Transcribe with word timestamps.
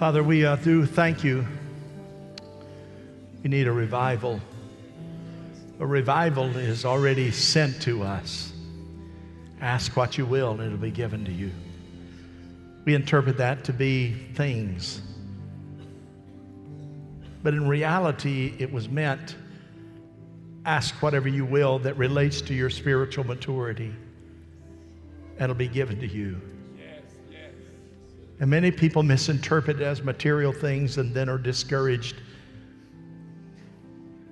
Father, 0.00 0.22
we 0.22 0.46
uh, 0.46 0.56
do 0.56 0.86
thank 0.86 1.22
you. 1.22 1.46
We 3.42 3.50
need 3.50 3.66
a 3.66 3.72
revival. 3.72 4.40
A 5.78 5.84
revival 5.84 6.56
is 6.56 6.86
already 6.86 7.30
sent 7.30 7.82
to 7.82 8.02
us. 8.02 8.50
Ask 9.60 9.98
what 9.98 10.16
you 10.16 10.24
will, 10.24 10.52
and 10.52 10.62
it'll 10.62 10.78
be 10.78 10.90
given 10.90 11.26
to 11.26 11.30
you. 11.30 11.50
We 12.86 12.94
interpret 12.94 13.36
that 13.36 13.62
to 13.64 13.74
be 13.74 14.14
things. 14.32 15.02
But 17.42 17.52
in 17.52 17.68
reality, 17.68 18.54
it 18.58 18.72
was 18.72 18.88
meant 18.88 19.36
ask 20.64 20.94
whatever 21.02 21.28
you 21.28 21.44
will 21.44 21.78
that 21.80 21.98
relates 21.98 22.40
to 22.40 22.54
your 22.54 22.70
spiritual 22.70 23.24
maturity, 23.24 23.94
and 25.34 25.42
it'll 25.42 25.54
be 25.54 25.68
given 25.68 26.00
to 26.00 26.06
you. 26.06 26.40
And 28.40 28.48
many 28.48 28.70
people 28.70 29.02
misinterpret 29.02 29.80
it 29.80 29.82
as 29.82 30.02
material 30.02 30.52
things 30.52 30.96
and 30.96 31.14
then 31.14 31.28
are 31.28 31.38
discouraged 31.38 32.16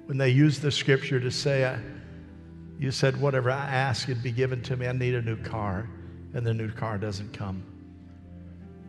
when 0.06 0.16
they 0.16 0.30
use 0.30 0.58
the 0.58 0.70
scripture 0.70 1.20
to 1.20 1.30
say, 1.30 1.78
You 2.78 2.90
said, 2.90 3.20
whatever 3.20 3.50
I 3.50 3.66
ask, 3.66 4.08
it'd 4.08 4.22
be 4.22 4.32
given 4.32 4.62
to 4.62 4.76
me. 4.78 4.88
I 4.88 4.92
need 4.92 5.14
a 5.14 5.20
new 5.20 5.36
car, 5.36 5.86
and 6.32 6.46
the 6.46 6.54
new 6.54 6.72
car 6.72 6.96
doesn't 6.96 7.34
come. 7.34 7.62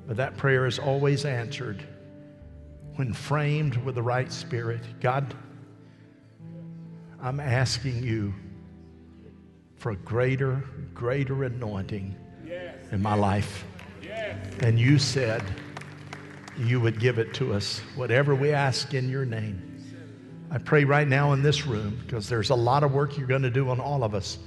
But 0.08 0.16
that 0.16 0.38
prayer 0.38 0.66
is 0.66 0.80
always 0.80 1.26
answered 1.26 1.84
when 2.96 3.14
framed 3.14 3.76
with 3.76 3.96
the 3.96 4.02
right 4.02 4.32
spirit. 4.32 4.82
God, 5.02 5.36
I'm 7.22 7.42
asking 7.42 8.02
you 8.02 8.34
for 9.76 9.92
a 9.92 9.98
greater, 9.98 10.64
greater 10.94 11.44
anointing 11.44 12.16
in 12.94 13.02
my 13.02 13.16
life. 13.16 13.66
And 14.62 14.80
you 14.80 15.00
said 15.00 15.44
you 16.58 16.82
would 16.82 17.00
give 17.00 17.20
it 17.20 17.34
to 17.36 17.54
us, 17.54 17.80
whatever 17.96 18.36
we 18.36 18.52
ask 18.52 18.94
in 18.94 19.10
your 19.10 19.26
name. 19.26 19.66
I 20.52 20.58
pray 20.58 20.84
right 20.84 21.08
now 21.08 21.34
in 21.34 21.44
this 21.44 21.66
room, 21.66 22.00
because 22.06 22.28
there's 22.28 22.50
a 22.50 22.56
lot 22.56 22.84
of 22.84 22.92
work 22.92 23.18
you're 23.18 23.28
going 23.28 23.44
to 23.44 23.50
do 23.50 23.70
on 23.70 23.80
all 23.80 24.04
of 24.04 24.16
us. 24.16 24.40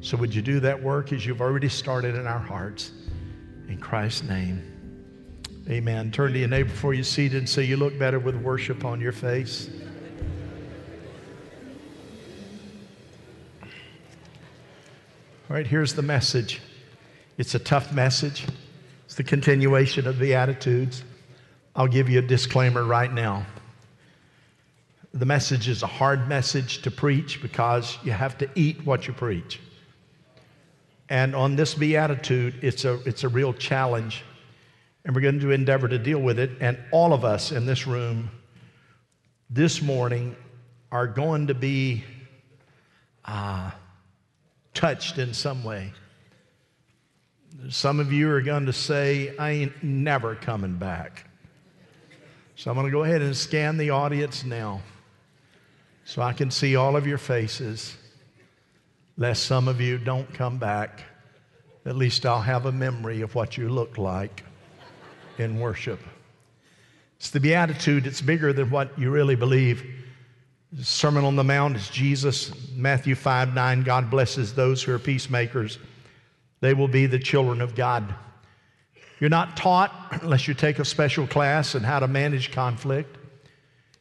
So 0.00 0.16
would 0.16 0.34
you 0.34 0.42
do 0.42 0.60
that 0.60 0.82
work 0.82 1.12
as 1.12 1.24
you've 1.24 1.40
already 1.40 1.68
started 1.68 2.14
in 2.14 2.26
our 2.26 2.38
hearts? 2.38 2.90
In 3.68 3.78
Christ's 3.78 4.24
name. 4.24 4.72
Amen. 5.68 6.10
Turn 6.12 6.32
to 6.32 6.38
your 6.38 6.48
neighbor 6.48 6.68
before 6.68 6.94
you 6.94 7.02
seated 7.02 7.38
and 7.38 7.48
say, 7.48 7.64
You 7.64 7.76
look 7.76 7.98
better 7.98 8.18
with 8.18 8.36
worship 8.36 8.84
on 8.84 9.00
your 9.00 9.12
face. 9.12 9.68
All 15.48 15.54
right, 15.54 15.66
here's 15.66 15.94
the 15.94 16.02
message. 16.02 16.60
It's 17.38 17.54
a 17.54 17.60
tough 17.60 17.92
message. 17.92 18.46
The 19.16 19.24
continuation 19.24 20.06
of 20.06 20.18
the 20.18 20.26
Beatitudes. 20.26 21.02
I'll 21.74 21.88
give 21.88 22.10
you 22.10 22.18
a 22.18 22.22
disclaimer 22.22 22.84
right 22.84 23.10
now. 23.10 23.46
The 25.14 25.24
message 25.24 25.68
is 25.70 25.82
a 25.82 25.86
hard 25.86 26.28
message 26.28 26.82
to 26.82 26.90
preach 26.90 27.40
because 27.40 27.96
you 28.04 28.12
have 28.12 28.36
to 28.38 28.50
eat 28.54 28.84
what 28.84 29.06
you 29.06 29.14
preach. 29.14 29.58
And 31.08 31.34
on 31.34 31.56
this 31.56 31.72
beatitude, 31.72 32.56
it's 32.60 32.84
a, 32.84 33.00
it's 33.08 33.24
a 33.24 33.28
real 33.30 33.54
challenge. 33.54 34.22
And 35.06 35.14
we're 35.14 35.22
going 35.22 35.40
to 35.40 35.50
endeavor 35.50 35.88
to 35.88 35.98
deal 35.98 36.18
with 36.18 36.38
it. 36.38 36.50
And 36.60 36.78
all 36.90 37.14
of 37.14 37.24
us 37.24 37.52
in 37.52 37.64
this 37.64 37.86
room 37.86 38.30
this 39.48 39.80
morning 39.80 40.36
are 40.92 41.06
going 41.06 41.46
to 41.46 41.54
be 41.54 42.04
uh, 43.24 43.70
touched 44.74 45.16
in 45.16 45.32
some 45.32 45.64
way. 45.64 45.94
Some 47.68 48.00
of 48.00 48.12
you 48.12 48.30
are 48.30 48.42
going 48.42 48.66
to 48.66 48.72
say, 48.72 49.36
I 49.36 49.50
ain't 49.50 49.82
never 49.82 50.34
coming 50.34 50.76
back. 50.76 51.28
So 52.54 52.70
I'm 52.70 52.76
going 52.76 52.86
to 52.86 52.92
go 52.92 53.04
ahead 53.04 53.22
and 53.22 53.36
scan 53.36 53.76
the 53.76 53.90
audience 53.90 54.44
now 54.44 54.82
so 56.04 56.22
I 56.22 56.32
can 56.32 56.50
see 56.50 56.76
all 56.76 56.96
of 56.96 57.06
your 57.06 57.18
faces, 57.18 57.96
lest 59.16 59.44
some 59.44 59.68
of 59.68 59.80
you 59.80 59.98
don't 59.98 60.32
come 60.32 60.58
back. 60.58 61.02
At 61.84 61.96
least 61.96 62.24
I'll 62.24 62.40
have 62.40 62.66
a 62.66 62.72
memory 62.72 63.22
of 63.22 63.34
what 63.34 63.56
you 63.56 63.68
look 63.68 63.98
like 63.98 64.44
in 65.38 65.58
worship. 65.58 66.00
It's 67.16 67.30
the 67.30 67.40
Beatitude, 67.40 68.06
it's 68.06 68.20
bigger 68.20 68.52
than 68.52 68.70
what 68.70 68.96
you 68.98 69.10
really 69.10 69.36
believe. 69.36 69.84
The 70.72 70.84
Sermon 70.84 71.24
on 71.24 71.36
the 71.36 71.44
Mount 71.44 71.76
is 71.76 71.88
Jesus, 71.88 72.52
Matthew 72.74 73.14
5 73.14 73.54
9. 73.54 73.82
God 73.82 74.10
blesses 74.10 74.54
those 74.54 74.82
who 74.82 74.92
are 74.92 74.98
peacemakers 74.98 75.78
they 76.60 76.74
will 76.74 76.88
be 76.88 77.06
the 77.06 77.18
children 77.18 77.60
of 77.60 77.74
God. 77.74 78.14
You're 79.20 79.30
not 79.30 79.56
taught, 79.56 79.92
unless 80.22 80.46
you 80.46 80.54
take 80.54 80.78
a 80.78 80.84
special 80.84 81.26
class, 81.26 81.74
on 81.74 81.82
how 81.82 82.00
to 82.00 82.08
manage 82.08 82.52
conflict. 82.52 83.16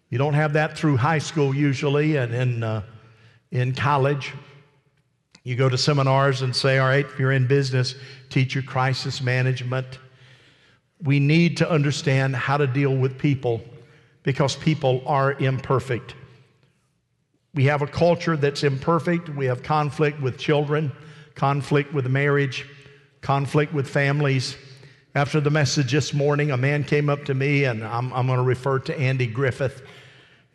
You 0.09 0.17
don't 0.17 0.33
have 0.33 0.53
that 0.53 0.77
through 0.77 0.97
high 0.97 1.19
school 1.19 1.55
usually 1.55 2.17
and 2.17 2.33
in, 2.33 2.63
uh, 2.63 2.83
in 3.51 3.73
college. 3.73 4.33
You 5.43 5.55
go 5.55 5.69
to 5.69 5.77
seminars 5.77 6.41
and 6.41 6.55
say, 6.55 6.79
all 6.79 6.87
right, 6.87 7.05
if 7.05 7.19
you're 7.19 7.31
in 7.31 7.47
business, 7.47 7.95
teach 8.29 8.55
your 8.55 8.63
crisis 8.63 9.21
management. 9.21 9.99
We 11.01 11.19
need 11.19 11.57
to 11.57 11.69
understand 11.69 12.35
how 12.35 12.57
to 12.57 12.67
deal 12.67 12.95
with 12.95 13.17
people 13.17 13.61
because 14.23 14.55
people 14.55 15.03
are 15.05 15.33
imperfect. 15.33 16.15
We 17.53 17.65
have 17.65 17.81
a 17.81 17.87
culture 17.87 18.35
that's 18.35 18.63
imperfect. 18.63 19.29
We 19.29 19.45
have 19.45 19.63
conflict 19.63 20.19
with 20.19 20.37
children 20.37 20.91
conflict 21.35 21.93
with 21.93 22.07
marriage, 22.07 22.65
conflict 23.21 23.73
with 23.73 23.87
families. 23.87 24.55
After 25.13 25.39
the 25.39 25.49
message 25.49 25.91
this 25.91 26.13
morning, 26.13 26.51
a 26.51 26.57
man 26.57 26.83
came 26.83 27.09
up 27.09 27.25
to 27.25 27.33
me, 27.33 27.65
and 27.65 27.83
I'm, 27.83 28.11
I'm 28.13 28.27
going 28.27 28.39
to 28.39 28.43
refer 28.43 28.79
to 28.79 28.99
Andy 28.99 29.27
Griffith 29.27 29.81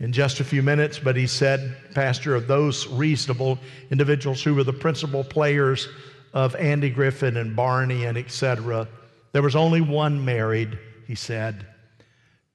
in 0.01 0.13
just 0.13 0.41
a 0.41 0.45
few 0.45 0.63
minutes, 0.63 0.99
but 0.99 1.15
he 1.15 1.27
said, 1.27 1.77
Pastor, 1.95 2.35
of 2.35 2.47
those 2.47 2.87
reasonable 2.89 3.59
individuals 3.91 4.43
who 4.43 4.55
were 4.55 4.65
the 4.65 4.73
principal 4.73 5.23
players 5.23 5.89
of 6.33 6.57
Andy 6.57 6.91
Griffith 6.91 7.37
and 7.37 7.55
Barney 7.55 8.07
and 8.07 8.17
etc., 8.17 8.89
there 9.33 9.43
was 9.43 9.55
only 9.55 9.81
one 9.81 10.25
married, 10.25 10.79
he 11.07 11.15
said. 11.15 11.67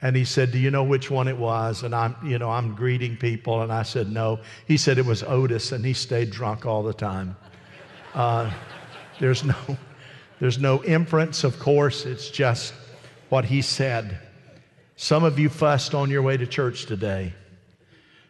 And 0.01 0.15
he 0.15 0.25
said, 0.25 0.51
Do 0.51 0.59
you 0.59 0.71
know 0.71 0.83
which 0.83 1.09
one 1.09 1.27
it 1.27 1.37
was? 1.37 1.83
And 1.83 1.95
I'm, 1.95 2.15
you 2.23 2.37
know, 2.37 2.49
I'm 2.49 2.75
greeting 2.75 3.15
people. 3.15 3.61
And 3.61 3.71
I 3.71 3.83
said, 3.83 4.11
No. 4.11 4.39
He 4.67 4.77
said 4.77 4.97
it 4.97 5.05
was 5.05 5.23
Otis, 5.23 5.71
and 5.71 5.85
he 5.85 5.93
stayed 5.93 6.31
drunk 6.31 6.65
all 6.65 6.83
the 6.83 6.93
time. 6.93 7.37
Uh, 8.15 8.49
there's, 9.19 9.43
no, 9.43 9.55
there's 10.39 10.57
no 10.57 10.81
inference, 10.85 11.43
of 11.43 11.59
course, 11.59 12.05
it's 12.05 12.29
just 12.29 12.73
what 13.27 13.43
he 13.43 13.61
said. 13.61 14.17
Some 14.95 15.25
of 15.25 15.37
you 15.37 15.49
fussed 15.49 15.93
on 15.93 16.09
your 16.09 16.21
way 16.21 16.37
to 16.37 16.47
church 16.47 16.85
today. 16.85 17.33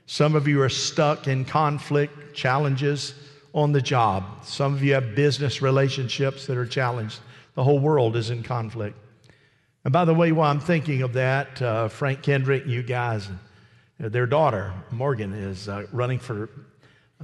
Some 0.08 0.36
of 0.36 0.48
you 0.48 0.60
are 0.64 0.70
stuck 0.70 1.28
in 1.28 1.46
conflict, 1.46 2.34
challenges 2.34 3.14
on 3.54 3.72
the 3.72 3.82
job. 3.82 4.44
Some 4.44 4.74
of 4.74 4.84
you 4.84 4.96
have 4.96 5.16
business 5.16 5.62
relationships 5.62 6.48
that 6.48 6.58
are 6.58 6.66
challenged. 6.66 7.20
The 7.54 7.64
whole 7.64 7.80
world 7.80 8.16
is 8.16 8.32
in 8.32 8.42
conflict. 8.42 8.98
And 9.84 9.94
by 9.94 10.04
the 10.06 10.16
way, 10.16 10.32
while 10.32 10.50
I'm 10.50 10.60
thinking 10.60 11.04
of 11.04 11.14
that, 11.14 11.62
uh, 11.62 11.90
Frank 11.90 12.24
Kendrick, 12.24 12.64
and 12.64 12.72
you 12.72 12.82
guys, 12.82 13.30
their 14.00 14.26
daughter, 14.26 14.74
Morgan, 14.90 15.32
is 15.32 15.70
uh, 15.70 15.86
running 15.92 16.18
for 16.18 16.50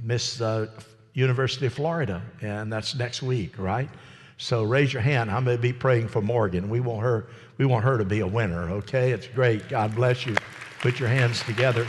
Miss 0.00 0.40
uh, 0.40 0.68
University 1.14 1.66
of 1.66 1.74
Florida, 1.74 2.22
and 2.40 2.72
that's 2.72 2.94
next 2.94 3.22
week, 3.22 3.58
right? 3.58 3.88
So 4.38 4.62
raise 4.62 4.92
your 4.92 5.02
hand. 5.02 5.30
I'm 5.30 5.44
going 5.44 5.56
to 5.56 5.62
be 5.62 5.72
praying 5.72 6.08
for 6.08 6.20
Morgan. 6.20 6.68
We 6.68 6.80
want 6.80 7.02
her. 7.02 7.26
We 7.58 7.66
want 7.66 7.84
her 7.84 7.98
to 7.98 8.04
be 8.04 8.20
a 8.20 8.26
winner. 8.26 8.70
Okay, 8.70 9.12
it's 9.12 9.26
great. 9.28 9.68
God 9.68 9.94
bless 9.94 10.26
you. 10.26 10.34
Put 10.80 10.98
your 10.98 11.08
hands 11.08 11.42
together. 11.44 11.86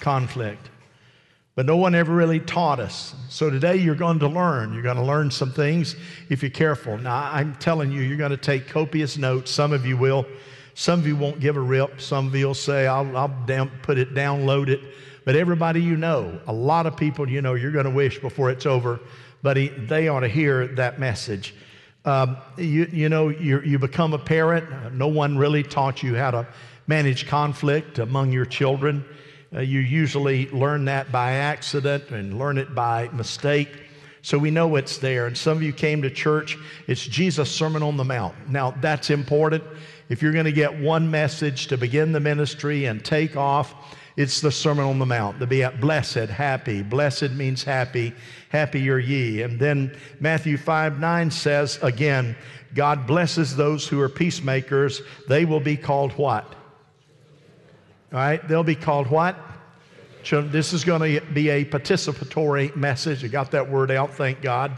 Conflict. 0.00 0.70
But 1.54 1.66
no 1.66 1.76
one 1.76 1.94
ever 1.94 2.14
really 2.14 2.40
taught 2.40 2.80
us. 2.80 3.14
So 3.28 3.50
today 3.50 3.76
you're 3.76 3.94
going 3.94 4.20
to 4.20 4.28
learn. 4.28 4.72
You're 4.72 4.82
going 4.82 4.96
to 4.96 5.02
learn 5.02 5.30
some 5.30 5.52
things 5.52 5.96
if 6.28 6.42
you're 6.42 6.50
careful. 6.50 6.96
Now, 6.98 7.30
I'm 7.32 7.54
telling 7.56 7.90
you, 7.90 8.00
you're 8.00 8.16
going 8.16 8.30
to 8.30 8.36
take 8.36 8.68
copious 8.68 9.18
notes. 9.18 9.50
Some 9.50 9.72
of 9.72 9.84
you 9.84 9.96
will. 9.96 10.24
Some 10.74 11.00
of 11.00 11.06
you 11.06 11.16
won't 11.16 11.40
give 11.40 11.56
a 11.56 11.60
rip. 11.60 12.00
Some 12.00 12.28
of 12.28 12.34
you 12.36 12.46
will 12.46 12.54
say, 12.54 12.86
I'll, 12.86 13.16
I'll 13.16 13.34
down, 13.46 13.70
put 13.82 13.98
it, 13.98 14.14
download 14.14 14.68
it. 14.68 14.80
But 15.28 15.36
everybody 15.36 15.82
you 15.82 15.98
know, 15.98 16.40
a 16.46 16.54
lot 16.54 16.86
of 16.86 16.96
people 16.96 17.28
you 17.28 17.42
know, 17.42 17.52
you're 17.52 17.70
going 17.70 17.84
to 17.84 17.90
wish 17.90 18.18
before 18.18 18.50
it's 18.50 18.64
over, 18.64 18.98
but 19.42 19.58
he, 19.58 19.68
they 19.68 20.08
ought 20.08 20.20
to 20.20 20.28
hear 20.28 20.68
that 20.68 20.98
message. 20.98 21.54
Um, 22.06 22.38
you, 22.56 22.88
you 22.90 23.10
know, 23.10 23.28
you, 23.28 23.60
you 23.60 23.78
become 23.78 24.14
a 24.14 24.18
parent. 24.18 24.94
No 24.94 25.08
one 25.08 25.36
really 25.36 25.62
taught 25.62 26.02
you 26.02 26.14
how 26.14 26.30
to 26.30 26.48
manage 26.86 27.26
conflict 27.26 27.98
among 27.98 28.32
your 28.32 28.46
children. 28.46 29.04
Uh, 29.54 29.60
you 29.60 29.80
usually 29.80 30.48
learn 30.48 30.86
that 30.86 31.12
by 31.12 31.32
accident 31.32 32.08
and 32.08 32.38
learn 32.38 32.56
it 32.56 32.74
by 32.74 33.10
mistake. 33.12 33.68
So 34.22 34.38
we 34.38 34.50
know 34.50 34.76
it's 34.76 34.96
there. 34.96 35.26
And 35.26 35.36
some 35.36 35.58
of 35.58 35.62
you 35.62 35.74
came 35.74 36.00
to 36.00 36.10
church, 36.10 36.56
it's 36.86 37.04
Jesus' 37.04 37.50
Sermon 37.50 37.82
on 37.82 37.98
the 37.98 38.04
Mount. 38.04 38.48
Now, 38.48 38.70
that's 38.70 39.10
important. 39.10 39.62
If 40.08 40.22
you're 40.22 40.32
going 40.32 40.46
to 40.46 40.52
get 40.52 40.80
one 40.80 41.10
message 41.10 41.66
to 41.66 41.76
begin 41.76 42.12
the 42.12 42.20
ministry 42.20 42.86
and 42.86 43.04
take 43.04 43.36
off, 43.36 43.74
It's 44.18 44.40
the 44.40 44.50
Sermon 44.50 44.84
on 44.84 44.98
the 44.98 45.06
Mount. 45.06 45.38
The 45.38 45.46
be 45.46 45.64
blessed, 45.80 46.28
happy. 46.28 46.82
Blessed 46.82 47.30
means 47.30 47.62
happy. 47.62 48.12
Happy 48.48 48.90
are 48.90 48.98
ye. 48.98 49.42
And 49.42 49.60
then 49.60 49.96
Matthew 50.18 50.56
5 50.56 50.98
9 50.98 51.30
says 51.30 51.78
again, 51.82 52.34
God 52.74 53.06
blesses 53.06 53.54
those 53.54 53.86
who 53.86 54.00
are 54.00 54.08
peacemakers. 54.08 55.02
They 55.28 55.44
will 55.44 55.60
be 55.60 55.76
called 55.76 56.10
what? 56.14 56.44
All 58.12 58.18
right, 58.18 58.46
they'll 58.48 58.64
be 58.64 58.74
called 58.74 59.06
what? 59.06 59.38
This 60.28 60.72
is 60.72 60.82
going 60.82 61.20
to 61.20 61.24
be 61.26 61.50
a 61.50 61.64
participatory 61.64 62.74
message. 62.74 63.24
I 63.24 63.28
got 63.28 63.52
that 63.52 63.70
word 63.70 63.92
out, 63.92 64.14
thank 64.14 64.42
God. 64.42 64.72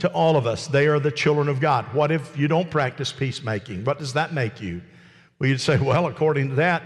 To 0.00 0.08
all 0.12 0.36
of 0.36 0.44
us, 0.44 0.66
they 0.66 0.88
are 0.88 0.98
the 0.98 1.12
children 1.12 1.48
of 1.48 1.60
God. 1.60 1.94
What 1.94 2.10
if 2.10 2.36
you 2.36 2.48
don't 2.48 2.68
practice 2.68 3.12
peacemaking? 3.12 3.84
What 3.84 4.00
does 4.00 4.14
that 4.14 4.34
make 4.34 4.60
you? 4.60 4.80
Well, 5.40 5.48
you'd 5.48 5.60
say, 5.60 5.78
well, 5.78 6.06
according 6.06 6.50
to 6.50 6.54
that, 6.56 6.82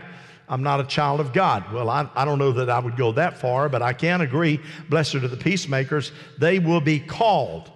I'm 0.49 0.63
not 0.63 0.79
a 0.79 0.85
child 0.85 1.19
of 1.21 1.33
God. 1.33 1.73
Well, 1.73 1.91
I, 1.91 2.09
I 2.15 2.25
don't 2.25 2.39
know 2.39 2.53
that 2.53 2.71
I 2.71 2.79
would 2.79 2.97
go 2.97 3.13
that 3.13 3.39
far, 3.39 3.69
but 3.69 3.83
I 3.83 3.93
can 3.93 4.21
agree. 4.21 4.61
Blessed 4.89 5.17
are 5.17 5.29
the 5.29 5.37
peacemakers. 5.37 6.13
They 6.39 6.61
will 6.61 6.81
be 6.81 7.01
called 7.01 7.73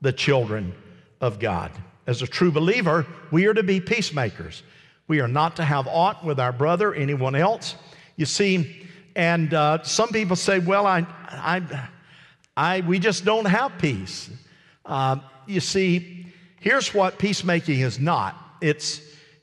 the 0.00 0.12
children 0.12 0.72
of 1.20 1.38
God. 1.38 1.70
As 2.06 2.22
a 2.22 2.26
true 2.26 2.50
believer, 2.50 3.06
we 3.30 3.46
are 3.46 3.54
to 3.54 3.62
be 3.62 3.80
peacemakers. 3.80 4.62
We 5.06 5.20
are 5.20 5.28
not 5.28 5.56
to 5.56 5.64
have 5.64 5.86
aught 5.86 6.24
with 6.24 6.40
our 6.40 6.52
brother, 6.52 6.94
anyone 6.94 7.34
else. 7.34 7.74
You 8.16 8.24
see, 8.24 8.88
and 9.14 9.52
uh, 9.52 9.82
some 9.82 10.08
people 10.08 10.36
say, 10.36 10.60
well, 10.60 10.86
I, 10.86 11.06
I, 11.28 11.88
I, 12.56 12.80
we 12.80 12.98
just 12.98 13.24
don't 13.24 13.44
have 13.44 13.76
peace. 13.78 14.30
Uh, 14.86 15.16
you 15.46 15.60
see, 15.60 16.26
here's 16.60 16.94
what 16.94 17.18
peacemaking 17.18 17.80
is 17.80 17.98
not 18.00 18.38
it's 18.62 19.00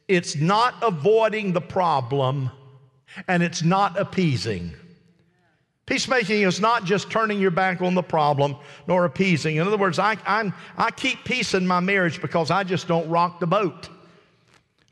it's 0.09 0.35
not 0.35 0.73
avoiding 0.81 1.53
the 1.53 1.61
problem 1.61 2.49
and 3.27 3.43
it's 3.43 3.63
not 3.63 3.97
appeasing. 3.97 4.73
Peacemaking 5.85 6.41
is 6.41 6.59
not 6.59 6.83
just 6.83 7.09
turning 7.09 7.39
your 7.39 7.51
back 7.51 7.81
on 7.81 7.93
the 7.93 8.03
problem 8.03 8.55
nor 8.87 9.05
appeasing. 9.05 9.55
In 9.57 9.67
other 9.67 9.77
words, 9.77 9.99
I, 9.99 10.17
I'm, 10.25 10.53
I 10.77 10.91
keep 10.91 11.23
peace 11.23 11.53
in 11.53 11.65
my 11.65 11.79
marriage 11.79 12.21
because 12.21 12.51
I 12.51 12.63
just 12.63 12.87
don't 12.87 13.07
rock 13.07 13.39
the 13.39 13.47
boat. 13.47 13.89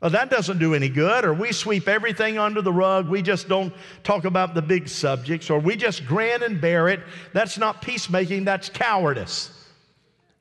Well, 0.00 0.12
that 0.12 0.30
doesn't 0.30 0.58
do 0.58 0.74
any 0.74 0.88
good, 0.88 1.24
or 1.24 1.34
we 1.34 1.50
sweep 1.50 1.88
everything 1.88 2.38
under 2.38 2.62
the 2.62 2.72
rug. 2.72 3.08
We 3.08 3.20
just 3.20 3.48
don't 3.48 3.72
talk 4.04 4.24
about 4.24 4.54
the 4.54 4.62
big 4.62 4.88
subjects, 4.88 5.50
or 5.50 5.58
we 5.58 5.74
just 5.74 6.06
grin 6.06 6.44
and 6.44 6.60
bear 6.60 6.88
it. 6.88 7.00
That's 7.32 7.58
not 7.58 7.82
peacemaking, 7.82 8.44
that's 8.44 8.68
cowardice. 8.68 9.50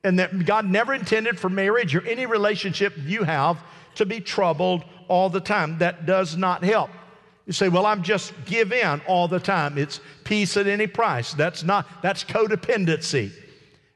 And 0.03 0.19
that 0.19 0.45
God 0.45 0.65
never 0.65 0.93
intended 0.93 1.39
for 1.39 1.49
marriage 1.49 1.95
or 1.95 2.05
any 2.05 2.27
relationship 2.27 2.93
you 3.03 3.23
have 3.23 3.57
to 3.97 4.05
be 4.05 4.19
troubled 4.19 4.83
all 5.07 5.29
the 5.29 5.39
time. 5.39 5.77
That 5.77 6.05
does 6.05 6.35
not 6.35 6.63
help. 6.63 6.89
You 7.45 7.53
say, 7.53 7.69
well, 7.69 7.85
I'm 7.85 8.03
just 8.03 8.33
give 8.45 8.73
in 8.73 9.01
all 9.07 9.27
the 9.27 9.39
time. 9.39 9.77
It's 9.77 10.01
peace 10.23 10.57
at 10.57 10.67
any 10.67 10.87
price. 10.87 11.33
That's 11.33 11.63
not, 11.63 11.87
that's 12.01 12.23
codependency. 12.23 13.31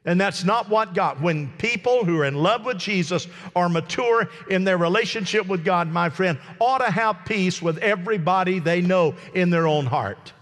And 0.04 0.20
that's 0.20 0.42
not 0.42 0.68
what 0.68 0.94
God, 0.94 1.20
when 1.20 1.52
people 1.58 2.04
who 2.04 2.18
are 2.18 2.24
in 2.24 2.34
love 2.34 2.64
with 2.64 2.78
Jesus 2.78 3.28
are 3.54 3.68
mature 3.68 4.28
in 4.50 4.64
their 4.64 4.78
relationship 4.78 5.46
with 5.46 5.64
God, 5.64 5.88
my 5.88 6.08
friend, 6.08 6.38
ought 6.58 6.78
to 6.78 6.90
have 6.90 7.24
peace 7.24 7.62
with 7.62 7.78
everybody 7.78 8.58
they 8.58 8.80
know 8.80 9.14
in 9.34 9.50
their 9.50 9.68
own 9.68 9.86
heart. 9.86 10.32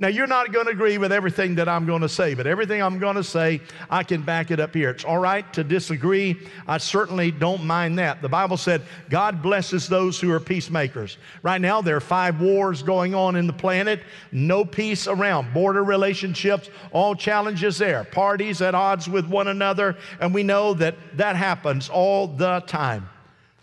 Now, 0.00 0.08
you're 0.08 0.26
not 0.26 0.52
going 0.52 0.66
to 0.66 0.72
agree 0.72 0.98
with 0.98 1.12
everything 1.12 1.54
that 1.54 1.68
I'm 1.68 1.86
going 1.86 2.02
to 2.02 2.08
say, 2.08 2.34
but 2.34 2.48
everything 2.48 2.82
I'm 2.82 2.98
going 2.98 3.14
to 3.14 3.22
say, 3.22 3.60
I 3.88 4.02
can 4.02 4.22
back 4.22 4.50
it 4.50 4.58
up 4.58 4.74
here. 4.74 4.90
It's 4.90 5.04
all 5.04 5.20
right 5.20 5.50
to 5.52 5.62
disagree. 5.62 6.36
I 6.66 6.78
certainly 6.78 7.30
don't 7.30 7.64
mind 7.64 7.96
that. 8.00 8.20
The 8.20 8.28
Bible 8.28 8.56
said 8.56 8.82
God 9.08 9.40
blesses 9.40 9.88
those 9.88 10.18
who 10.18 10.32
are 10.32 10.40
peacemakers. 10.40 11.16
Right 11.44 11.60
now, 11.60 11.80
there 11.80 11.94
are 11.94 12.00
five 12.00 12.40
wars 12.40 12.82
going 12.82 13.14
on 13.14 13.36
in 13.36 13.46
the 13.46 13.52
planet, 13.52 14.02
no 14.32 14.64
peace 14.64 15.06
around, 15.06 15.54
border 15.54 15.84
relationships, 15.84 16.70
all 16.90 17.14
challenges 17.14 17.78
there, 17.78 18.02
parties 18.02 18.60
at 18.62 18.74
odds 18.74 19.08
with 19.08 19.28
one 19.28 19.46
another, 19.46 19.96
and 20.18 20.34
we 20.34 20.42
know 20.42 20.74
that 20.74 20.96
that 21.16 21.36
happens 21.36 21.88
all 21.88 22.26
the 22.26 22.64
time. 22.66 23.08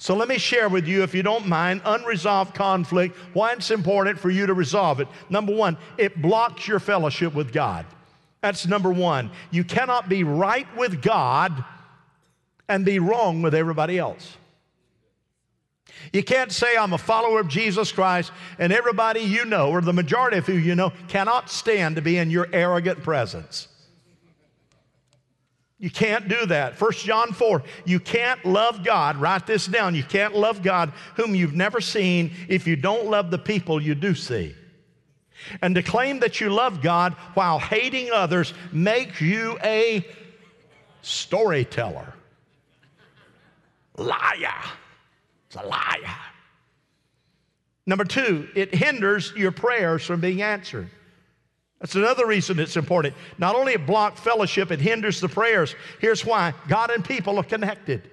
So 0.02 0.16
let 0.16 0.28
me 0.28 0.40
share 0.40 0.68
with 0.68 0.88
you, 0.88 1.04
if 1.04 1.14
you 1.14 1.22
don't 1.22 1.46
mind, 1.46 1.84
unresolved 1.86 2.56
conflict, 2.56 3.16
why 3.34 3.54
it's 3.54 3.70
important 3.70 4.18
for 4.18 4.32
you 4.32 4.48
to 4.48 4.54
resolve 4.56 5.00
it. 5.00 5.08
Number 5.30 5.54
one, 5.54 5.78
it 5.96 6.20
blocks 6.20 6.68
your 6.68 6.80
fellowship 6.80 7.36
with 7.36 7.54
God. 7.54 7.86
That's 8.42 8.66
number 8.66 8.92
one. 8.92 9.30
You 9.52 9.64
cannot 9.64 10.10
be 10.10 10.24
right 10.24 10.66
with 10.76 11.04
God 11.04 11.64
and 12.68 12.84
be 12.84 12.98
wrong 12.98 13.44
with 13.44 13.54
everybody 13.54 14.00
else. 14.00 14.38
You 16.12 16.24
can't 16.24 16.52
say, 16.52 16.76
I'm 16.76 16.94
a 16.94 16.98
follower 16.98 17.40
of 17.40 17.48
Jesus 17.48 17.92
Christ, 17.92 18.32
and 18.58 18.74
everybody 18.74 19.20
you 19.20 19.46
know, 19.46 19.70
or 19.70 19.82
the 19.82 19.94
majority 19.94 20.38
of 20.38 20.48
who 20.48 20.54
you 20.54 20.74
know, 20.74 20.94
cannot 21.10 21.52
stand 21.52 21.98
to 21.98 22.02
be 22.02 22.18
in 22.18 22.32
your 22.32 22.48
arrogant 22.52 23.04
presence. 23.04 23.68
You 25.82 25.90
can't 25.90 26.28
do 26.28 26.46
that. 26.46 26.80
1 26.80 26.92
John 26.94 27.34
4, 27.34 27.64
you 27.86 28.00
can't 28.00 28.46
love 28.46 28.84
God. 28.84 29.18
Write 29.18 29.48
this 29.48 29.66
down. 29.66 29.96
You 29.96 30.04
can't 30.04 30.36
love 30.36 30.62
God 30.62 30.94
whom 31.16 31.34
you've 31.34 31.56
never 31.56 31.82
seen 31.82 32.34
if 32.48 32.68
you 32.68 32.76
don't 32.76 33.08
love 33.08 33.32
the 33.32 33.40
people 33.40 33.82
you 33.82 33.96
do 33.96 34.14
see. 34.14 34.56
And 35.60 35.74
to 35.74 35.82
claim 35.82 36.20
that 36.20 36.40
you 36.40 36.52
love 36.52 36.84
God 36.84 37.14
while 37.34 37.58
hating 37.58 38.12
others 38.12 38.54
makes 38.72 39.22
you 39.22 39.58
a 39.64 40.06
storyteller. 41.02 42.14
Liar. 43.98 44.64
It's 45.48 45.56
a 45.56 45.66
liar. 45.66 46.16
Number 47.88 48.06
two, 48.06 48.48
it 48.54 48.76
hinders 48.76 49.34
your 49.36 49.52
prayers 49.52 50.06
from 50.06 50.22
being 50.22 50.44
answered. 50.44 50.92
That's 51.82 51.96
another 51.96 52.28
reason 52.28 52.60
it's 52.60 52.78
important. 52.78 53.16
Not 53.40 53.56
only 53.56 53.74
it 53.74 53.88
blocks 53.88 54.22
fellowship, 54.22 54.72
it 54.72 54.80
hinders 54.80 55.20
the 55.20 55.28
prayers. 55.28 55.76
Here's 56.00 56.24
why 56.24 56.54
God 56.68 56.92
and 56.92 57.04
people 57.04 57.40
are 57.40 57.44
connected. 57.44 58.08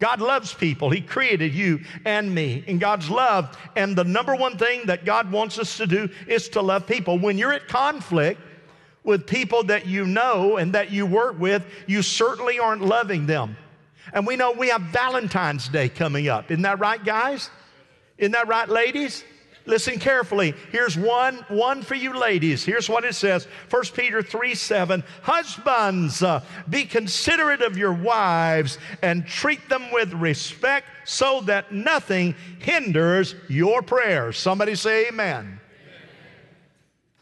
God 0.00 0.20
loves 0.20 0.52
people. 0.52 0.90
He 0.90 1.02
created 1.02 1.54
you 1.54 1.80
and 2.04 2.34
me 2.34 2.64
in 2.66 2.78
God's 2.78 3.08
love. 3.10 3.56
And 3.76 3.94
the 3.94 4.04
number 4.04 4.34
one 4.34 4.56
thing 4.56 4.86
that 4.86 5.04
God 5.04 5.30
wants 5.30 5.58
us 5.58 5.76
to 5.76 5.86
do 5.86 6.08
is 6.26 6.48
to 6.50 6.62
love 6.62 6.86
people. 6.86 7.18
When 7.18 7.38
you're 7.38 7.52
at 7.52 7.68
conflict 7.68 8.40
with 9.04 9.26
people 9.26 9.64
that 9.64 9.86
you 9.86 10.06
know 10.06 10.56
and 10.56 10.72
that 10.72 10.90
you 10.90 11.04
work 11.04 11.38
with, 11.38 11.64
you 11.86 12.02
certainly 12.02 12.58
aren't 12.58 12.82
loving 12.82 13.26
them. 13.26 13.56
And 14.12 14.26
we 14.26 14.36
know 14.36 14.52
we 14.52 14.68
have 14.68 14.82
Valentine's 14.82 15.68
Day 15.68 15.88
coming 15.88 16.28
up. 16.28 16.50
Isn't 16.50 16.62
that 16.62 16.78
right, 16.78 17.02
guys? 17.02 17.50
Isn't 18.16 18.32
that 18.32 18.48
right, 18.48 18.68
ladies? 18.68 19.24
Listen 19.66 19.98
carefully. 19.98 20.54
Here's 20.70 20.96
one, 20.96 21.36
one 21.48 21.80
for 21.80 21.94
you 21.94 22.12
ladies. 22.12 22.64
Here's 22.64 22.88
what 22.88 23.04
it 23.04 23.14
says 23.14 23.46
1 23.70 23.82
Peter 23.94 24.22
3 24.22 24.54
7. 24.54 25.02
Husbands, 25.22 26.22
uh, 26.22 26.42
be 26.68 26.84
considerate 26.84 27.62
of 27.62 27.78
your 27.78 27.94
wives 27.94 28.78
and 29.00 29.26
treat 29.26 29.66
them 29.70 29.90
with 29.90 30.12
respect 30.12 30.88
so 31.04 31.40
that 31.42 31.72
nothing 31.72 32.34
hinders 32.58 33.34
your 33.48 33.80
prayers. 33.80 34.36
Somebody 34.36 34.74
say 34.74 35.08
amen. 35.08 35.38
amen. 35.38 35.58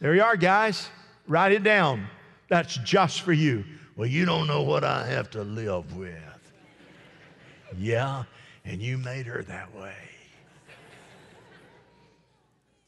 There 0.01 0.15
you 0.17 0.23
are, 0.23 0.37
guys. 0.37 0.89
Write 1.29 1.53
it 1.53 1.63
down. 1.63 2.09
That's 2.49 2.77
just 2.79 3.21
for 3.21 3.33
you. 3.33 3.65
Well, 3.95 4.09
you 4.09 4.25
don't 4.25 4.49
know 4.49 4.63
what 4.63 4.83
I 4.83 5.07
have 5.07 5.31
to 5.31 5.45
live 5.45 5.97
with. 5.97 6.19
Yeah, 7.79 8.25
and 8.65 8.83
you 8.83 8.99
made 8.99 9.27
her 9.27 9.43
that 9.45 9.75
way. 9.75 9.95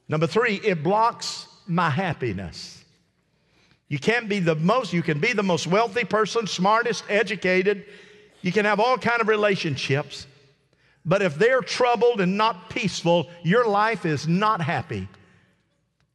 Number 0.09 0.27
three, 0.27 0.61
it 0.65 0.83
blocks 0.83 1.49
my 1.67 1.91
happiness. 1.91 2.85
You 3.89 3.99
can't 3.99 4.29
be 4.29 4.41
the 4.41 4.55
most, 4.55 4.93
you 4.93 5.03
can 5.03 5.21
be 5.21 5.33
the 5.33 5.43
most 5.43 5.67
wealthy 5.67 6.05
person, 6.05 6.47
smartest, 6.47 7.05
educated. 7.09 7.85
You 8.43 8.53
can 8.53 8.65
have 8.65 8.81
all 8.81 8.99
kind 8.99 9.21
of 9.21 9.29
relationships. 9.29 10.27
But 11.05 11.23
if 11.23 11.37
they're 11.37 11.61
troubled 11.61 12.21
and 12.21 12.37
not 12.37 12.71
peaceful, 12.71 13.29
your 13.43 13.67
life 13.67 14.07
is 14.07 14.27
not 14.27 14.61
happy. 14.61 15.09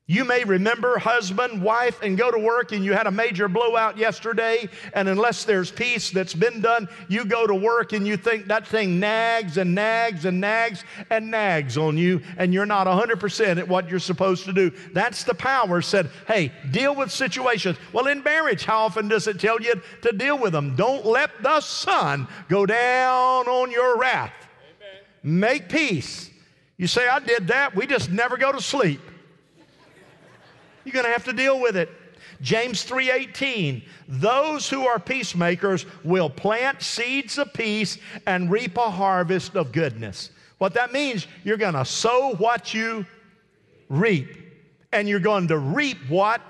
You 0.10 0.26
may 0.26 0.44
remember 0.44 0.98
husband, 0.98 1.62
wife, 1.62 2.02
and 2.02 2.18
go 2.18 2.32
to 2.32 2.40
work, 2.40 2.72
and 2.72 2.84
you 2.84 2.94
had 2.94 3.06
a 3.06 3.12
major 3.12 3.48
blowout 3.48 3.96
yesterday, 3.96 4.68
and 4.96 5.08
unless 5.08 5.44
there's 5.44 5.70
peace 5.70 6.10
that's 6.10 6.34
been 6.34 6.62
done, 6.62 6.90
you 7.10 7.26
go 7.26 7.46
to 7.46 7.54
work 7.54 7.94
and 7.94 8.08
you 8.08 8.18
think 8.18 8.48
that 8.48 8.66
thing 8.66 9.00
nags 9.00 9.58
and 9.58 9.76
nags 9.76 10.26
and 10.26 10.42
nags 10.42 10.84
and 11.12 11.30
nags 11.30 11.78
on 11.78 11.96
you, 11.96 12.24
and 12.40 12.52
you're 12.52 12.66
not 12.66 12.88
100% 12.88 13.58
at 13.60 13.68
what 13.68 13.88
you're 13.88 14.00
supposed 14.00 14.46
to 14.46 14.52
do. 14.52 14.72
That's 14.94 15.26
the 15.26 15.36
power 15.36 15.80
said, 15.80 16.10
hey, 16.26 16.52
deal 16.72 16.96
with 16.96 17.12
situations. 17.12 17.78
Well, 17.94 18.08
in 18.08 18.24
marriage, 18.24 18.66
how 18.66 18.86
often 18.86 19.10
does 19.10 19.28
it 19.28 19.40
tell 19.40 19.62
you 19.62 19.80
to 20.02 20.12
deal 20.12 20.40
with 20.40 20.54
them? 20.54 20.76
Don't 20.76 21.06
let 21.06 21.30
the 21.44 21.62
sun 21.62 22.28
go 22.48 22.66
down 22.66 23.48
on 23.48 23.70
your 23.70 23.96
wrath. 24.00 24.34
Amen. 25.24 25.40
Make 25.40 25.70
peace. 25.70 26.32
You 26.78 26.88
say, 26.88 27.08
I 27.08 27.20
did 27.20 27.50
that, 27.50 27.76
we 27.76 27.86
just 27.86 28.10
never 28.10 28.38
go 28.38 28.52
to 28.52 28.60
sleep. 28.60 29.02
You're 30.90 31.04
going 31.04 31.06
to 31.06 31.12
have 31.12 31.26
to 31.26 31.34
deal 31.34 31.62
with 31.62 31.78
it. 31.78 31.88
James 32.42 32.84
3:18 32.84 33.84
Those 34.08 34.68
who 34.68 34.88
are 34.88 34.98
peacemakers 34.98 35.86
will 36.04 36.32
plant 36.32 36.82
seeds 36.82 37.38
of 37.38 37.54
peace 37.54 38.00
and 38.26 38.50
reap 38.50 38.76
a 38.76 38.90
harvest 38.90 39.56
of 39.56 39.72
goodness. 39.72 40.32
What 40.58 40.74
that 40.74 40.92
means, 40.92 41.28
you're 41.44 41.58
going 41.58 41.76
to 41.76 41.86
sow 41.86 42.34
what 42.40 42.74
you 42.74 43.06
reap, 43.88 44.36
and 44.92 45.08
you're 45.08 45.20
going 45.20 45.48
to 45.50 45.60
reap 45.60 45.98
what 46.08 46.42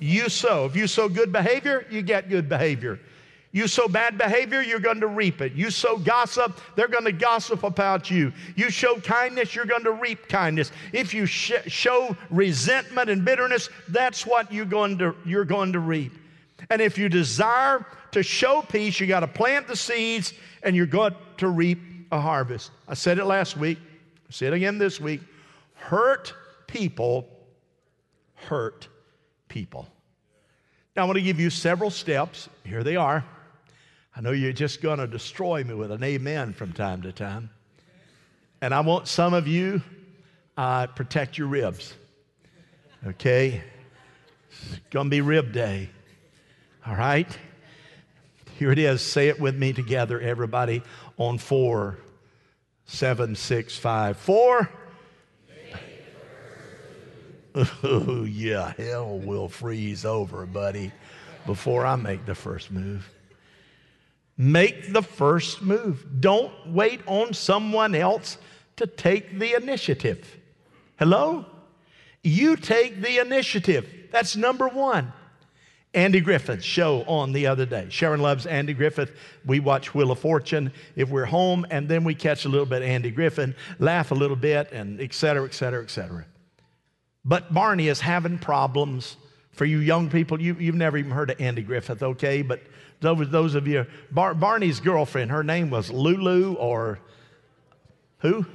you 0.00 0.28
sow. 0.28 0.64
If 0.64 0.74
you 0.74 0.88
sow 0.88 1.08
good 1.08 1.30
behavior, 1.30 1.86
you 1.88 2.02
get 2.02 2.28
good 2.28 2.48
behavior. 2.48 2.98
You 3.56 3.66
sow 3.66 3.88
bad 3.88 4.18
behavior, 4.18 4.60
you're 4.60 4.80
going 4.80 5.00
to 5.00 5.06
reap 5.06 5.40
it. 5.40 5.54
You 5.54 5.70
sow 5.70 5.96
gossip, 5.96 6.60
they're 6.74 6.88
going 6.88 7.06
to 7.06 7.10
gossip 7.10 7.62
about 7.62 8.10
you. 8.10 8.30
You 8.54 8.68
show 8.68 9.00
kindness, 9.00 9.54
you're 9.54 9.64
going 9.64 9.84
to 9.84 9.92
reap 9.92 10.28
kindness. 10.28 10.72
If 10.92 11.14
you 11.14 11.24
sh- 11.24 11.54
show 11.66 12.14
resentment 12.28 13.08
and 13.08 13.24
bitterness, 13.24 13.70
that's 13.88 14.26
what 14.26 14.52
you're 14.52 14.66
going 14.66 14.98
to, 14.98 15.16
you're 15.24 15.46
going 15.46 15.72
to 15.72 15.78
reap. 15.78 16.12
And 16.68 16.82
if 16.82 16.98
you 16.98 17.08
desire 17.08 17.86
to 18.10 18.22
show 18.22 18.60
peace, 18.60 19.00
you 19.00 19.06
got 19.06 19.20
to 19.20 19.26
plant 19.26 19.68
the 19.68 19.76
seeds 19.76 20.34
and 20.62 20.76
you're 20.76 20.84
going 20.84 21.14
to 21.38 21.48
reap 21.48 21.80
a 22.12 22.20
harvest. 22.20 22.72
I 22.86 22.92
said 22.92 23.18
it 23.18 23.24
last 23.24 23.56
week, 23.56 23.78
I 24.28 24.32
say 24.32 24.48
it 24.48 24.52
again 24.52 24.76
this 24.76 25.00
week. 25.00 25.22
Hurt 25.76 26.34
people 26.66 27.26
hurt 28.34 28.86
people. 29.48 29.88
Now, 30.94 31.04
I 31.04 31.04
want 31.06 31.16
to 31.16 31.22
give 31.22 31.40
you 31.40 31.48
several 31.48 31.88
steps. 31.88 32.50
Here 32.62 32.84
they 32.84 32.96
are. 32.96 33.24
I 34.16 34.22
know 34.22 34.30
you're 34.30 34.54
just 34.54 34.80
going 34.80 34.98
to 34.98 35.06
destroy 35.06 35.62
me 35.62 35.74
with 35.74 35.90
an 35.90 36.02
amen 36.02 36.54
from 36.54 36.72
time 36.72 37.02
to 37.02 37.12
time. 37.12 37.50
And 38.62 38.72
I 38.72 38.80
want 38.80 39.08
some 39.08 39.34
of 39.34 39.46
you 39.46 39.82
uh, 40.56 40.86
protect 40.86 41.36
your 41.36 41.48
ribs. 41.48 41.92
Okay? 43.06 43.62
It's 44.50 44.80
going 44.88 45.08
to 45.08 45.10
be 45.10 45.20
rib 45.20 45.52
day. 45.52 45.90
All 46.86 46.96
right? 46.96 47.28
Here 48.58 48.72
it 48.72 48.78
is. 48.78 49.02
Say 49.02 49.28
it 49.28 49.38
with 49.38 49.54
me 49.54 49.74
together, 49.74 50.18
everybody, 50.18 50.82
on 51.18 51.36
four, 51.36 51.98
seven, 52.86 53.34
six, 53.34 53.76
five, 53.76 54.16
four. 54.16 54.70
Oh, 57.82 58.24
yeah, 58.28 58.72
hell 58.78 59.18
will 59.18 59.50
freeze 59.50 60.06
over, 60.06 60.46
buddy, 60.46 60.90
before 61.44 61.84
I 61.84 61.96
make 61.96 62.24
the 62.24 62.34
first 62.34 62.70
move. 62.70 63.10
Make 64.38 64.92
the 64.92 65.02
first 65.02 65.62
move. 65.62 66.20
Don't 66.20 66.52
wait 66.66 67.00
on 67.06 67.32
someone 67.32 67.94
else 67.94 68.38
to 68.76 68.86
take 68.86 69.38
the 69.38 69.54
initiative. 69.54 70.36
Hello? 70.98 71.46
You 72.22 72.56
take 72.56 73.00
the 73.00 73.18
initiative. 73.18 74.08
That's 74.10 74.36
number 74.36 74.68
one. 74.68 75.12
Andy 75.94 76.20
Griffith's 76.20 76.64
show 76.64 77.04
on 77.04 77.32
the 77.32 77.46
other 77.46 77.64
day. 77.64 77.86
Sharon 77.88 78.20
loves 78.20 78.44
Andy 78.44 78.74
Griffith. 78.74 79.12
We 79.46 79.60
watch 79.60 79.94
Wheel 79.94 80.10
of 80.10 80.18
Fortune 80.18 80.70
if 80.94 81.08
we're 81.08 81.24
home, 81.24 81.64
and 81.70 81.88
then 81.88 82.04
we 82.04 82.14
catch 82.14 82.44
a 82.44 82.50
little 82.50 82.66
bit 82.66 82.82
of 82.82 82.88
Andy 82.88 83.10
Griffith, 83.10 83.54
laugh 83.78 84.10
a 84.10 84.14
little 84.14 84.36
bit, 84.36 84.70
and 84.72 85.00
et 85.00 85.14
cetera, 85.14 85.46
et 85.46 85.54
cetera, 85.54 85.82
et 85.82 85.90
cetera. 85.90 86.26
But 87.24 87.54
Barney 87.54 87.88
is 87.88 88.00
having 88.00 88.38
problems. 88.38 89.16
For 89.52 89.64
you 89.64 89.78
young 89.78 90.10
people, 90.10 90.38
you, 90.38 90.54
you've 90.60 90.74
never 90.74 90.98
even 90.98 91.12
heard 91.12 91.30
of 91.30 91.40
Andy 91.40 91.62
Griffith, 91.62 92.02
okay? 92.02 92.42
But 92.42 92.60
those, 93.00 93.54
of 93.54 93.66
you, 93.66 93.86
Bar, 94.10 94.34
Barney's 94.34 94.80
girlfriend, 94.80 95.30
her 95.30 95.44
name 95.44 95.70
was 95.70 95.90
Lulu 95.90 96.54
or 96.54 96.98
who? 98.18 98.46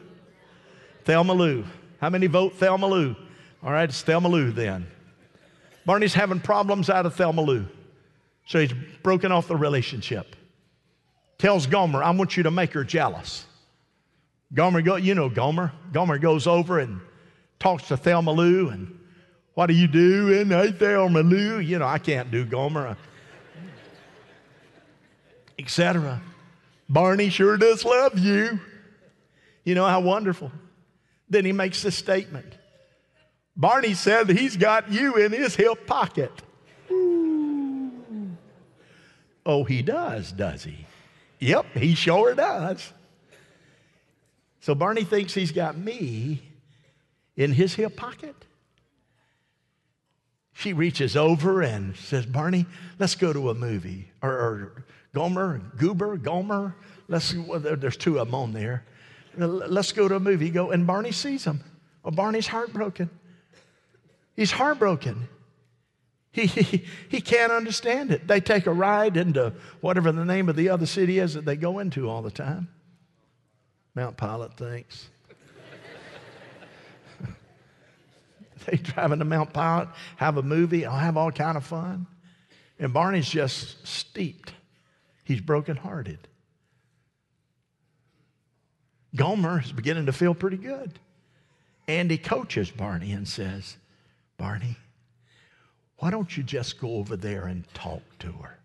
Thelma 1.06 1.34
Lou. 1.34 1.64
How 2.00 2.10
many 2.10 2.28
vote 2.28 2.54
Thelma 2.56 2.88
Lou? 2.88 3.16
All 3.64 3.72
right, 3.72 3.88
it's 3.88 4.02
Thelma 4.02 4.28
Lou 4.28 4.52
then. 4.52 4.88
Barney's 5.86 6.14
having 6.14 6.40
problems 6.40 6.90
out 6.90 7.06
of 7.06 7.16
Thelma 7.16 7.42
Lou. 7.42 7.68
So 8.46 8.60
he's 8.60 8.74
broken 9.04 9.32
off 9.32 9.48
the 9.48 9.56
relationship. 9.56 10.36
Tells 11.38 11.68
Gomer, 11.68 12.04
I 12.04 12.12
want 12.12 12.38
you 12.38 12.44
to 12.44 12.52
make 12.52 12.74
her 12.74 12.84
jealous. 12.84 13.46
Gomer, 14.54 14.82
go, 14.82 14.96
you 14.98 15.16
know 15.16 15.30
Gomer. 15.30 15.72
Gomer 15.92 16.18
goes 16.18 16.48
over 16.48 16.80
and 16.80 17.00
talks 17.60 17.88
to 17.88 17.98
Thelma 17.98 18.32
Lou 18.32 18.70
and 18.70 19.00
what 19.54 19.68
do 19.68 19.74
you 19.74 19.88
doing? 19.88 20.50
Hey, 20.50 20.72
Thelma 20.72 21.22
Lou. 21.22 21.60
You 21.60 21.80
know, 21.80 21.88
I 21.88 22.00
can't 22.00 22.32
do 22.32 22.46
Gomer, 22.46 22.98
etc. 25.62 26.22
Barney 26.90 27.30
sure 27.30 27.58
does 27.58 27.86
love 27.86 28.18
you. 28.20 28.60
You 29.64 29.76
know 29.76 29.86
how 29.86 30.02
wonderful. 30.02 30.52
Then 31.30 31.46
he 31.46 31.52
makes 31.52 31.82
this 31.82 31.96
statement 31.96 32.58
Barney 33.56 33.94
said 33.94 34.30
he's 34.30 34.58
got 34.58 34.92
you 34.92 35.16
in 35.16 35.32
his 35.32 35.56
hip 35.56 35.86
pocket. 35.86 36.32
Ooh. 36.90 37.92
Oh, 39.46 39.64
he 39.64 39.82
does, 39.82 40.32
does 40.32 40.64
he? 40.64 40.86
Yep, 41.40 41.66
he 41.76 41.96
sure 41.96 42.34
does. 42.34 42.94
So 44.62 44.76
Barney 44.76 45.04
thinks 45.04 45.34
he's 45.34 45.52
got 45.52 45.78
me 45.78 46.42
in 47.36 47.52
his 47.52 47.74
hip 47.74 47.96
pocket. 47.96 48.36
She 50.54 50.74
reaches 50.74 51.18
over 51.18 51.62
and 51.62 51.96
says, 51.96 52.26
Barney, 52.26 52.68
let's 53.00 53.16
go 53.16 53.34
to 53.34 53.50
a 53.50 53.56
movie. 53.56 54.12
Or, 54.22 54.32
or 54.32 54.86
Gomer, 55.14 55.60
Goober, 55.78 56.18
Gomer, 56.18 56.76
let's, 57.08 57.34
well, 57.34 57.60
there's 57.60 57.98
two 57.98 58.20
of 58.20 58.28
them 58.28 58.36
on 58.36 58.54
there. 58.54 58.86
Let's 59.36 59.92
go 59.92 60.08
to 60.08 60.16
a 60.16 60.20
movie. 60.20 60.50
Go, 60.50 60.72
and 60.72 60.88
Barney 60.88 61.12
sees 61.12 61.44
them. 61.44 61.64
Well, 62.04 62.12
Barney's 62.12 62.48
heartbroken. 62.48 63.10
He's 64.36 64.52
heartbroken. 64.52 65.28
He, 66.32 66.46
he, 66.46 66.86
he 67.10 67.22
can't 67.22 67.52
understand 67.52 68.12
it. 68.12 68.28
They 68.28 68.40
take 68.40 68.66
a 68.66 68.72
ride 68.72 69.18
into 69.18 69.54
whatever 69.82 70.12
the 70.12 70.24
name 70.24 70.48
of 70.48 70.56
the 70.56 70.70
other 70.70 70.86
city 70.86 71.20
is 71.20 71.34
that 71.34 71.44
they 71.44 71.58
go 71.58 71.80
into 71.80 72.10
all 72.10 72.22
the 72.22 72.32
time. 72.32 72.70
Mount 73.96 74.16
Pilot, 74.16 74.56
thinks. 74.56 75.10
they 78.66 78.78
drive 78.78 79.12
into 79.12 79.26
Mount 79.26 79.52
Pilot, 79.52 79.90
have 80.16 80.38
a 80.38 80.44
movie, 80.44 80.86
I'll 80.86 80.98
have 80.98 81.18
all 81.18 81.32
kind 81.32 81.58
of 81.58 81.66
fun. 81.66 82.08
And 82.80 82.94
Barney's 82.94 83.30
just 83.30 83.86
steeped. 83.86 84.54
He's 85.32 85.40
brokenhearted. 85.40 86.28
Gomer 89.16 89.62
is 89.62 89.72
beginning 89.72 90.08
to 90.08 90.12
feel 90.12 90.34
pretty 90.34 90.58
good. 90.58 91.00
Andy 91.88 92.18
coaches 92.18 92.70
Barney 92.70 93.14
and 93.14 93.26
says, 93.26 93.78
Barney, 94.36 94.76
why 96.00 96.12
don't 96.12 96.36
you 96.36 96.44
just 96.44 96.82
go 96.82 96.96
over 96.96 97.16
there 97.16 97.46
and 97.46 97.64
talk 97.74 98.02
to 98.20 98.28
her? 98.28 98.60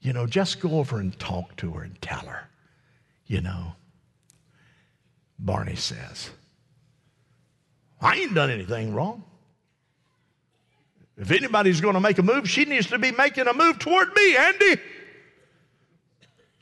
You 0.00 0.12
know, 0.12 0.26
just 0.26 0.58
go 0.58 0.80
over 0.80 0.98
and 0.98 1.16
talk 1.20 1.54
to 1.58 1.70
her 1.70 1.84
and 1.84 2.02
tell 2.02 2.26
her, 2.26 2.48
you 3.28 3.42
know. 3.42 3.76
Barney 5.38 5.76
says, 5.76 6.30
I 8.00 8.16
ain't 8.16 8.34
done 8.34 8.50
anything 8.50 8.92
wrong. 8.92 9.22
If 11.16 11.30
anybody's 11.30 11.80
going 11.80 11.94
to 11.94 12.00
make 12.00 12.18
a 12.18 12.24
move, 12.24 12.50
she 12.50 12.64
needs 12.64 12.88
to 12.88 12.98
be 12.98 13.12
making 13.12 13.46
a 13.46 13.52
move 13.52 13.78
toward 13.78 14.12
me, 14.16 14.36
Andy. 14.36 14.80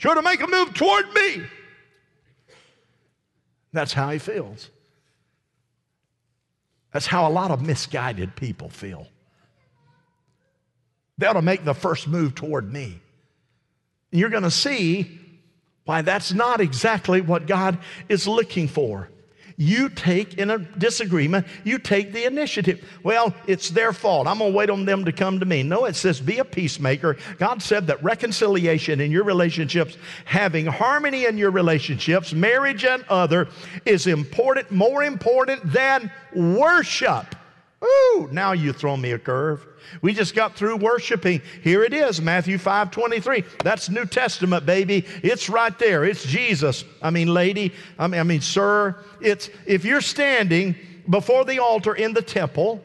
Ought 0.04 0.14
to 0.14 0.22
make 0.22 0.40
a 0.40 0.46
move 0.46 0.74
toward 0.74 1.12
me. 1.12 1.42
That's 3.72 3.92
how 3.92 4.10
he 4.10 4.18
feels. 4.18 4.70
That's 6.92 7.06
how 7.06 7.28
a 7.28 7.30
lot 7.30 7.50
of 7.50 7.64
misguided 7.64 8.34
people 8.34 8.68
feel. 8.68 9.06
They 11.18 11.26
ought 11.26 11.34
to 11.34 11.42
make 11.42 11.64
the 11.64 11.74
first 11.74 12.08
move 12.08 12.34
toward 12.34 12.72
me. 12.72 13.00
You're 14.10 14.30
going 14.30 14.42
to 14.42 14.50
see 14.50 15.20
why 15.84 16.02
that's 16.02 16.32
not 16.32 16.60
exactly 16.60 17.20
what 17.20 17.46
God 17.46 17.78
is 18.08 18.26
looking 18.26 18.68
for. 18.68 19.10
You 19.60 19.90
take 19.90 20.38
in 20.38 20.48
a 20.48 20.56
disagreement, 20.56 21.46
you 21.64 21.78
take 21.78 22.14
the 22.14 22.24
initiative. 22.24 22.82
Well, 23.02 23.34
it's 23.46 23.68
their 23.68 23.92
fault. 23.92 24.26
I'm 24.26 24.38
going 24.38 24.52
to 24.52 24.56
wait 24.56 24.70
on 24.70 24.86
them 24.86 25.04
to 25.04 25.12
come 25.12 25.38
to 25.38 25.44
me. 25.44 25.62
No, 25.62 25.84
it 25.84 25.96
says 25.96 26.18
be 26.18 26.38
a 26.38 26.46
peacemaker. 26.46 27.18
God 27.36 27.60
said 27.60 27.86
that 27.88 28.02
reconciliation 28.02 29.02
in 29.02 29.10
your 29.10 29.22
relationships, 29.22 29.98
having 30.24 30.64
harmony 30.64 31.26
in 31.26 31.36
your 31.36 31.50
relationships, 31.50 32.32
marriage 32.32 32.86
and 32.86 33.04
other, 33.10 33.48
is 33.84 34.06
important, 34.06 34.70
more 34.70 35.04
important 35.04 35.70
than 35.70 36.10
worship. 36.34 37.36
Ooh, 37.84 38.30
now 38.32 38.52
you 38.52 38.72
throw 38.72 38.96
me 38.96 39.12
a 39.12 39.18
curve. 39.18 39.66
We 40.02 40.12
just 40.14 40.34
got 40.34 40.56
through 40.56 40.76
worshiping. 40.76 41.42
Here 41.62 41.82
it 41.82 41.92
is, 41.92 42.20
Matthew 42.20 42.58
5 42.58 42.90
23. 42.90 43.44
That's 43.64 43.88
New 43.88 44.06
Testament, 44.06 44.66
baby. 44.66 45.06
It's 45.22 45.48
right 45.48 45.76
there. 45.78 46.04
It's 46.04 46.24
Jesus. 46.24 46.84
I 47.02 47.10
mean, 47.10 47.32
lady, 47.32 47.72
I 47.98 48.06
mean, 48.06 48.20
I 48.20 48.24
mean, 48.24 48.40
sir. 48.40 48.96
It's 49.20 49.50
if 49.66 49.84
you're 49.84 50.00
standing 50.00 50.74
before 51.08 51.44
the 51.44 51.58
altar 51.58 51.94
in 51.94 52.12
the 52.12 52.22
temple 52.22 52.82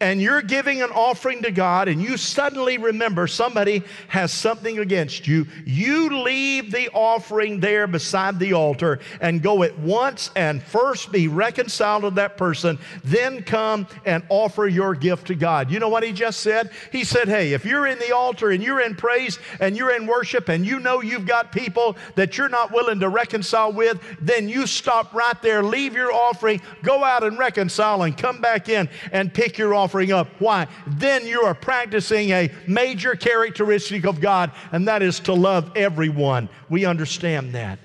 and 0.00 0.20
you're 0.20 0.42
giving 0.42 0.82
an 0.82 0.90
offering 0.90 1.42
to 1.42 1.50
God 1.52 1.86
and 1.86 2.02
you 2.02 2.16
suddenly 2.16 2.76
remember 2.76 3.26
somebody 3.26 3.82
has 4.08 4.32
something 4.32 4.80
against 4.80 5.28
you, 5.28 5.46
you 5.64 6.22
leave 6.22 6.72
the 6.72 6.88
offering 6.90 7.60
there 7.60 7.86
beside 7.86 8.38
the 8.38 8.52
altar 8.52 8.98
and 9.20 9.42
go 9.42 9.62
at 9.62 9.78
once 9.78 10.30
and 10.34 10.62
first 10.62 11.12
be 11.12 11.28
reconciled 11.28 12.02
to 12.02 12.10
that 12.10 12.36
person, 12.36 12.78
then 13.04 13.42
come 13.42 13.86
and 14.04 14.24
offer 14.28 14.66
your 14.66 14.94
gift 14.94 15.28
to 15.28 15.34
God. 15.36 15.70
You 15.70 15.78
know 15.78 15.88
what 15.88 16.02
he 16.02 16.12
just 16.12 16.40
said? 16.40 16.70
He 16.90 17.04
said, 17.04 17.28
Hey, 17.28 17.52
if 17.52 17.64
you're 17.64 17.86
in 17.86 17.98
the 18.00 18.12
altar 18.12 18.50
and 18.50 18.62
you're 18.62 18.80
in 18.80 18.96
praise 18.96 19.38
and 19.60 19.76
you're 19.76 19.94
in 19.94 20.06
worship 20.06 20.48
and 20.48 20.66
you 20.66 20.80
know 20.80 21.00
you've 21.00 21.26
got 21.26 21.52
people 21.52 21.96
that 22.16 22.36
you're 22.36 22.48
not 22.48 22.72
willing 22.72 22.98
to 23.00 23.08
reconcile 23.08 23.72
with, 23.72 24.00
then 24.20 24.48
you 24.48 24.66
stop 24.66 25.14
right 25.14 25.40
there, 25.42 25.62
leave 25.62 25.94
your 25.94 26.12
offering, 26.12 26.60
go 26.82 27.04
out 27.04 27.22
and 27.22 27.38
reconcile 27.38 28.02
and 28.02 28.16
come 28.16 28.40
back 28.40 28.68
in 28.68 28.88
and 29.12 29.32
pick 29.32 29.58
your 29.58 29.74
offering 29.74 29.91
up. 29.94 30.28
Why? 30.38 30.66
Then 30.86 31.26
you 31.26 31.42
are 31.42 31.54
practicing 31.54 32.30
a 32.30 32.50
major 32.66 33.14
characteristic 33.14 34.04
of 34.06 34.20
God, 34.20 34.52
and 34.72 34.88
that 34.88 35.02
is 35.02 35.20
to 35.20 35.32
love 35.34 35.70
everyone. 35.76 36.48
We 36.68 36.84
understand 36.84 37.54
that. 37.54 37.78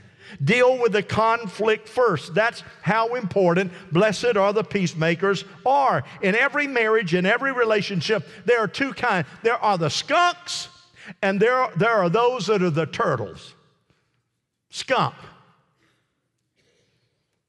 Deal 0.44 0.78
with 0.78 0.92
the 0.92 1.04
conflict 1.04 1.88
first. 1.88 2.34
That's 2.34 2.64
how 2.82 3.16
important 3.16 3.72
blessed 3.92 4.38
are 4.38 4.54
the 4.54 4.64
peacemakers 4.64 5.46
are. 5.66 6.04
In 6.22 6.36
every 6.36 6.68
marriage, 6.68 7.14
in 7.14 7.26
every 7.26 7.52
relationship, 7.52 8.28
there 8.46 8.60
are 8.60 8.68
two 8.68 8.94
kinds. 8.94 9.28
There 9.44 9.58
are 9.58 9.78
the 9.78 9.90
skunks, 9.90 10.70
and 11.22 11.40
there 11.40 11.70
there 11.76 11.94
are 11.94 12.10
those 12.10 12.48
that 12.48 12.62
are 12.62 12.70
the 12.70 12.86
turtles. 12.86 13.56
Skunk. 14.70 15.16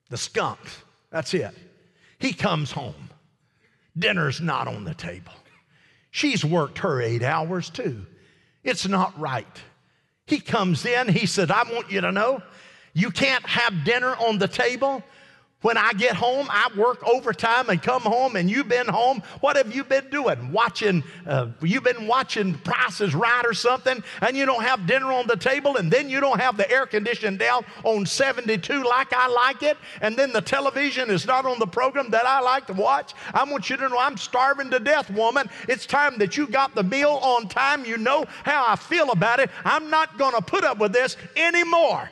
The 0.09 0.17
skunks. 0.17 0.83
That's 1.11 1.35
it. 1.35 1.55
He 2.19 2.33
comes 2.33 2.71
home. 2.71 3.08
Dinner's 3.99 4.41
not 4.41 4.69
on 4.69 4.85
the 4.85 4.95
table. 4.95 5.33
She's 6.11 6.45
worked 6.45 6.79
her 6.79 7.01
eight 7.01 7.23
hours 7.23 7.71
too. 7.71 8.07
It's 8.65 8.87
not 8.87 9.19
right. 9.19 9.47
He 10.27 10.41
comes 10.41 10.85
in, 10.85 11.09
he 11.09 11.27
said, 11.27 11.51
I 11.51 11.63
want 11.73 11.91
you 11.91 12.01
to 12.03 12.13
know 12.13 12.43
you 12.93 13.11
can't 13.11 13.47
have 13.47 13.85
dinner 13.85 14.15
on 14.17 14.39
the 14.39 14.49
table 14.49 15.03
when 15.61 15.77
I 15.77 15.93
get 15.93 16.15
home, 16.15 16.47
I 16.51 16.71
work 16.77 17.03
overtime 17.03 17.69
and 17.69 17.83
come 17.83 18.03
home, 18.03 18.37
and 18.37 18.49
you've 18.49 18.69
been 18.69 18.87
home. 18.87 19.25
What 19.41 19.57
have 19.57 19.75
you 19.75 19.83
been 19.83 20.09
doing? 20.09 20.53
Watching, 20.53 21.03
uh, 21.27 21.49
you've 21.61 21.83
been 21.83 22.07
watching 22.07 22.55
Price 22.55 23.01
is 23.01 23.13
Right 23.13 23.45
or 23.45 23.55
something, 23.55 24.05
and 24.21 24.37
you 24.37 24.47
don't 24.47 24.63
have 24.63 24.87
dinner 24.87 25.11
on 25.13 25.27
the 25.27 25.37
table, 25.37 25.77
and 25.77 25.91
then 25.91 26.09
you 26.09 26.21
don't 26.21 26.41
have 26.41 26.57
the 26.57 26.71
air 26.71 26.87
conditioning 26.87 27.39
down 27.39 27.65
on 27.83 28.07
72 28.07 28.85
like 28.85 29.13
I 29.13 29.27
like 29.27 29.65
it, 29.65 29.77
and 30.01 30.17
then 30.17 30.33
the 30.33 30.41
television 30.41 31.11
is 31.11 31.27
not 31.27 31.45
on 31.45 31.59
the 31.59 31.67
program 31.67 32.09
that 32.11 32.25
I 32.25 32.39
like 32.39 32.69
to 32.69 32.73
watch. 32.73 33.15
I 33.35 33.43
want 33.43 33.69
you 33.69 33.77
to 33.79 33.89
know 33.89 33.99
I'm 33.99 34.17
starving 34.17 34.71
to 34.71 34.79
death, 34.79 35.11
woman. 35.11 35.51
It's 35.69 35.87
time 35.87 36.19
that 36.19 36.37
you 36.37 36.47
got 36.47 36.77
the 36.77 36.85
meal 36.85 37.19
on 37.21 37.49
time. 37.49 37.85
You 37.85 37.97
know 37.97 38.27
how 38.45 38.65
I 38.69 38.77
feel 38.77 39.11
about 39.11 39.41
it. 39.41 39.51
I'm 39.65 39.91
not 39.91 40.19
going 40.19 40.37
to 40.37 40.41
put 40.41 40.63
up 40.63 40.79
with 40.79 40.93
this 40.93 41.17
anymore. 41.35 42.09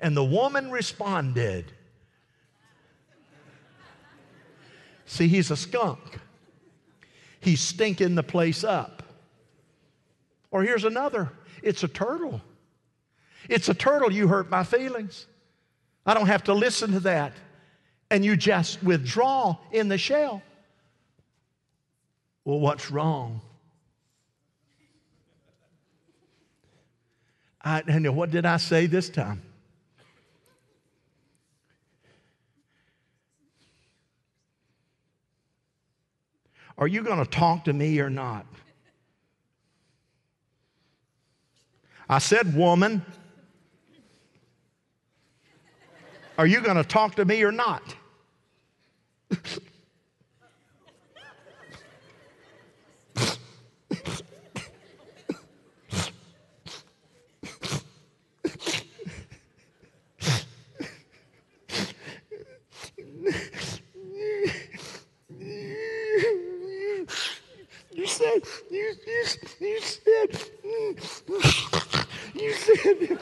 And 0.00 0.16
the 0.16 0.24
woman 0.24 0.72
responded, 0.72 1.72
See, 5.10 5.26
he's 5.26 5.50
a 5.50 5.56
skunk. 5.56 5.98
He's 7.40 7.60
stinking 7.60 8.14
the 8.14 8.22
place 8.22 8.62
up. 8.62 9.02
Or 10.52 10.62
here's 10.62 10.84
another 10.84 11.32
it's 11.64 11.82
a 11.82 11.88
turtle. 11.88 12.40
It's 13.48 13.68
a 13.68 13.74
turtle. 13.74 14.12
You 14.12 14.28
hurt 14.28 14.50
my 14.50 14.62
feelings. 14.62 15.26
I 16.06 16.14
don't 16.14 16.28
have 16.28 16.44
to 16.44 16.54
listen 16.54 16.92
to 16.92 17.00
that. 17.00 17.32
And 18.08 18.24
you 18.24 18.36
just 18.36 18.84
withdraw 18.84 19.56
in 19.72 19.88
the 19.88 19.98
shell. 19.98 20.42
Well, 22.44 22.60
what's 22.60 22.88
wrong? 22.92 23.40
I, 27.60 27.82
and 27.88 28.14
what 28.14 28.30
did 28.30 28.46
I 28.46 28.58
say 28.58 28.86
this 28.86 29.10
time? 29.10 29.42
Are 36.80 36.88
you 36.88 37.02
going 37.02 37.22
to 37.22 37.30
talk 37.30 37.64
to 37.64 37.74
me 37.74 38.00
or 38.00 38.08
not? 38.08 38.46
I 42.08 42.18
said, 42.18 42.56
Woman, 42.56 43.04
are 46.38 46.46
you 46.46 46.62
going 46.62 46.78
to 46.78 46.84
talk 46.84 47.16
to 47.16 47.24
me 47.26 47.44
or 47.44 47.52
not? 47.52 47.82
said, 68.20 68.44
you, 68.70 68.94
you, 69.06 69.24
you 69.60 69.80
said, 69.80 70.28
you 72.34 72.52
said, 72.52 72.98
you, 73.00 73.18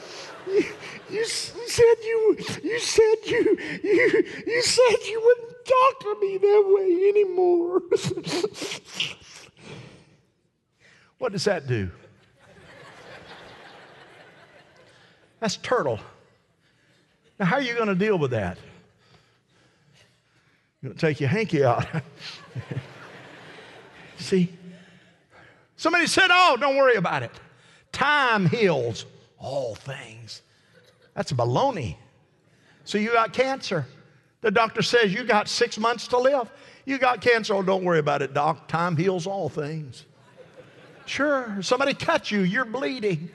you 1.09 1.25
said 1.25 1.95
you, 2.03 2.37
you 2.63 2.79
said 2.79 3.15
you, 3.25 3.57
you, 3.83 4.23
you 4.47 4.61
said 4.61 4.95
you 5.07 5.21
wouldn't 5.23 5.65
talk 5.65 5.99
to 6.01 6.15
me 6.19 6.37
that 6.37 6.63
way 6.67 7.09
anymore. 7.09 7.81
what 11.17 11.31
does 11.31 11.45
that 11.45 11.65
do? 11.67 11.89
That's 15.39 15.55
turtle. 15.57 15.99
Now, 17.39 17.45
how 17.45 17.55
are 17.55 17.61
you 17.61 17.73
going 17.75 17.87
to 17.87 17.95
deal 17.95 18.17
with 18.17 18.31
that? 18.31 18.57
You're 20.81 20.89
going 20.89 20.97
to 20.97 21.07
take 21.07 21.21
your 21.21 21.29
hanky 21.29 21.63
out. 21.63 21.85
See, 24.17 24.51
Somebody 25.79 26.07
said, 26.07 26.27
Oh, 26.29 26.57
don't 26.59 26.75
worry 26.75 26.95
about 26.95 27.23
it. 27.23 27.31
Time 27.93 28.45
heals 28.45 29.05
all 29.37 29.75
things. 29.75 30.41
That's 31.13 31.31
baloney. 31.31 31.95
So 32.83 32.97
you 32.97 33.13
got 33.13 33.31
cancer. 33.31 33.85
The 34.41 34.51
doctor 34.51 34.81
says 34.81 35.13
you 35.13 35.23
got 35.23 35.47
six 35.47 35.77
months 35.79 36.09
to 36.09 36.17
live. 36.17 36.51
You 36.83 36.97
got 36.97 37.21
cancer. 37.21 37.53
Oh, 37.53 37.63
don't 37.63 37.85
worry 37.85 37.99
about 37.99 38.21
it, 38.21 38.33
doc. 38.33 38.67
Time 38.67 38.97
heals 38.97 39.25
all 39.25 39.47
things. 39.47 40.03
Sure. 41.05 41.57
Somebody 41.61 41.93
cut 41.93 42.29
you. 42.29 42.41
You're 42.41 42.65
bleeding. 42.65 43.29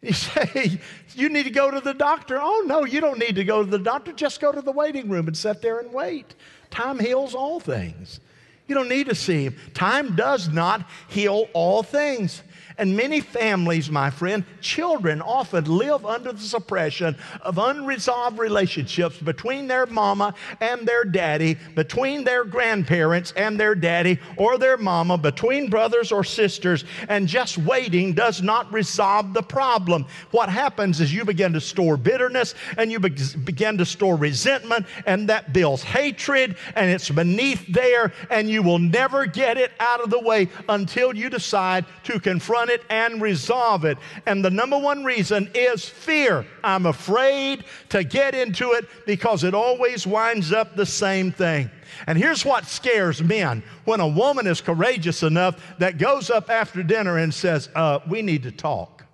You 0.00 0.12
say, 0.12 0.78
You 1.16 1.28
need 1.28 1.42
to 1.42 1.50
go 1.50 1.72
to 1.72 1.80
the 1.80 1.94
doctor. 1.94 2.38
Oh, 2.40 2.62
no, 2.66 2.84
you 2.84 3.00
don't 3.00 3.18
need 3.18 3.34
to 3.34 3.44
go 3.44 3.64
to 3.64 3.68
the 3.68 3.80
doctor. 3.80 4.12
Just 4.12 4.40
go 4.40 4.52
to 4.52 4.62
the 4.62 4.70
waiting 4.70 5.08
room 5.08 5.26
and 5.26 5.36
sit 5.36 5.60
there 5.60 5.80
and 5.80 5.92
wait. 5.92 6.36
Time 6.70 7.00
heals 7.00 7.34
all 7.34 7.58
things. 7.58 8.20
You 8.66 8.74
don't 8.74 8.88
need 8.88 9.08
to 9.08 9.14
see 9.14 9.44
him. 9.44 9.56
Time 9.74 10.16
does 10.16 10.48
not 10.48 10.88
heal 11.08 11.48
all 11.52 11.82
things. 11.82 12.42
And 12.76 12.96
many 12.96 13.20
families, 13.20 13.88
my 13.88 14.10
friend, 14.10 14.44
children 14.60 15.22
often 15.22 15.64
live 15.66 16.04
under 16.04 16.32
the 16.32 16.40
suppression 16.40 17.16
of 17.42 17.58
unresolved 17.58 18.38
relationships 18.38 19.16
between 19.18 19.68
their 19.68 19.86
mama 19.86 20.34
and 20.60 20.86
their 20.86 21.04
daddy, 21.04 21.56
between 21.76 22.24
their 22.24 22.44
grandparents 22.44 23.32
and 23.36 23.60
their 23.60 23.76
daddy 23.76 24.18
or 24.36 24.58
their 24.58 24.76
mama, 24.76 25.16
between 25.16 25.70
brothers 25.70 26.10
or 26.10 26.24
sisters, 26.24 26.84
and 27.08 27.28
just 27.28 27.58
waiting 27.58 28.12
does 28.12 28.42
not 28.42 28.72
resolve 28.72 29.32
the 29.34 29.42
problem. 29.42 30.04
What 30.32 30.48
happens 30.48 31.00
is 31.00 31.14
you 31.14 31.24
begin 31.24 31.52
to 31.52 31.60
store 31.60 31.96
bitterness 31.96 32.56
and 32.76 32.90
you 32.90 32.98
be- 32.98 33.14
begin 33.44 33.78
to 33.78 33.84
store 33.84 34.16
resentment, 34.16 34.86
and 35.06 35.28
that 35.28 35.52
builds 35.52 35.84
hatred, 35.84 36.56
and 36.74 36.90
it's 36.90 37.08
beneath 37.08 37.64
there, 37.72 38.12
and 38.30 38.50
you 38.50 38.62
will 38.62 38.80
never 38.80 39.26
get 39.26 39.58
it 39.58 39.70
out 39.78 40.00
of 40.00 40.10
the 40.10 40.18
way 40.18 40.48
until 40.68 41.14
you 41.14 41.30
decide 41.30 41.84
to 42.02 42.18
confront 42.18 42.63
it 42.68 42.82
and 42.90 43.20
resolve 43.20 43.84
it. 43.84 43.98
And 44.26 44.44
the 44.44 44.50
number 44.50 44.78
one 44.78 45.04
reason 45.04 45.50
is 45.54 45.84
fear. 45.84 46.46
I'm 46.62 46.86
afraid 46.86 47.64
to 47.90 48.04
get 48.04 48.34
into 48.34 48.72
it 48.72 48.86
because 49.06 49.44
it 49.44 49.54
always 49.54 50.06
winds 50.06 50.52
up 50.52 50.76
the 50.76 50.86
same 50.86 51.32
thing. 51.32 51.70
And 52.06 52.18
here's 52.18 52.44
what 52.44 52.66
scares 52.66 53.22
men 53.22 53.62
when 53.84 54.00
a 54.00 54.08
woman 54.08 54.46
is 54.46 54.60
courageous 54.60 55.22
enough 55.22 55.76
that 55.78 55.98
goes 55.98 56.30
up 56.30 56.50
after 56.50 56.82
dinner 56.82 57.18
and 57.18 57.32
says, 57.32 57.68
uh, 57.74 58.00
We 58.08 58.22
need 58.22 58.42
to 58.44 58.50
talk. 58.50 59.04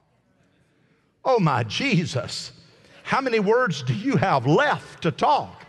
Oh, 1.25 1.39
my 1.39 1.63
Jesus. 1.65 2.53
How 3.03 3.21
many 3.21 3.41
words 3.41 3.83
do 3.83 3.95
you 3.95 4.17
have 4.17 4.47
left 4.47 5.03
to 5.03 5.11
talk? 5.11 5.61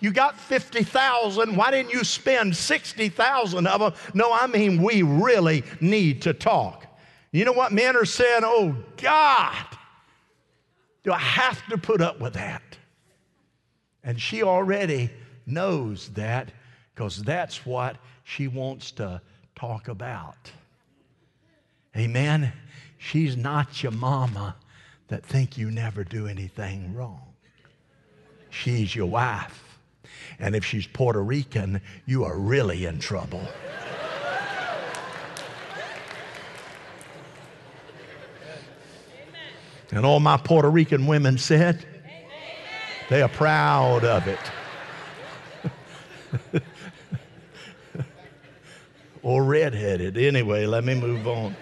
You 0.00 0.10
got 0.10 0.38
50,000. 0.38 1.56
Why 1.56 1.70
didn't 1.70 1.92
you 1.92 2.04
spend 2.04 2.56
60,000 2.56 3.66
of 3.66 3.80
them? 3.80 3.92
No, 4.14 4.32
I 4.32 4.46
mean, 4.46 4.82
we 4.82 5.02
really 5.02 5.64
need 5.80 6.22
to 6.22 6.32
talk. 6.32 6.86
You 7.36 7.44
know 7.44 7.52
what 7.52 7.70
men 7.70 7.96
are 7.96 8.06
saying? 8.06 8.40
Oh, 8.44 8.74
God, 8.96 9.66
do 11.02 11.12
I 11.12 11.18
have 11.18 11.66
to 11.66 11.76
put 11.76 12.00
up 12.00 12.18
with 12.18 12.32
that? 12.32 12.62
And 14.02 14.18
she 14.18 14.42
already 14.42 15.10
knows 15.44 16.08
that 16.14 16.50
because 16.94 17.22
that's 17.22 17.66
what 17.66 17.98
she 18.24 18.48
wants 18.48 18.90
to 18.92 19.20
talk 19.54 19.88
about. 19.88 20.50
Amen. 21.94 22.54
She's 22.96 23.36
not 23.36 23.82
your 23.82 23.92
mama 23.92 24.56
that 25.08 25.22
think 25.22 25.58
you 25.58 25.70
never 25.70 26.04
do 26.04 26.26
anything 26.26 26.94
wrong. 26.94 27.34
She's 28.48 28.96
your 28.96 29.10
wife. 29.10 29.78
And 30.38 30.56
if 30.56 30.64
she's 30.64 30.86
Puerto 30.86 31.22
Rican, 31.22 31.82
you 32.06 32.24
are 32.24 32.38
really 32.38 32.86
in 32.86 32.98
trouble. 32.98 33.46
And 39.92 40.04
all 40.04 40.20
my 40.20 40.36
Puerto 40.36 40.68
Rican 40.68 41.06
women 41.06 41.38
said, 41.38 41.84
they 43.08 43.22
are 43.22 43.28
proud 43.28 44.04
of 44.04 44.26
it. 44.26 44.40
or 49.22 49.44
redheaded. 49.44 50.16
Anyway, 50.16 50.66
let 50.66 50.84
me 50.84 50.94
move 50.94 51.26
on. 51.26 51.56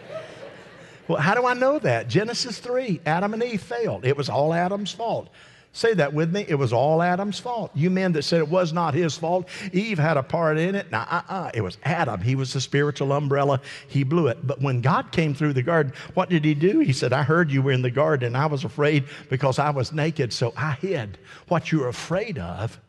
Well, 1.07 1.21
how 1.21 1.35
do 1.35 1.47
I 1.47 1.53
know 1.55 1.79
that? 1.81 2.09
Genesis 2.09 2.59
3, 2.59 3.03
Adam 3.05 3.35
and 3.35 3.43
Eve 3.43 3.63
failed. 3.63 4.07
It 4.07 4.17
was 4.17 4.31
all 4.31 4.55
Adam's 4.55 4.93
fault. 4.93 5.29
Say 5.75 5.93
that 5.95 6.15
with 6.15 6.33
me. 6.33 6.47
It 6.47 6.55
was 6.55 6.73
all 6.73 7.03
Adam's 7.03 7.41
fault. 7.41 7.73
You 7.75 7.91
men 7.91 8.13
that 8.13 8.23
said 8.23 8.39
it 8.39 8.49
was 8.49 8.73
not 8.73 8.95
his 8.95 9.19
fault, 9.19 9.49
Eve 9.73 9.99
had 9.99 10.17
a 10.17 10.23
part 10.23 10.57
in 10.57 10.77
it. 10.77 10.93
Now, 10.93 11.05
uh 11.11 11.23
uh 11.29 11.51
it 11.53 11.63
was 11.63 11.79
Adam. 11.83 12.21
He 12.21 12.37
was 12.37 12.53
the 12.53 12.61
spiritual 12.61 13.13
umbrella. 13.13 13.61
He 13.89 14.05
blew 14.05 14.29
it. 14.29 14.47
But 14.47 14.63
when 14.63 14.81
God 14.81 15.11
came 15.11 15.35
through 15.35 15.53
the 15.53 15.65
garden, 15.65 15.93
what 16.15 16.31
did 16.31 16.45
he 16.45 16.55
do? 16.55 16.79
He 16.79 16.93
said, 16.93 17.13
I 17.13 17.25
heard 17.25 17.51
you 17.51 17.61
were 17.61 17.73
in 17.73 17.83
the 17.83 17.91
garden 17.91 18.29
and 18.29 18.37
I 18.37 18.47
was 18.47 18.63
afraid 18.63 19.07
because 19.29 19.59
I 19.59 19.71
was 19.71 19.93
naked, 19.93 20.33
so 20.33 20.55
I 20.57 20.75
hid. 20.75 21.19
What 21.49 21.73
you're 21.73 21.89
afraid 21.89 22.39
of, 22.39 22.81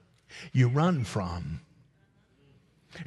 you 0.53 0.67
run 0.67 1.05
from. 1.05 1.61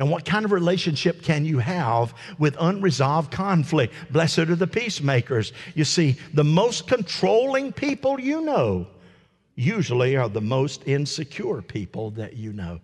And 0.01 0.11
what 0.11 0.25
kind 0.25 0.45
of 0.45 0.51
relationship 0.51 1.23
can 1.23 1.45
you 1.45 1.61
have 1.61 2.15
with 2.37 2.57
unresolved 2.59 3.31
conflict? 3.31 3.95
Blessed 4.11 4.41
are 4.41 4.57
the 4.57 4.67
peacemakers. 4.67 5.53
You 5.77 5.85
see, 5.85 6.17
the 6.35 6.43
most 6.43 6.89
controlling 6.89 7.73
people 7.73 8.19
you 8.19 8.41
know 8.41 8.89
usually 9.59 10.17
are 10.17 10.29
the 10.29 10.41
most 10.41 10.87
insecure 10.87 11.61
people 11.61 12.11
that 12.13 12.37
you 12.37 12.53
know. 12.53 12.81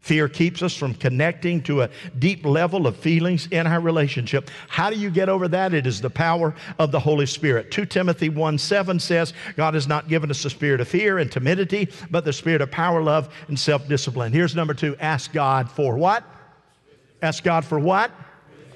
Fear 0.00 0.28
keeps 0.30 0.62
us 0.62 0.74
from 0.74 0.94
connecting 0.94 1.62
to 1.62 1.82
a 1.82 1.90
deep 2.18 2.44
level 2.44 2.88
of 2.88 2.96
feelings 2.96 3.46
in 3.52 3.68
our 3.68 3.78
relationship. 3.78 4.50
How 4.68 4.90
do 4.90 4.96
you 4.96 5.10
get 5.10 5.28
over 5.28 5.46
that? 5.46 5.74
It 5.74 5.86
is 5.86 6.00
the 6.00 6.10
power 6.10 6.56
of 6.80 6.90
the 6.90 6.98
Holy 6.98 7.26
Spirit. 7.26 7.70
2 7.70 7.86
Timothy 7.86 8.28
1 8.28 8.58
7 8.58 8.98
says, 8.98 9.32
God 9.54 9.74
has 9.74 9.86
not 9.86 10.08
given 10.08 10.28
us 10.28 10.44
a 10.44 10.50
spirit 10.50 10.80
of 10.80 10.88
fear 10.88 11.18
and 11.18 11.30
timidity, 11.30 11.88
but 12.10 12.24
the 12.24 12.32
spirit 12.32 12.62
of 12.62 12.70
power, 12.72 13.00
love, 13.00 13.32
and 13.46 13.58
self 13.58 13.86
discipline. 13.86 14.32
Here's 14.32 14.56
number 14.56 14.74
two 14.74 14.96
ask 14.98 15.32
God 15.32 15.70
for 15.70 15.96
what? 15.96 16.24
Ask 17.20 17.44
God 17.44 17.64
for 17.64 17.78
what? 17.78 18.10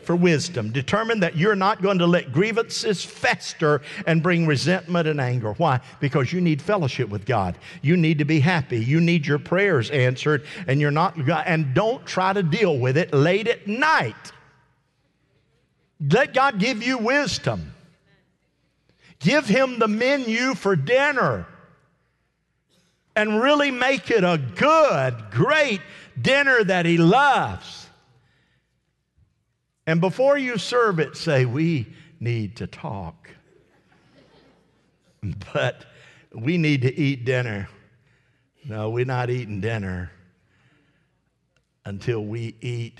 For 0.07 0.17
wisdom. 0.17 0.71
Determine 0.71 1.21
that 1.21 1.37
you're 1.37 1.57
not 1.57 1.83
going 1.83 1.99
to 1.99 2.07
let 2.07 2.33
grievances 2.33 3.05
fester 3.05 3.83
and 4.07 4.23
bring 4.23 4.47
resentment 4.47 5.09
and 5.09 5.21
anger. 5.21 5.53
Why? 5.55 5.81
Because 6.01 6.33
you 6.33 6.41
need 6.41 6.63
fellowship 6.63 7.09
with 7.09 7.27
God. 7.27 7.59
You 7.83 7.97
need 7.97 8.19
to 8.19 8.25
be 8.25 8.41
happy. 8.41 8.79
You 8.79 9.01
need 9.01 9.27
your 9.27 9.39
prayers 9.39 9.91
answered, 9.91 10.47
and 10.67 10.81
you're 10.81 10.91
not, 10.91 11.17
and 11.47 11.75
don't 11.75 12.07
try 12.07 12.33
to 12.33 12.43
deal 12.43 12.79
with 12.79 12.97
it 12.97 13.13
late 13.13 13.49
at 13.49 13.67
night. 13.67 14.15
Let 16.01 16.35
God 16.35 16.59
give 16.59 16.83
you 16.83 16.99
wisdom. 16.99 17.73
Give 19.19 19.47
Him 19.47 19.79
the 19.79 19.89
menu 19.89 20.55
for 20.55 20.77
dinner 20.77 21.47
and 23.15 23.41
really 23.41 23.71
make 23.71 24.11
it 24.11 24.23
a 24.23 24.39
good, 24.39 25.31
great 25.31 25.81
dinner 26.21 26.63
that 26.63 26.85
He 26.85 26.99
loves. 26.99 27.86
And 29.87 30.01
before 30.01 30.37
you 30.37 30.59
serve 30.59 30.99
it, 30.99 31.17
say, 31.17 31.45
We 31.45 31.87
need 32.21 32.57
to 32.57 32.67
talk. 32.67 33.31
But 35.53 35.87
we 36.33 36.57
need 36.59 36.83
to 36.83 36.95
eat 36.95 37.25
dinner. 37.25 37.69
No, 38.65 38.91
we're 38.91 39.05
not 39.05 39.31
eating 39.31 39.61
dinner 39.61 40.13
until 41.85 42.25
we 42.25 42.55
eat, 42.61 42.99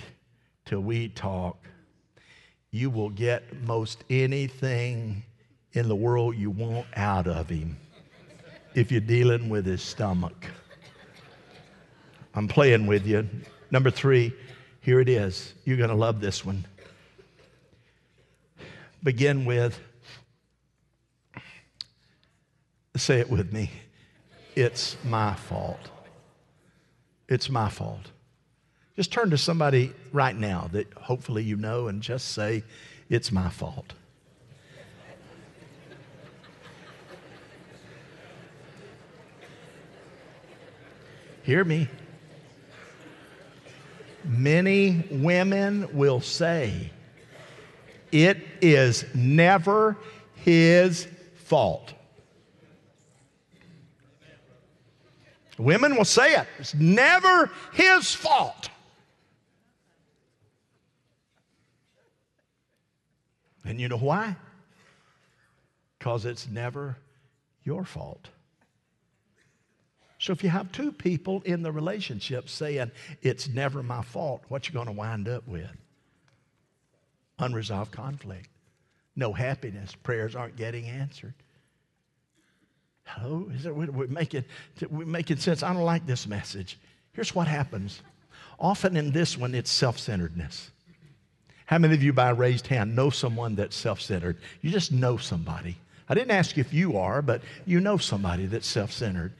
till 0.65 0.79
we 0.81 1.09
talk. 1.09 1.57
You 2.71 2.89
will 2.89 3.09
get 3.09 3.61
most 3.61 4.03
anything 4.09 5.23
in 5.73 5.87
the 5.87 5.95
world 5.95 6.35
you 6.35 6.49
want 6.49 6.87
out 6.95 7.27
of 7.27 7.49
him 7.49 7.77
if 8.73 8.91
you're 8.91 8.99
dealing 8.99 9.49
with 9.49 9.65
his 9.65 9.81
stomach. 9.81 10.47
I'm 12.33 12.47
playing 12.47 12.87
with 12.87 13.05
you. 13.05 13.27
Number 13.71 13.91
three, 13.91 14.33
here 14.81 14.99
it 14.99 15.09
is. 15.09 15.53
You're 15.65 15.77
going 15.77 15.89
to 15.89 15.95
love 15.95 16.19
this 16.19 16.45
one 16.45 16.65
begin 19.03 19.45
with 19.45 19.79
say 22.95 23.19
it 23.19 23.29
with 23.29 23.53
me 23.53 23.69
it's 24.57 24.97
my 25.03 25.35
fault. 25.35 25.91
It's 27.29 27.47
my 27.47 27.69
fault. 27.69 28.09
Just 28.95 29.11
turn 29.11 29.29
to 29.29 29.37
somebody 29.37 29.93
right 30.11 30.35
now 30.35 30.67
that 30.71 30.91
hopefully 30.95 31.43
you 31.43 31.57
know 31.57 31.89
and 31.89 32.01
just 32.01 32.29
say, 32.29 32.63
It's 33.07 33.31
my 33.31 33.49
fault. 33.49 33.93
Hear 41.43 41.63
me. 41.63 41.87
Many 44.23 45.05
women 45.11 45.87
will 45.95 46.19
say, 46.19 46.89
it 48.11 48.37
is 48.61 49.05
never 49.13 49.97
his 50.35 51.07
fault. 51.35 51.93
Women 55.57 55.95
will 55.95 56.05
say 56.05 56.35
it. 56.35 56.47
It's 56.59 56.75
never 56.75 57.49
his 57.73 58.13
fault. 58.13 58.69
And 63.65 63.81
you 63.81 63.89
know 63.89 63.97
why? 63.97 64.35
Because 65.97 66.25
it's 66.25 66.47
never 66.47 66.97
your 67.63 67.83
fault. 67.83 68.29
So 70.19 70.31
if 70.31 70.43
you 70.43 70.49
have 70.49 70.71
two 70.71 70.91
people 70.91 71.41
in 71.43 71.63
the 71.63 71.71
relationship 71.71 72.49
saying, 72.49 72.91
it's 73.21 73.47
never 73.47 73.83
my 73.83 74.01
fault, 74.01 74.43
what 74.47 74.67
you 74.67 74.73
going 74.73 74.87
to 74.87 74.93
wind 74.93 75.27
up 75.27 75.47
with? 75.47 75.69
Unresolved 77.39 77.91
conflict, 77.91 78.49
no 79.15 79.33
happiness, 79.33 79.95
prayers 79.95 80.35
aren't 80.35 80.55
getting 80.55 80.85
answered. 80.85 81.33
Hello? 83.05 83.49
Is 83.53 83.65
it, 83.65 83.75
we're, 83.75 84.07
making, 84.07 84.43
we're 84.89 85.05
making 85.05 85.37
sense. 85.37 85.63
I 85.63 85.73
don't 85.73 85.83
like 85.83 86.05
this 86.05 86.27
message. 86.27 86.77
Here's 87.13 87.33
what 87.33 87.47
happens. 87.47 88.01
Often 88.59 88.97
in 88.97 89.11
this 89.11 89.37
one, 89.37 89.55
it's 89.55 89.71
self 89.71 89.97
centeredness. 89.97 90.71
How 91.65 91.77
many 91.77 91.93
of 91.93 92.03
you, 92.03 92.13
by 92.13 92.29
raised 92.29 92.67
hand, 92.67 92.95
know 92.95 93.09
someone 93.09 93.55
that's 93.55 93.75
self 93.75 94.01
centered? 94.01 94.37
You 94.61 94.71
just 94.71 94.91
know 94.91 95.17
somebody. 95.17 95.77
I 96.09 96.13
didn't 96.13 96.31
ask 96.31 96.57
if 96.57 96.73
you 96.73 96.97
are, 96.97 97.21
but 97.21 97.41
you 97.65 97.79
know 97.79 97.97
somebody 97.97 98.45
that's 98.45 98.67
self 98.67 98.91
centered. 98.91 99.33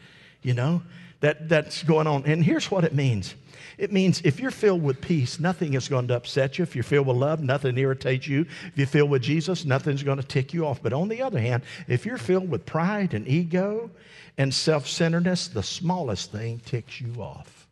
You 0.44 0.54
know, 0.54 0.82
that, 1.21 1.49
that's 1.49 1.84
going 1.84 2.08
on. 2.08 2.25
And 2.25 2.43
here's 2.43 2.69
what 2.69 2.84
it 2.84 2.93
means 2.93 3.36
it 3.77 3.91
means 3.91 4.21
if 4.23 4.39
you're 4.39 4.51
filled 4.51 4.82
with 4.82 5.01
peace, 5.01 5.39
nothing 5.39 5.75
is 5.75 5.88
going 5.88 6.08
to 6.08 6.15
upset 6.15 6.58
you. 6.58 6.63
If 6.63 6.75
you're 6.75 6.84
filled 6.84 7.08
with 7.08 7.17
love, 7.17 7.41
nothing 7.41 7.77
irritates 7.77 8.27
you. 8.27 8.41
If 8.67 8.71
you're 8.75 8.88
filled 8.88 9.12
with 9.12 9.21
Jesus, 9.21 9.65
nothing's 9.65 10.01
going 10.01 10.17
to 10.17 10.25
tick 10.25 10.53
you 10.53 10.65
off. 10.65 10.82
But 10.82 10.93
on 10.93 11.10
the 11.10 11.21
other 11.21 11.39
hand, 11.39 11.63
if 11.88 12.06
you're 12.06 12.17
filled 12.17 12.49
with 12.49 12.65
pride 12.65 13.13
and 13.13 13.27
ego 13.27 13.91
and 14.38 14.51
self 14.51 14.88
centeredness, 14.88 15.47
the 15.47 15.62
smallest 15.62 16.32
thing 16.32 16.60
ticks 16.65 16.99
you 16.99 17.21
off. 17.21 17.67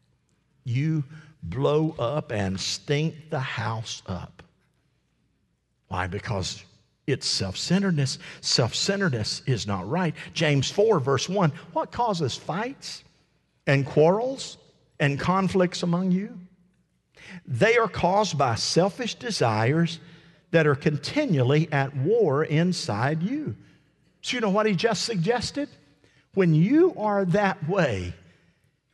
You 0.63 1.03
blow 1.41 1.95
up 1.97 2.31
and 2.31 2.59
stink 2.59 3.31
the 3.31 3.39
house 3.39 4.03
up. 4.05 4.43
Why? 5.87 6.05
Because 6.05 6.63
it's 7.07 7.27
self 7.27 7.57
centeredness. 7.57 8.19
Self 8.41 8.75
centeredness 8.75 9.41
is 9.47 9.65
not 9.65 9.89
right. 9.89 10.13
James 10.33 10.69
4, 10.69 10.99
verse 10.99 11.27
1 11.27 11.51
What 11.73 11.91
causes 11.91 12.35
fights 12.35 13.03
and 13.67 13.85
quarrels 13.85 14.57
and 14.99 15.19
conflicts 15.19 15.83
among 15.83 16.11
you? 16.11 16.37
They 17.45 17.77
are 17.77 17.87
caused 17.87 18.37
by 18.37 18.55
selfish 18.55 19.15
desires 19.15 19.99
that 20.51 20.67
are 20.67 20.75
continually 20.75 21.67
at 21.71 21.95
war 21.95 22.43
inside 22.43 23.23
you. 23.23 23.55
So, 24.21 24.35
you 24.35 24.41
know 24.41 24.49
what 24.49 24.65
he 24.65 24.73
just 24.73 25.03
suggested? 25.03 25.69
When 26.33 26.53
you 26.53 26.93
are 26.97 27.25
that 27.25 27.67
way, 27.69 28.13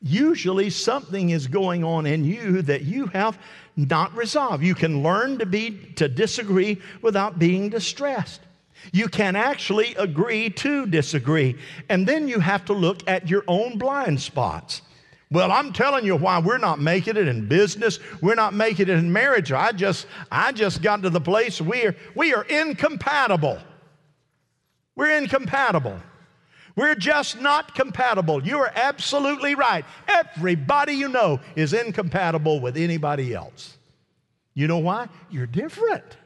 usually 0.02 0.70
something 0.70 1.30
is 1.30 1.48
going 1.48 1.84
on 1.84 2.06
in 2.06 2.26
you 2.26 2.62
that 2.64 2.84
you 2.84 3.08
have 3.08 3.38
not 3.76 4.16
resolved. 4.16 4.64
You 4.64 4.76
can 4.76 5.04
learn 5.04 5.38
to 5.40 5.46
be 5.46 5.72
to 5.96 6.08
disagree 6.08 6.82
without 7.02 7.40
being 7.40 7.70
distressed. 7.70 8.42
You 8.92 9.08
can 9.08 9.36
actually 9.36 9.96
agree 9.96 10.50
to 10.50 10.86
disagree. 10.86 11.58
And 11.90 12.08
then 12.08 12.28
you 12.28 12.40
have 12.40 12.66
to 12.66 12.74
look 12.74 13.08
at 13.08 13.30
your 13.30 13.44
own 13.48 13.78
blind 13.78 14.22
spots. 14.22 14.82
Well, 15.32 15.52
I'm 15.52 15.72
telling 15.72 16.06
you 16.06 16.18
why 16.18 16.40
we're 16.40 16.58
not 16.58 16.82
making 16.82 17.16
it 17.16 17.28
in 17.28 17.48
business. 17.48 18.00
We're 18.22 18.36
not 18.36 18.54
making 18.54 18.90
it 18.90 18.98
in 18.98 19.14
marriage. 19.14 19.52
I 19.54 19.72
just, 19.72 20.08
I 20.30 20.52
just 20.52 20.82
got 20.82 21.04
to 21.04 21.10
the 21.10 21.22
place 21.22 21.62
we 21.62 21.86
are, 21.86 21.96
we 22.16 22.34
are 22.34 22.44
incompatible. 22.44 23.58
We're 24.96 25.18
incompatible. 25.18 25.98
We're 26.76 26.96
just 26.96 27.40
not 27.40 27.76
compatible. 27.76 28.46
You 28.46 28.60
are 28.60 28.72
absolutely 28.76 29.56
right. 29.56 29.86
Everybody 30.08 30.94
you 30.94 31.08
know 31.08 31.40
is 31.56 31.74
incompatible 31.74 32.60
with 32.60 32.76
anybody 32.76 33.34
else. 33.34 33.78
You 34.54 34.68
know 34.68 34.80
why? 34.80 35.08
You're 35.30 35.48
different. 35.48 36.18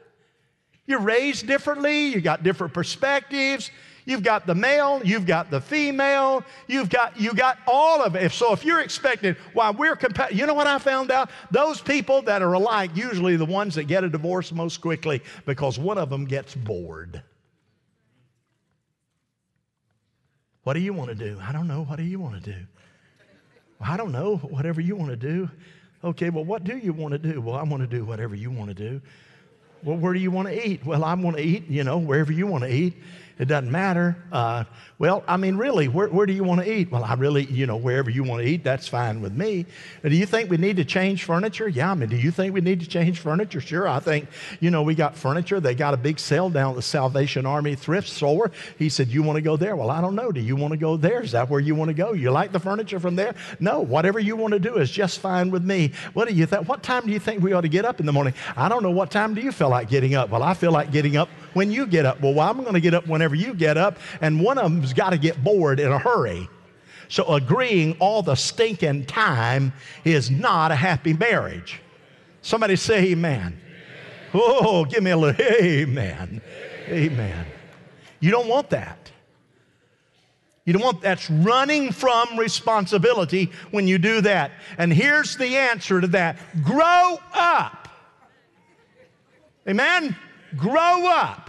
You're 0.86 1.00
raised 1.00 1.46
differently, 1.46 2.08
you 2.08 2.20
got 2.20 2.42
different 2.42 2.72
perspectives. 2.72 3.70
You've 4.06 4.22
got 4.22 4.46
the 4.46 4.54
male, 4.54 5.02
you've 5.04 5.26
got 5.26 5.50
the 5.50 5.60
female, 5.60 6.44
you've 6.68 6.88
got 6.88 7.20
you 7.20 7.34
got 7.34 7.58
all 7.66 8.04
of 8.04 8.14
it. 8.14 8.30
So 8.30 8.52
if 8.52 8.64
you're 8.64 8.80
expecting, 8.80 9.34
while 9.52 9.74
we're 9.74 9.96
compa- 9.96 10.32
you 10.32 10.46
know 10.46 10.54
what 10.54 10.68
I 10.68 10.78
found 10.78 11.10
out? 11.10 11.28
Those 11.50 11.80
people 11.80 12.22
that 12.22 12.40
are 12.40 12.52
alike, 12.52 12.92
usually 12.94 13.34
the 13.34 13.44
ones 13.44 13.74
that 13.74 13.84
get 13.84 14.04
a 14.04 14.08
divorce 14.08 14.52
most 14.52 14.80
quickly, 14.80 15.22
because 15.44 15.76
one 15.76 15.98
of 15.98 16.08
them 16.08 16.24
gets 16.24 16.54
bored. 16.54 17.20
What 20.62 20.74
do 20.74 20.80
you 20.80 20.92
want 20.92 21.10
to 21.10 21.16
do? 21.16 21.38
I 21.42 21.50
don't 21.50 21.66
know. 21.66 21.82
What 21.82 21.96
do 21.96 22.04
you 22.04 22.20
want 22.20 22.42
to 22.42 22.52
do? 22.52 22.58
Well, 23.80 23.90
I 23.90 23.96
don't 23.96 24.12
know. 24.12 24.36
Whatever 24.36 24.80
you 24.80 24.94
want 24.94 25.10
to 25.10 25.16
do. 25.16 25.50
Okay, 26.04 26.30
well, 26.30 26.44
what 26.44 26.62
do 26.62 26.76
you 26.76 26.92
want 26.92 27.12
to 27.12 27.18
do? 27.18 27.40
Well, 27.40 27.56
I 27.56 27.64
want 27.64 27.82
to 27.82 27.86
do 27.88 28.04
whatever 28.04 28.36
you 28.36 28.52
want 28.52 28.68
to 28.68 28.74
do. 28.74 29.00
Well, 29.86 29.96
where 29.96 30.12
do 30.12 30.18
you 30.18 30.32
want 30.32 30.48
to 30.48 30.68
eat? 30.68 30.84
Well, 30.84 31.04
I 31.04 31.14
want 31.14 31.36
to 31.36 31.42
eat, 31.44 31.68
you 31.68 31.84
know, 31.84 31.96
wherever 31.96 32.32
you 32.32 32.48
want 32.48 32.64
to 32.64 32.70
eat. 32.70 32.94
It 33.38 33.48
doesn't 33.48 33.70
matter. 33.70 34.16
Uh, 34.32 34.64
well, 34.98 35.22
I 35.28 35.36
mean, 35.36 35.58
really, 35.58 35.88
where, 35.88 36.08
where 36.08 36.24
do 36.24 36.32
you 36.32 36.42
want 36.42 36.62
to 36.62 36.72
eat? 36.72 36.90
Well, 36.90 37.04
I 37.04 37.12
really, 37.14 37.44
you 37.44 37.66
know, 37.66 37.76
wherever 37.76 38.08
you 38.08 38.24
want 38.24 38.42
to 38.42 38.48
eat, 38.48 38.64
that's 38.64 38.88
fine 38.88 39.20
with 39.20 39.34
me. 39.34 39.66
do 40.02 40.16
you 40.16 40.24
think 40.24 40.48
we 40.48 40.56
need 40.56 40.76
to 40.78 40.86
change 40.86 41.24
furniture? 41.24 41.68
Yeah, 41.68 41.90
I 41.90 41.94
mean, 41.94 42.08
do 42.08 42.16
you 42.16 42.30
think 42.30 42.54
we 42.54 42.62
need 42.62 42.80
to 42.80 42.86
change 42.86 43.20
furniture? 43.20 43.60
Sure, 43.60 43.86
I 43.86 44.00
think, 44.00 44.28
you 44.58 44.70
know, 44.70 44.82
we 44.82 44.94
got 44.94 45.14
furniture. 45.14 45.60
They 45.60 45.74
got 45.74 45.92
a 45.92 45.98
big 45.98 46.18
sale 46.18 46.48
down 46.48 46.70
at 46.70 46.76
the 46.76 46.82
Salvation 46.82 47.44
Army 47.44 47.74
thrift 47.74 48.08
store. 48.08 48.52
He 48.78 48.88
said, 48.88 49.08
You 49.08 49.22
want 49.22 49.36
to 49.36 49.42
go 49.42 49.58
there? 49.58 49.76
Well, 49.76 49.90
I 49.90 50.00
don't 50.00 50.14
know. 50.14 50.32
Do 50.32 50.40
you 50.40 50.56
want 50.56 50.72
to 50.72 50.78
go 50.78 50.96
there? 50.96 51.20
Is 51.20 51.32
that 51.32 51.50
where 51.50 51.60
you 51.60 51.74
want 51.74 51.90
to 51.90 51.94
go? 51.94 52.14
You 52.14 52.30
like 52.30 52.52
the 52.52 52.60
furniture 52.60 52.98
from 52.98 53.16
there? 53.16 53.34
No, 53.60 53.80
whatever 53.80 54.18
you 54.18 54.34
want 54.34 54.54
to 54.54 54.60
do 54.60 54.76
is 54.76 54.90
just 54.90 55.20
fine 55.20 55.50
with 55.50 55.62
me. 55.62 55.92
What 56.14 56.26
do 56.26 56.34
you 56.34 56.46
think? 56.46 56.66
What 56.66 56.82
time 56.82 57.04
do 57.04 57.12
you 57.12 57.18
think 57.18 57.42
we 57.42 57.52
ought 57.52 57.62
to 57.62 57.68
get 57.68 57.84
up 57.84 58.00
in 58.00 58.06
the 58.06 58.14
morning? 58.14 58.32
I 58.56 58.70
don't 58.70 58.82
know. 58.82 58.90
What 58.90 59.10
time 59.10 59.34
do 59.34 59.42
you 59.42 59.52
feel 59.52 59.68
like 59.68 59.90
getting 59.90 60.14
up? 60.14 60.30
Well, 60.30 60.42
I 60.42 60.54
feel 60.54 60.72
like 60.72 60.90
getting 60.90 61.18
up 61.18 61.28
when 61.56 61.72
you 61.72 61.86
get 61.86 62.04
up. 62.04 62.20
Well, 62.20 62.34
well 62.34 62.50
I'm 62.50 62.60
going 62.60 62.74
to 62.74 62.80
get 62.80 62.92
up 62.92 63.06
whenever 63.06 63.34
you 63.34 63.54
get 63.54 63.78
up, 63.78 63.98
and 64.20 64.38
one 64.38 64.58
of 64.58 64.64
them's 64.64 64.92
got 64.92 65.10
to 65.10 65.18
get 65.18 65.42
bored 65.42 65.80
in 65.80 65.90
a 65.90 65.98
hurry. 65.98 66.50
So 67.08 67.24
agreeing 67.34 67.96
all 67.98 68.22
the 68.22 68.34
stinking 68.34 69.06
time 69.06 69.72
is 70.04 70.30
not 70.30 70.70
a 70.70 70.74
happy 70.74 71.14
marriage. 71.14 71.80
Somebody 72.42 72.76
say 72.76 73.12
amen. 73.12 73.58
Oh, 74.34 74.84
give 74.84 75.02
me 75.02 75.12
a 75.12 75.16
little 75.16 75.46
amen. 75.46 76.42
Amen. 76.88 77.46
You 78.20 78.30
don't 78.30 78.48
want 78.48 78.68
that. 78.70 79.10
You 80.66 80.74
don't 80.74 80.82
want 80.82 81.00
that's 81.00 81.30
running 81.30 81.90
from 81.90 82.38
responsibility 82.38 83.50
when 83.70 83.88
you 83.88 83.96
do 83.96 84.20
that. 84.20 84.50
And 84.76 84.92
here's 84.92 85.38
the 85.38 85.56
answer 85.56 86.02
to 86.02 86.06
that 86.08 86.36
grow 86.62 87.18
up. 87.32 87.88
Amen? 89.66 90.14
Grow 90.56 91.06
up. 91.06 91.45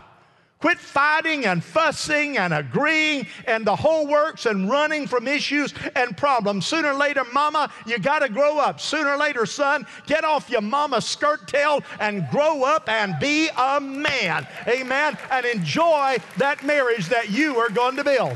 Quit 0.60 0.80
fighting 0.80 1.46
and 1.46 1.64
fussing 1.64 2.40
and 2.40 2.52
agreeing 2.52 3.28
and 3.46 3.64
the 3.66 3.76
whole 3.76 4.08
works 4.08 4.48
and 4.48 4.68
running 4.68 5.06
from 5.06 5.28
issues 5.28 5.72
and 5.96 6.18
problems. 6.18 6.66
Sooner 6.66 6.94
or 6.94 6.96
later, 6.96 7.24
mama, 7.32 7.72
you 7.86 8.00
got 8.00 8.20
to 8.20 8.30
grow 8.30 8.58
up. 8.58 8.82
Sooner 8.82 9.12
or 9.12 9.18
later, 9.18 9.46
son, 9.46 9.86
get 10.08 10.24
off 10.24 10.50
your 10.50 10.62
mama's 10.62 11.06
skirt 11.06 11.48
tail 11.48 11.84
and 12.00 12.28
grow 12.32 12.64
up 12.64 12.90
and 12.90 13.20
be 13.20 13.50
a 13.56 13.80
man. 13.80 14.48
Amen. 14.68 15.16
And 15.30 15.46
enjoy 15.46 16.18
that 16.38 16.64
marriage 16.64 17.08
that 17.10 17.30
you 17.30 17.58
are 17.58 17.70
going 17.70 17.96
to 17.98 18.04
build. 18.04 18.36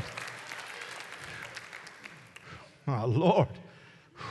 Oh, 2.86 3.06
Lord. 3.06 3.48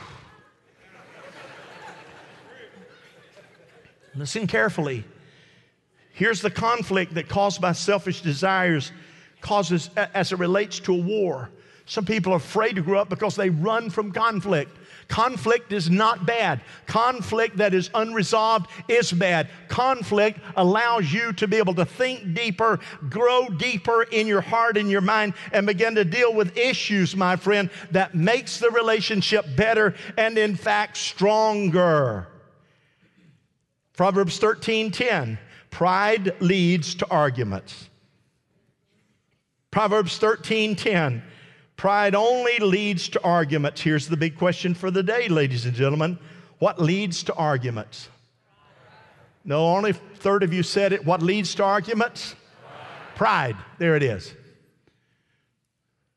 Listen 4.14 4.46
carefully. 4.46 5.04
Here's 6.22 6.40
the 6.40 6.52
conflict 6.52 7.14
that 7.14 7.28
caused 7.28 7.60
by 7.60 7.72
selfish 7.72 8.22
desires 8.22 8.92
causes 9.40 9.90
as 9.96 10.30
it 10.30 10.38
relates 10.38 10.78
to 10.78 10.94
a 10.94 10.96
war. 10.96 11.50
Some 11.84 12.04
people 12.04 12.32
are 12.32 12.36
afraid 12.36 12.76
to 12.76 12.80
grow 12.80 13.00
up 13.00 13.08
because 13.08 13.34
they 13.34 13.50
run 13.50 13.90
from 13.90 14.12
conflict. 14.12 14.70
Conflict 15.08 15.72
is 15.72 15.90
not 15.90 16.24
bad. 16.24 16.60
Conflict 16.86 17.56
that 17.56 17.74
is 17.74 17.90
unresolved 17.92 18.70
is 18.86 19.10
bad. 19.10 19.48
Conflict 19.66 20.38
allows 20.54 21.12
you 21.12 21.32
to 21.32 21.48
be 21.48 21.56
able 21.56 21.74
to 21.74 21.84
think 21.84 22.34
deeper, 22.34 22.78
grow 23.10 23.48
deeper 23.48 24.04
in 24.04 24.28
your 24.28 24.42
heart 24.42 24.76
and 24.76 24.88
your 24.88 25.00
mind, 25.00 25.34
and 25.50 25.66
begin 25.66 25.96
to 25.96 26.04
deal 26.04 26.32
with 26.32 26.56
issues, 26.56 27.16
my 27.16 27.34
friend, 27.34 27.68
that 27.90 28.14
makes 28.14 28.60
the 28.60 28.70
relationship 28.70 29.44
better 29.56 29.96
and, 30.16 30.38
in 30.38 30.54
fact, 30.54 30.98
stronger. 30.98 32.28
Proverbs 33.96 34.38
13 34.38 34.92
10. 34.92 35.38
Pride 35.72 36.38
leads 36.40 36.94
to 36.96 37.10
arguments. 37.10 37.88
Proverbs 39.70 40.18
13:10. 40.18 41.22
Pride 41.76 42.14
only 42.14 42.58
leads 42.58 43.08
to 43.08 43.22
arguments. 43.24 43.80
Here's 43.80 44.06
the 44.06 44.16
big 44.18 44.36
question 44.36 44.74
for 44.74 44.90
the 44.90 45.02
day, 45.02 45.28
ladies 45.28 45.64
and 45.64 45.74
gentlemen. 45.74 46.18
What 46.58 46.78
leads 46.78 47.22
to 47.24 47.34
arguments? 47.34 48.10
No, 49.46 49.74
only 49.74 49.90
a 49.90 49.94
third 49.94 50.42
of 50.42 50.52
you 50.52 50.62
said 50.62 50.92
it. 50.92 51.06
What 51.06 51.22
leads 51.22 51.54
to 51.54 51.64
arguments? 51.64 52.36
Pride. 53.14 53.56
There 53.78 53.96
it 53.96 54.02
is. 54.02 54.34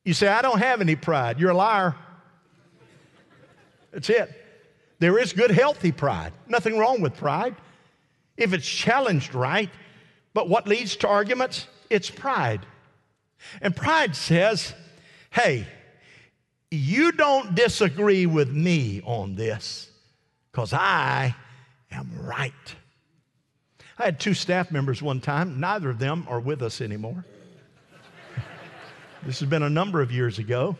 You 0.03 0.13
say, 0.13 0.27
I 0.27 0.41
don't 0.41 0.59
have 0.59 0.81
any 0.81 0.97
pride. 0.97 1.39
You're 1.39 1.51
a 1.51 1.57
liar. 1.57 1.95
That's 3.91 4.09
it. 4.09 4.29
There 4.99 5.17
is 5.17 5.31
good, 5.31 5.49
healthy 5.49 5.93
pride. 5.93 6.33
Nothing 6.45 6.77
wrong 6.77 6.99
with 6.99 7.15
pride 7.15 7.55
if 8.37 8.53
it's 8.53 8.67
challenged 8.67 9.33
right. 9.33 9.69
But 10.33 10.49
what 10.49 10.67
leads 10.67 10.95
to 10.97 11.07
arguments? 11.07 11.67
It's 11.89 12.09
pride. 12.09 12.65
And 13.61 13.75
pride 13.75 14.15
says, 14.15 14.73
hey, 15.29 15.67
you 16.71 17.11
don't 17.11 17.55
disagree 17.55 18.25
with 18.25 18.49
me 18.49 19.01
on 19.05 19.35
this 19.35 19.89
because 20.51 20.73
I 20.73 21.35
am 21.91 22.11
right. 22.21 22.53
I 23.97 24.05
had 24.05 24.19
two 24.19 24.33
staff 24.33 24.71
members 24.71 25.01
one 25.01 25.21
time, 25.21 25.59
neither 25.59 25.89
of 25.89 25.99
them 25.99 26.25
are 26.27 26.39
with 26.39 26.61
us 26.61 26.81
anymore. 26.81 27.25
this 29.25 29.39
has 29.39 29.47
been 29.47 29.63
a 29.63 29.69
number 29.69 30.01
of 30.01 30.11
years 30.11 30.37
ago. 30.37 30.75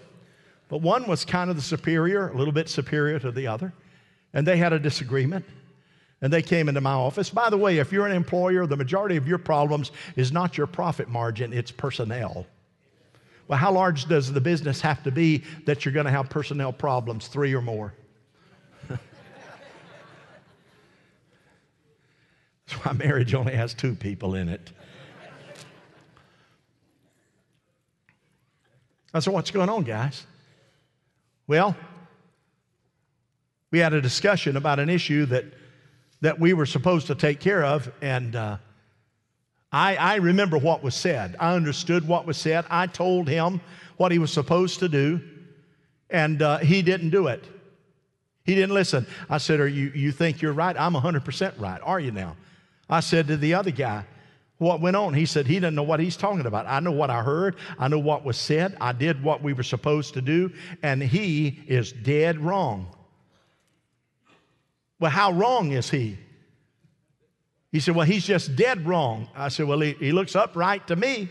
But 0.67 0.81
one 0.81 1.07
was 1.07 1.23
kind 1.23 1.49
of 1.49 1.55
the 1.55 1.61
superior, 1.61 2.29
a 2.29 2.35
little 2.35 2.51
bit 2.51 2.67
superior 2.67 3.19
to 3.19 3.31
the 3.31 3.47
other, 3.47 3.71
and 4.33 4.45
they 4.45 4.57
had 4.57 4.73
a 4.73 4.79
disagreement 4.79 5.45
and 6.21 6.31
they 6.31 6.41
came 6.41 6.69
into 6.69 6.81
my 6.81 6.93
office. 6.93 7.29
By 7.29 7.49
the 7.49 7.57
way, 7.57 7.77
if 7.77 7.91
you're 7.91 8.07
an 8.07 8.15
employer, 8.15 8.65
the 8.65 8.77
majority 8.77 9.17
of 9.17 9.27
your 9.27 9.37
problems 9.37 9.91
is 10.15 10.31
not 10.31 10.57
your 10.57 10.67
profit 10.67 11.09
margin, 11.09 11.53
it's 11.53 11.71
personnel. 11.71 12.45
Well, 13.47 13.59
how 13.59 13.71
large 13.71 14.05
does 14.05 14.33
the 14.33 14.41
business 14.41 14.81
have 14.81 15.03
to 15.03 15.11
be 15.11 15.43
that 15.65 15.85
you're 15.85 15.93
going 15.93 16.07
to 16.07 16.11
have 16.11 16.29
personnel 16.29 16.73
problems, 16.73 17.27
three 17.27 17.53
or 17.53 17.61
more? 17.61 17.93
That's 18.89 18.99
why 22.83 22.93
marriage 22.93 23.35
only 23.35 23.53
has 23.53 23.73
two 23.73 23.93
people 23.93 24.35
in 24.35 24.49
it. 24.49 24.71
I 29.13 29.19
said, 29.19 29.31
what's 29.31 29.51
going 29.51 29.69
on, 29.69 29.83
guys? 29.83 30.25
Well, 31.47 31.75
we 33.71 33.79
had 33.79 33.93
a 33.93 34.01
discussion 34.01 34.57
about 34.57 34.79
an 34.79 34.89
issue 34.89 35.25
that 35.27 35.45
that 36.25 36.39
we 36.39 36.53
were 36.53 36.65
supposed 36.65 37.05
to 37.05 37.13
take 37.13 37.39
care 37.39 37.63
of. 37.63 37.91
And 38.01 38.35
uh, 38.35 38.57
I, 39.71 39.95
I 39.95 40.15
remember 40.15 40.57
what 40.57 40.81
was 40.81 40.95
said. 40.95 41.35
I 41.39 41.53
understood 41.53 42.07
what 42.07 42.25
was 42.25 42.35
said. 42.35 42.65
I 42.67 42.87
told 42.87 43.29
him 43.29 43.61
what 43.97 44.11
he 44.11 44.17
was 44.17 44.33
supposed 44.33 44.79
to 44.79 44.89
do, 44.89 45.21
and 46.09 46.41
uh, 46.41 46.57
he 46.57 46.81
didn't 46.81 47.11
do 47.11 47.27
it. 47.27 47.43
He 48.43 48.55
didn't 48.55 48.73
listen. 48.73 49.05
I 49.29 49.37
said, 49.37 49.59
Are 49.59 49.67
you, 49.67 49.91
you 49.93 50.11
think 50.11 50.41
you're 50.41 50.51
right? 50.51 50.75
I'm 50.75 50.95
100% 50.95 51.59
right. 51.59 51.79
Are 51.83 51.99
you 51.99 52.09
now? 52.09 52.35
I 52.89 53.01
said 53.01 53.27
to 53.27 53.37
the 53.37 53.53
other 53.53 53.69
guy, 53.69 54.03
What 54.57 54.81
went 54.81 54.95
on? 54.95 55.13
He 55.13 55.27
said, 55.27 55.45
He 55.45 55.59
doesn't 55.59 55.75
know 55.75 55.83
what 55.83 55.99
he's 55.99 56.17
talking 56.17 56.47
about. 56.47 56.65
I 56.65 56.79
know 56.79 56.91
what 56.91 57.11
I 57.11 57.21
heard. 57.21 57.55
I 57.77 57.87
know 57.87 57.99
what 57.99 58.25
was 58.25 58.37
said. 58.37 58.75
I 58.81 58.93
did 58.93 59.23
what 59.23 59.43
we 59.43 59.53
were 59.53 59.61
supposed 59.61 60.15
to 60.15 60.23
do, 60.23 60.51
and 60.81 61.03
he 61.03 61.59
is 61.67 61.91
dead 61.91 62.39
wrong. 62.39 62.94
Well, 65.05 65.11
how 65.11 65.33
wrong 65.33 65.71
is 65.71 65.91
he? 65.91 66.17
He 67.71 67.79
said, 67.79 67.95
Well, 67.95 68.07
he's 68.07 68.25
just 68.25 68.55
dead 68.55 68.87
wrong. 68.87 69.29
I 69.35 69.49
said, 69.49 69.67
Well, 69.67 69.79
he, 69.79 69.93
he 69.93 70.11
looks 70.11 70.35
upright 70.35 70.87
to 70.87 70.95
me. 70.95 71.29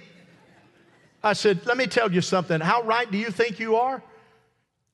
I 1.24 1.32
said, 1.32 1.66
Let 1.66 1.76
me 1.76 1.88
tell 1.88 2.12
you 2.12 2.20
something. 2.20 2.60
How 2.60 2.82
right 2.82 3.10
do 3.10 3.18
you 3.18 3.32
think 3.32 3.58
you 3.58 3.74
are? 3.74 4.00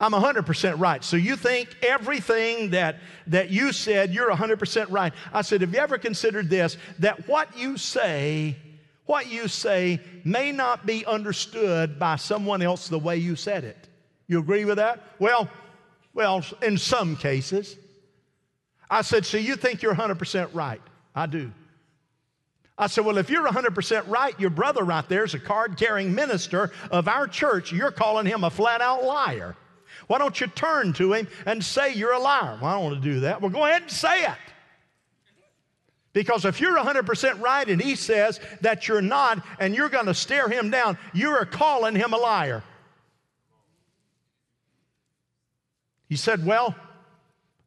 I'm 0.01 0.13
100% 0.13 0.81
right. 0.81 1.05
So 1.05 1.19
you 1.19 1.37
think 1.37 1.77
everything 1.83 2.71
that, 2.71 3.01
that 3.27 3.51
you 3.51 3.75
said, 3.75 4.15
you're 4.15 4.31
100% 4.31 4.87
right. 4.89 5.13
I 5.31 5.43
said, 5.43 5.61
Have 5.61 5.75
you 5.75 5.79
ever 5.79 5.99
considered 5.99 6.49
this? 6.49 6.79
That 7.01 7.29
what 7.29 7.55
you 7.59 7.77
say, 7.77 8.57
what 9.05 9.31
you 9.31 9.47
say 9.47 10.01
may 10.25 10.53
not 10.53 10.87
be 10.87 11.05
understood 11.05 11.99
by 11.99 12.17
someone 12.17 12.63
else 12.63 12.89
the 12.89 12.99
way 12.99 13.19
you 13.19 13.37
said 13.37 13.65
it. 13.65 13.91
You 14.27 14.39
agree 14.39 14.65
with 14.65 14.79
that? 14.79 15.03
Well, 15.19 15.51
well, 16.15 16.43
in 16.63 16.79
some 16.79 17.15
cases. 17.15 17.77
I 18.91 19.03
said, 19.03 19.25
So 19.25 19.39
you 19.39 19.57
think 19.57 19.83
you're 19.83 19.95
100% 19.95 20.51
right? 20.53 20.81
I 21.15 21.27
do. 21.27 21.53
I 22.77 22.89
said, 22.89 23.05
Well, 23.05 23.19
if 23.19 23.31
you're 23.31 23.47
100% 23.47 24.09
right, 24.09 24.39
your 24.41 24.51
brother 24.51 24.83
right 24.83 25.09
there 25.09 25.25
is 25.25 25.35
a 25.35 25.39
card 25.39 25.77
carrying 25.77 26.15
minister 26.15 26.73
of 26.91 27.07
our 27.07 27.29
church. 27.29 27.73
You're 27.73 27.93
calling 27.93 28.27
him 28.27 28.43
a 28.43 28.51
flat 28.51 28.81
out 28.81 29.05
liar. 29.05 29.57
Why 30.09 30.19
don't 30.19 30.41
you 30.41 30.49
turn 30.49 30.93
to 30.95 31.13
him 31.13 31.29
and 31.47 31.65
say 31.65 31.95
you're 31.95 32.13
a 32.13 32.19
liar? 32.19 32.59
Well, 32.61 32.71
I 32.71 32.75
don't 32.75 32.85
want 32.85 33.03
to 33.03 33.13
do 33.13 33.21
that. 33.21 33.41
Well, 33.41 33.51
go 33.51 33.65
ahead 33.65 33.83
and 33.83 33.91
say 33.91 34.25
it. 34.25 34.39
Because 36.13 36.45
if 36.45 36.61
you're 36.61 36.77
100% 36.77 37.41
right 37.41 37.69
and 37.69 37.81
he 37.81 37.95
says 37.95 38.41
that 38.63 38.89
you're 38.89 39.01
not 39.01 39.45
and 39.61 39.75
you're 39.75 39.89
going 39.89 40.07
to 40.07 40.15
stare 40.15 40.49
him 40.49 40.69
down, 40.71 40.99
you 41.13 41.31
are 41.31 41.45
calling 41.45 41.95
him 41.95 42.13
a 42.13 42.17
liar. 42.17 42.65
He 46.09 46.17
said, 46.17 46.45
Well, 46.45 46.75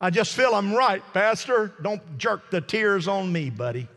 I 0.03 0.09
just 0.09 0.35
feel 0.35 0.53
I'm 0.53 0.73
right, 0.73 1.01
Pastor. 1.13 1.71
Don't 1.81 2.17
jerk 2.17 2.51
the 2.51 2.59
tears 2.59 3.07
on 3.07 3.31
me, 3.31 3.49
buddy. 3.49 3.87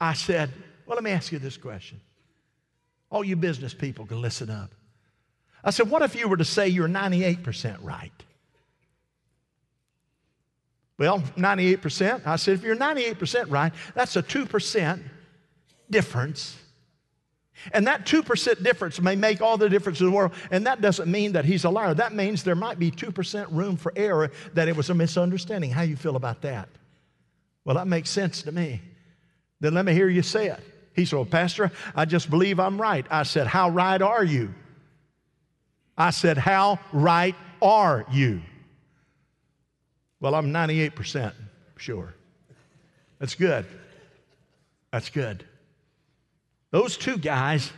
I 0.00 0.14
said, 0.14 0.50
Well, 0.84 0.96
let 0.96 1.04
me 1.04 1.12
ask 1.12 1.30
you 1.30 1.38
this 1.38 1.56
question. 1.56 2.00
All 3.08 3.22
you 3.22 3.36
business 3.36 3.72
people 3.72 4.04
can 4.04 4.20
listen 4.20 4.50
up. 4.50 4.74
I 5.62 5.70
said, 5.70 5.88
What 5.88 6.02
if 6.02 6.16
you 6.16 6.26
were 6.26 6.38
to 6.38 6.44
say 6.44 6.66
you're 6.66 6.88
98% 6.88 7.76
right? 7.82 8.10
Well, 10.98 11.20
98%. 11.20 12.26
I 12.26 12.34
said, 12.34 12.54
If 12.54 12.64
you're 12.64 12.74
98% 12.74 13.48
right, 13.48 13.72
that's 13.94 14.16
a 14.16 14.24
2% 14.24 15.04
difference. 15.88 16.56
And 17.72 17.86
that 17.86 18.06
2% 18.06 18.62
difference 18.62 19.00
may 19.00 19.16
make 19.16 19.40
all 19.40 19.56
the 19.56 19.68
difference 19.68 20.00
in 20.00 20.06
the 20.06 20.12
world. 20.12 20.32
And 20.50 20.66
that 20.66 20.80
doesn't 20.80 21.10
mean 21.10 21.32
that 21.32 21.44
he's 21.44 21.64
a 21.64 21.70
liar. 21.70 21.94
That 21.94 22.14
means 22.14 22.42
there 22.42 22.54
might 22.54 22.78
be 22.78 22.90
2% 22.90 23.46
room 23.50 23.76
for 23.76 23.92
error, 23.96 24.30
that 24.54 24.68
it 24.68 24.76
was 24.76 24.90
a 24.90 24.94
misunderstanding. 24.94 25.70
How 25.70 25.82
you 25.82 25.96
feel 25.96 26.16
about 26.16 26.42
that? 26.42 26.68
Well, 27.64 27.76
that 27.76 27.86
makes 27.86 28.10
sense 28.10 28.42
to 28.42 28.52
me. 28.52 28.80
Then 29.60 29.74
let 29.74 29.84
me 29.84 29.92
hear 29.92 30.08
you 30.08 30.22
say 30.22 30.48
it. 30.48 30.60
He 30.94 31.04
said, 31.04 31.16
Well, 31.16 31.26
Pastor, 31.26 31.70
I 31.94 32.04
just 32.04 32.30
believe 32.30 32.58
I'm 32.58 32.80
right. 32.80 33.06
I 33.10 33.22
said, 33.22 33.46
How 33.46 33.70
right 33.70 34.00
are 34.00 34.24
you? 34.24 34.54
I 35.96 36.10
said, 36.10 36.38
How 36.38 36.78
right 36.92 37.36
are 37.60 38.06
you? 38.10 38.40
Well, 40.20 40.34
I'm 40.34 40.52
98% 40.52 41.32
sure. 41.76 42.14
That's 43.18 43.34
good. 43.34 43.66
That's 44.92 45.10
good. 45.10 45.44
Those 46.70 46.96
two 46.96 47.18
guys 47.18 47.72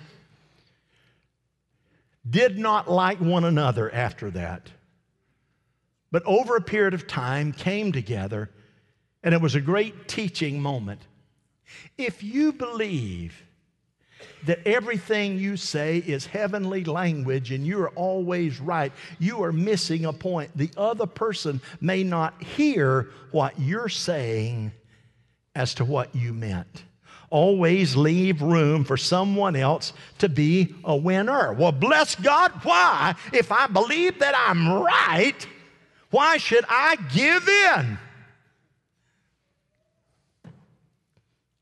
did 2.28 2.58
not 2.58 2.90
like 2.90 3.20
one 3.20 3.44
another 3.44 3.92
after 3.92 4.30
that, 4.30 4.70
but 6.10 6.22
over 6.26 6.56
a 6.56 6.62
period 6.62 6.94
of 6.94 7.06
time 7.06 7.52
came 7.52 7.90
together, 7.92 8.50
and 9.22 9.34
it 9.34 9.40
was 9.40 9.54
a 9.54 9.60
great 9.60 10.08
teaching 10.08 10.60
moment. 10.60 11.00
If 11.96 12.22
you 12.22 12.52
believe 12.52 13.42
that 14.44 14.66
everything 14.66 15.38
you 15.38 15.56
say 15.56 15.98
is 15.98 16.26
heavenly 16.26 16.84
language 16.84 17.50
and 17.50 17.66
you're 17.66 17.90
always 17.90 18.60
right, 18.60 18.92
you 19.18 19.42
are 19.42 19.52
missing 19.52 20.04
a 20.04 20.12
point. 20.12 20.50
The 20.56 20.70
other 20.76 21.06
person 21.06 21.60
may 21.80 22.02
not 22.04 22.42
hear 22.42 23.08
what 23.30 23.58
you're 23.58 23.88
saying 23.88 24.72
as 25.54 25.74
to 25.74 25.84
what 25.84 26.14
you 26.14 26.32
meant. 26.32 26.84
Always 27.32 27.96
leave 27.96 28.42
room 28.42 28.84
for 28.84 28.98
someone 28.98 29.56
else 29.56 29.94
to 30.18 30.28
be 30.28 30.74
a 30.84 30.94
winner. 30.94 31.54
Well, 31.54 31.72
bless 31.72 32.14
God, 32.14 32.52
why? 32.62 33.14
If 33.32 33.50
I 33.50 33.68
believe 33.68 34.18
that 34.18 34.34
I'm 34.36 34.70
right, 34.70 35.46
why 36.10 36.36
should 36.36 36.66
I 36.68 36.96
give 37.14 37.48
in? 37.48 37.98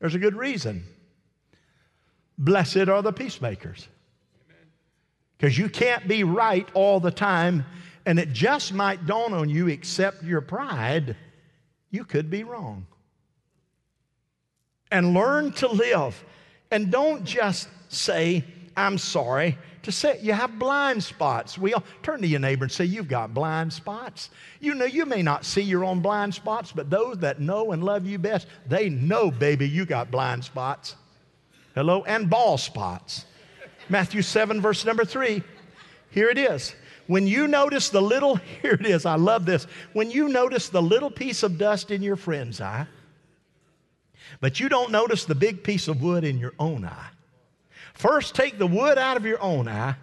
There's 0.01 0.13
a 0.13 0.19
good 0.19 0.35
reason. 0.35 0.83
Blessed 2.37 2.89
are 2.89 3.01
the 3.01 3.13
peacemakers. 3.13 3.87
Because 5.37 5.57
you 5.57 5.69
can't 5.69 6.05
be 6.05 6.25
right 6.25 6.67
all 6.73 6.99
the 6.99 7.11
time, 7.11 7.63
and 8.05 8.19
it 8.19 8.33
just 8.33 8.73
might 8.73 9.05
dawn 9.05 9.31
on 9.31 9.47
you, 9.47 9.69
except 9.69 10.21
your 10.21 10.41
pride, 10.41 11.15
you 11.91 12.03
could 12.03 12.29
be 12.29 12.43
wrong. 12.43 12.87
And 14.91 15.13
learn 15.13 15.53
to 15.53 15.67
live. 15.67 16.23
And 16.69 16.91
don't 16.91 17.23
just 17.23 17.69
say, 17.89 18.43
I'm 18.75 18.97
sorry. 18.97 19.57
To 19.83 19.91
say 19.91 20.19
you 20.21 20.33
have 20.33 20.59
blind 20.59 21.03
spots. 21.03 21.57
We 21.57 21.73
all 21.73 21.83
turn 22.03 22.21
to 22.21 22.27
your 22.27 22.39
neighbor 22.39 22.65
and 22.65 22.71
say, 22.71 22.85
You've 22.85 23.07
got 23.07 23.33
blind 23.33 23.73
spots. 23.73 24.29
You 24.59 24.75
know, 24.75 24.85
you 24.85 25.05
may 25.05 25.23
not 25.23 25.43
see 25.43 25.61
your 25.61 25.83
own 25.83 26.01
blind 26.01 26.35
spots, 26.35 26.71
but 26.71 26.89
those 26.89 27.17
that 27.19 27.39
know 27.39 27.71
and 27.71 27.83
love 27.83 28.05
you 28.05 28.19
best, 28.19 28.47
they 28.67 28.89
know, 28.89 29.31
baby, 29.31 29.67
you 29.67 29.85
got 29.85 30.11
blind 30.11 30.43
spots. 30.43 30.95
Hello? 31.73 32.03
And 32.03 32.29
ball 32.29 32.57
spots. 32.57 33.25
Matthew 33.89 34.21
7, 34.21 34.61
verse 34.61 34.85
number 34.85 35.03
3. 35.03 35.41
Here 36.11 36.29
it 36.29 36.37
is. 36.37 36.75
When 37.07 37.25
you 37.25 37.47
notice 37.47 37.89
the 37.89 38.01
little, 38.01 38.35
here 38.61 38.73
it 38.73 38.85
is, 38.85 39.05
I 39.05 39.15
love 39.15 39.45
this. 39.45 39.65
When 39.93 40.11
you 40.11 40.29
notice 40.29 40.69
the 40.69 40.81
little 40.81 41.11
piece 41.11 41.43
of 41.43 41.57
dust 41.57 41.91
in 41.91 42.03
your 42.03 42.15
friend's 42.15 42.61
eye, 42.61 42.87
but 44.39 44.59
you 44.59 44.69
don't 44.69 44.91
notice 44.91 45.25
the 45.25 45.35
big 45.35 45.63
piece 45.63 45.87
of 45.87 46.01
wood 46.01 46.23
in 46.23 46.37
your 46.37 46.53
own 46.59 46.85
eye. 46.85 47.09
First, 47.93 48.35
take 48.35 48.57
the 48.57 48.67
wood 48.67 48.97
out 48.97 49.17
of 49.17 49.25
your 49.25 49.41
own 49.41 49.67
eye, 49.67 49.95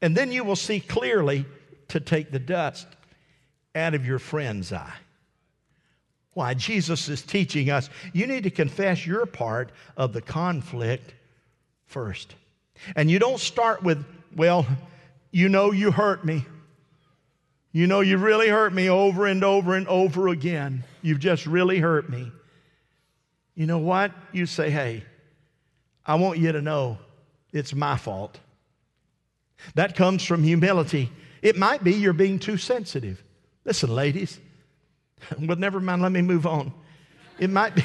and 0.00 0.16
then 0.16 0.32
you 0.32 0.44
will 0.44 0.56
see 0.56 0.80
clearly 0.80 1.44
to 1.88 2.00
take 2.00 2.30
the 2.30 2.38
dust 2.38 2.86
out 3.74 3.94
of 3.94 4.06
your 4.06 4.18
friend's 4.18 4.72
eye. 4.72 4.94
Why, 6.32 6.54
Jesus 6.54 7.08
is 7.08 7.22
teaching 7.22 7.70
us 7.70 7.90
you 8.12 8.26
need 8.26 8.44
to 8.44 8.50
confess 8.50 9.04
your 9.04 9.26
part 9.26 9.72
of 9.96 10.12
the 10.12 10.20
conflict 10.20 11.14
first. 11.86 12.34
And 12.94 13.10
you 13.10 13.18
don't 13.18 13.40
start 13.40 13.82
with, 13.82 14.04
well, 14.36 14.66
you 15.32 15.48
know 15.48 15.72
you 15.72 15.90
hurt 15.90 16.24
me. 16.24 16.44
You 17.72 17.86
know 17.86 18.00
you 18.00 18.18
really 18.18 18.48
hurt 18.48 18.72
me 18.72 18.88
over 18.88 19.26
and 19.26 19.42
over 19.44 19.74
and 19.74 19.86
over 19.88 20.28
again. 20.28 20.84
You've 21.02 21.18
just 21.18 21.46
really 21.46 21.80
hurt 21.80 22.08
me. 22.08 22.30
You 23.58 23.66
know 23.66 23.78
what? 23.78 24.12
You 24.30 24.46
say, 24.46 24.70
hey, 24.70 25.02
I 26.06 26.14
want 26.14 26.38
you 26.38 26.52
to 26.52 26.62
know 26.62 26.96
it's 27.52 27.74
my 27.74 27.96
fault. 27.96 28.38
That 29.74 29.96
comes 29.96 30.24
from 30.24 30.44
humility. 30.44 31.10
It 31.42 31.56
might 31.56 31.82
be 31.82 31.92
you're 31.92 32.12
being 32.12 32.38
too 32.38 32.56
sensitive. 32.56 33.24
Listen, 33.64 33.92
ladies, 33.92 34.38
well, 35.40 35.56
never 35.56 35.80
mind, 35.80 36.02
let 36.02 36.12
me 36.12 36.22
move 36.22 36.46
on. 36.46 36.72
It 37.40 37.50
might 37.50 37.74
be, 37.74 37.82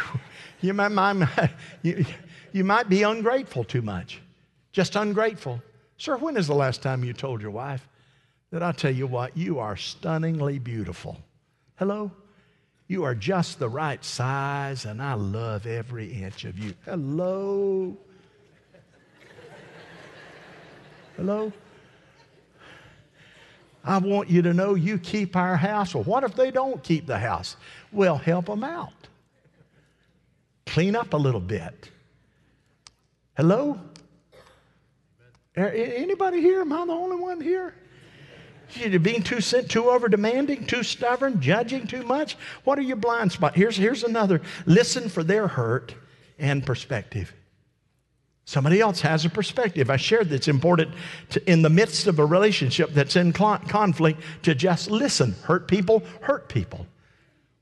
you 0.60 0.74
might, 0.74 0.90
might, 0.90 1.50
you, 1.82 2.04
you 2.52 2.62
might 2.62 2.90
be 2.90 3.02
ungrateful 3.02 3.64
too 3.64 3.80
much, 3.80 4.20
just 4.70 4.96
ungrateful. 4.96 5.62
Sir, 5.96 6.18
when 6.18 6.36
is 6.36 6.46
the 6.46 6.54
last 6.54 6.82
time 6.82 7.02
you 7.02 7.14
told 7.14 7.40
your 7.40 7.52
wife 7.52 7.88
that 8.50 8.62
I 8.62 8.70
tell 8.72 8.94
you 8.94 9.06
what, 9.06 9.34
you 9.34 9.60
are 9.60 9.78
stunningly 9.78 10.58
beautiful? 10.58 11.16
Hello? 11.76 12.10
You 12.88 13.02
are 13.02 13.14
just 13.14 13.58
the 13.58 13.68
right 13.68 14.04
size, 14.04 14.84
and 14.84 15.02
I 15.02 15.14
love 15.14 15.66
every 15.66 16.12
inch 16.12 16.44
of 16.44 16.58
you. 16.58 16.74
Hello? 16.84 17.96
Hello? 21.16 21.52
I 23.84 23.98
want 23.98 24.28
you 24.28 24.42
to 24.42 24.52
know 24.52 24.74
you 24.74 24.98
keep 24.98 25.36
our 25.36 25.56
house. 25.56 25.94
Well, 25.94 26.04
what 26.04 26.24
if 26.24 26.34
they 26.34 26.50
don't 26.50 26.82
keep 26.82 27.06
the 27.06 27.18
house? 27.18 27.56
Well, 27.92 28.18
help 28.18 28.46
them 28.46 28.62
out. 28.62 28.92
Clean 30.66 30.94
up 30.94 31.12
a 31.12 31.16
little 31.16 31.40
bit. 31.40 31.90
Hello? 33.36 33.80
Anybody 35.56 36.40
here? 36.40 36.60
Am 36.60 36.72
I 36.72 36.84
the 36.84 36.92
only 36.92 37.16
one 37.16 37.40
here? 37.40 37.74
You're 38.74 39.00
being 39.00 39.22
too 39.22 39.40
too 39.40 39.90
over 39.90 40.08
demanding, 40.08 40.66
too 40.66 40.82
stubborn, 40.82 41.40
judging 41.40 41.86
too 41.86 42.02
much. 42.02 42.36
What 42.64 42.78
are 42.78 42.82
your 42.82 42.96
blind 42.96 43.32
spots? 43.32 43.56
Here's, 43.56 43.76
here's 43.76 44.04
another. 44.04 44.42
Listen 44.66 45.08
for 45.08 45.22
their 45.22 45.46
hurt 45.48 45.94
and 46.38 46.64
perspective. 46.64 47.32
Somebody 48.44 48.80
else 48.80 49.00
has 49.00 49.24
a 49.24 49.30
perspective. 49.30 49.90
I 49.90 49.96
shared 49.96 50.28
that's 50.30 50.46
important 50.46 50.92
to, 51.30 51.50
in 51.50 51.62
the 51.62 51.70
midst 51.70 52.06
of 52.06 52.20
a 52.20 52.24
relationship 52.24 52.90
that's 52.90 53.16
in 53.16 53.32
conflict 53.32 54.20
to 54.42 54.54
just 54.54 54.88
listen. 54.88 55.34
Hurt 55.42 55.66
people, 55.66 56.04
hurt 56.20 56.48
people. 56.48 56.86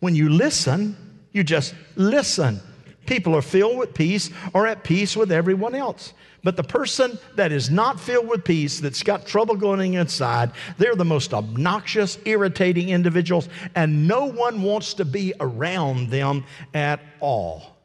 When 0.00 0.14
you 0.14 0.28
listen, 0.28 0.94
you 1.32 1.42
just 1.42 1.74
listen. 1.96 2.60
People 3.06 3.34
are 3.34 3.42
filled 3.42 3.78
with 3.78 3.94
peace 3.94 4.30
are 4.54 4.66
at 4.66 4.84
peace 4.84 5.16
with 5.16 5.32
everyone 5.32 5.74
else. 5.74 6.12
But 6.42 6.56
the 6.56 6.62
person 6.62 7.18
that 7.36 7.52
is 7.52 7.70
not 7.70 7.98
filled 7.98 8.28
with 8.28 8.44
peace, 8.44 8.78
that's 8.78 9.02
got 9.02 9.26
trouble 9.26 9.56
going 9.56 9.94
inside, 9.94 10.52
they're 10.76 10.94
the 10.94 11.04
most 11.04 11.32
obnoxious, 11.32 12.18
irritating 12.26 12.90
individuals, 12.90 13.48
and 13.74 14.06
no 14.06 14.26
one 14.26 14.62
wants 14.62 14.94
to 14.94 15.06
be 15.06 15.32
around 15.40 16.10
them 16.10 16.44
at 16.74 17.00
all. 17.20 17.76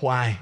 Why? 0.00 0.38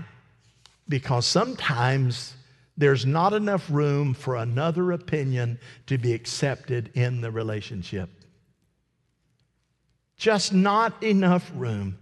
Because 0.89 1.27
sometimes 1.27 2.35
there's 2.79 3.05
not 3.05 3.35
enough 3.35 3.71
room 3.71 4.15
for 4.15 4.37
another 4.37 4.93
opinion 4.93 5.59
to 5.87 5.99
be 5.99 6.15
accepted 6.15 6.91
in 6.95 7.21
the 7.21 7.31
relationship. 7.31 8.09
Just 10.17 10.55
not 10.55 11.03
enough 11.03 11.51
room. 11.55 11.99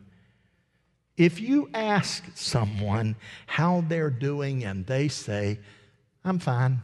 If 1.21 1.39
you 1.39 1.69
ask 1.75 2.25
someone 2.35 3.15
how 3.47 3.85
they're 3.87 4.09
doing 4.09 4.65
and 4.65 4.87
they 4.87 5.09
say, 5.09 5.59
I'm 6.25 6.39
fine, 6.39 6.81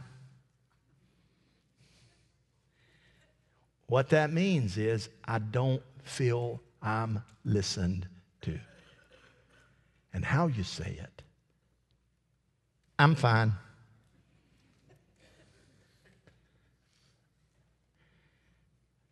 what 3.87 4.09
that 4.09 4.31
means 4.31 4.77
is, 4.77 5.09
I 5.25 5.39
don't 5.39 5.81
feel 6.03 6.61
I'm 6.83 7.23
listened 7.45 8.07
to. 8.41 8.59
And 10.13 10.23
how 10.23 10.45
you 10.45 10.63
say 10.63 10.99
it, 11.01 11.23
I'm 12.99 13.15
fine. 13.15 13.53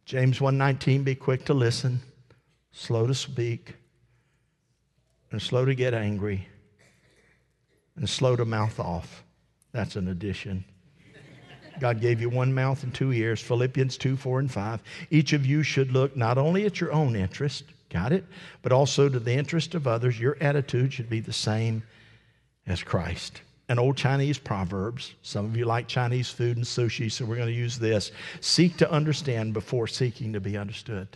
James 0.05 0.38
1:19 0.38 1.03
be 1.03 1.15
quick 1.15 1.45
to 1.45 1.55
listen, 1.55 2.01
slow 2.71 3.07
to 3.07 3.15
speak, 3.15 3.73
and 5.36 5.42
slow 5.42 5.66
to 5.66 5.76
get 5.76 5.94
angry 5.94 6.48
and 7.98 8.10
slow 8.10 8.38
to 8.38 8.46
mouth 8.46 8.80
off. 8.80 9.26
That's 9.74 9.98
an 9.98 10.08
addition. 10.08 10.64
God 11.78 12.00
gave 12.00 12.22
you 12.22 12.30
one 12.30 12.54
mouth 12.54 12.84
and 12.84 12.94
two 12.94 13.12
ears, 13.12 13.42
Philippians 13.42 13.98
2, 13.98 14.16
4, 14.16 14.40
and 14.40 14.50
5. 14.50 14.82
Each 15.10 15.34
of 15.34 15.46
you 15.46 15.62
should 15.62 15.92
look 15.92 16.16
not 16.16 16.38
only 16.38 16.66
at 16.66 16.80
your 16.80 16.94
own 16.94 17.18
interest, 17.18 17.66
got 17.90 18.14
it, 18.14 18.24
but 18.62 18.72
also 18.72 19.10
to 19.10 19.20
the 19.20 19.34
interest 19.34 19.76
of 19.76 19.88
others. 19.88 20.18
Your 20.18 20.38
attitude 20.40 20.94
should 20.94 21.10
be 21.10 21.20
the 21.20 21.34
same 21.34 21.84
as 22.66 22.82
Christ. 22.82 23.42
An 23.68 23.78
old 23.78 23.98
Chinese 23.98 24.38
proverbs. 24.38 25.16
Some 25.22 25.44
of 25.44 25.58
you 25.58 25.66
like 25.66 25.90
Chinese 25.90 26.30
food 26.30 26.56
and 26.56 26.66
sushi, 26.66 27.12
so 27.12 27.26
we're 27.26 27.36
going 27.36 27.50
to 27.50 27.54
use 27.54 27.78
this. 27.78 28.14
Seek 28.40 28.78
to 28.78 28.90
understand 28.90 29.52
before 29.54 29.88
seeking 29.88 30.32
to 30.32 30.40
be 30.40 30.56
understood. 30.56 31.10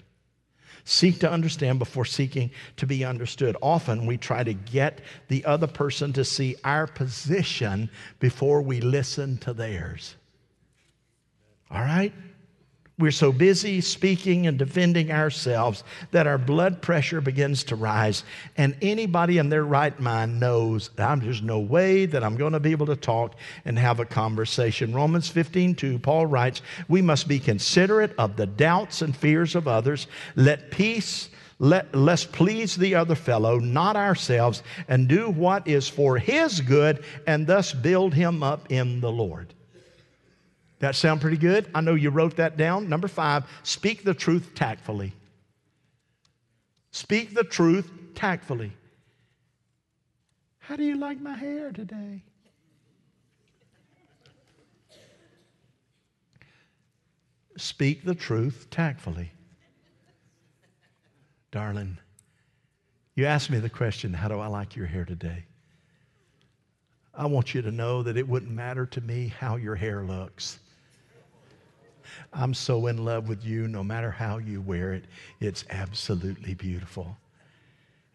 Seek 0.90 1.20
to 1.20 1.32
understand 1.32 1.78
before 1.78 2.04
seeking 2.04 2.50
to 2.78 2.88
be 2.88 3.06
understood. 3.06 3.56
Often 3.62 4.08
we 4.08 4.18
try 4.18 4.44
to 4.44 4.56
get 4.56 5.02
the 5.28 5.46
other 5.46 5.68
person 5.68 6.14
to 6.14 6.26
see 6.26 6.56
our 6.64 6.88
position 6.88 7.92
before 8.18 8.64
we 8.64 8.82
listen 8.82 9.38
to 9.38 9.54
theirs. 9.54 10.16
All 11.70 11.82
right? 11.82 12.12
We're 13.00 13.12
so 13.12 13.32
busy 13.32 13.80
speaking 13.80 14.45
and 14.45 14.60
defending 14.60 15.10
ourselves 15.10 15.86
that 16.12 16.28
our 16.28 16.38
blood 16.38 16.82
pressure 16.82 17.22
begins 17.22 17.64
to 17.66 17.78
rise. 17.78 18.26
And 18.58 18.76
anybody 18.82 19.38
in 19.38 19.47
their 19.47 19.64
right 19.64 19.97
mind 20.02 20.38
knows 20.38 20.89
there's 20.97 21.41
no 21.41 21.60
way 21.60 22.06
that 22.08 22.26
I'm 22.26 22.36
going 22.36 22.52
to 22.52 22.60
be 22.60 22.72
able 22.72 22.88
to 22.88 22.97
talk 22.97 23.36
and 23.64 23.80
have 23.80 24.02
a 24.02 24.06
conversation. 24.06 24.93
Romans 24.93 25.30
15, 25.30 25.76
2, 25.76 26.00
Paul 26.00 26.26
writes, 26.26 26.62
We 26.89 27.02
must 27.02 27.30
be 27.30 27.39
considerate 27.39 28.14
of 28.18 28.36
the 28.36 28.47
doubts 28.47 29.02
and 29.02 29.16
fears 29.16 29.56
of 29.56 29.66
others. 29.66 30.08
Let 30.36 30.70
peace 30.70 31.30
let, 31.62 31.93
let's 31.93 32.24
please 32.24 32.78
the 32.78 32.95
other 32.95 33.16
fellow, 33.16 33.60
not 33.60 33.97
ourselves, 33.97 34.64
and 34.88 35.10
do 35.10 35.30
what 35.30 35.68
is 35.68 35.89
for 35.89 36.18
his 36.18 36.62
good, 36.62 37.04
and 37.28 37.45
thus 37.45 37.74
build 37.74 38.14
him 38.14 38.43
up 38.43 38.72
in 38.72 39.02
the 39.02 39.12
Lord. 39.12 39.54
That 40.80 40.96
sound 40.96 41.22
pretty 41.22 41.38
good? 41.38 41.70
I 41.76 41.82
know 41.82 41.96
you 41.96 42.10
wrote 42.10 42.38
that 42.38 42.58
down. 42.58 42.88
Number 42.88 43.08
five, 43.08 43.44
speak 43.64 44.04
the 44.04 44.14
truth 44.14 44.56
tactfully. 44.56 45.14
Speak 46.92 47.36
the 47.36 47.44
truth 47.44 47.92
tactfully. 48.16 48.72
How 50.60 50.76
do 50.76 50.84
you 50.84 50.98
like 50.98 51.20
my 51.20 51.36
hair 51.36 51.72
today? 51.72 52.24
Speak 57.58 58.06
the 58.06 58.16
truth 58.16 58.68
tactfully. 58.72 59.32
Darling, 61.52 61.98
you 63.16 63.26
asked 63.26 63.50
me 63.50 63.60
the 63.60 63.70
question, 63.70 64.14
How 64.14 64.30
do 64.30 64.40
I 64.40 64.48
like 64.48 64.76
your 64.78 64.86
hair 64.86 65.04
today? 65.04 65.44
I 67.14 67.26
want 67.26 67.54
you 67.54 67.62
to 67.64 67.72
know 67.72 68.02
that 68.04 68.16
it 68.16 68.28
wouldn't 68.28 68.52
matter 68.52 68.86
to 68.86 69.02
me 69.02 69.28
how 69.28 69.58
your 69.58 69.76
hair 69.76 70.04
looks. 70.04 70.60
I'm 72.34 72.53
so 72.53 72.88
in 72.88 73.03
love 73.03 73.28
with 73.28 73.43
you, 73.43 73.68
no 73.68 73.84
matter 73.84 74.12
how 74.12 74.38
you 74.38 74.62
wear 74.62 74.93
it, 74.93 75.05
it's 75.39 75.66
absolutely 75.70 76.53
beautiful. 76.53 77.18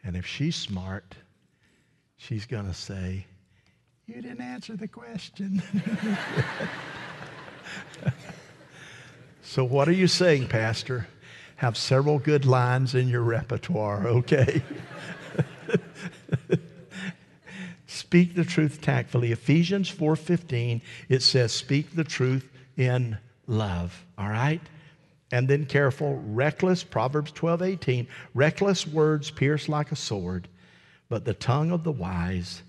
And 0.03 0.16
if 0.16 0.26
she's 0.26 0.57
smart, 0.57 1.14
she's 2.16 2.47
going 2.47 2.66
to 2.66 2.74
say, 2.74 3.26
You 4.07 4.22
didn't 4.22 4.40
answer 4.40 4.76
the 4.76 4.88
question. 4.88 5.62
so, 9.42 9.64
what 9.64 9.88
are 9.88 9.92
you 9.92 10.09
saying, 10.09 10.49
Pastor? 10.49 11.09
Have 11.57 11.76
several 11.76 12.18
good 12.18 12.45
lines 12.45 12.95
in 12.95 13.09
your 13.09 13.22
repertoire, 13.22 14.07
okay? 14.07 14.62
speak 17.86 18.34
the 18.34 18.45
truth 18.45 18.80
tactfully. 18.80 19.32
Ephesians 19.32 19.90
4:15 19.90 20.82
it 21.09 21.22
says 21.22 21.53
speak 21.53 21.95
the 21.95 22.05
truth 22.05 22.51
in 22.76 23.18
love, 23.47 24.05
all 24.18 24.28
right? 24.28 24.61
And 25.32 25.49
then 25.49 25.66
careful, 25.66 26.22
reckless, 26.26 26.84
Proverbs 26.84 27.32
12, 27.32 27.62
18, 27.62 28.07
reckless 28.34 28.86
words 28.86 29.30
pierce 29.30 29.68
like 29.68 29.90
a 29.92 29.97
sword, 29.97 30.49
but 31.09 31.24
the 31.24 31.34
tongue 31.34 31.72
of 31.72 31.82
the 31.84 31.92
wise 31.92 32.62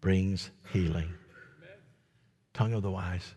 brings 0.00 0.50
healing. 0.72 1.12
Tongue 2.54 2.74
of 2.74 2.82
the 2.82 2.90
wise. 2.90 3.34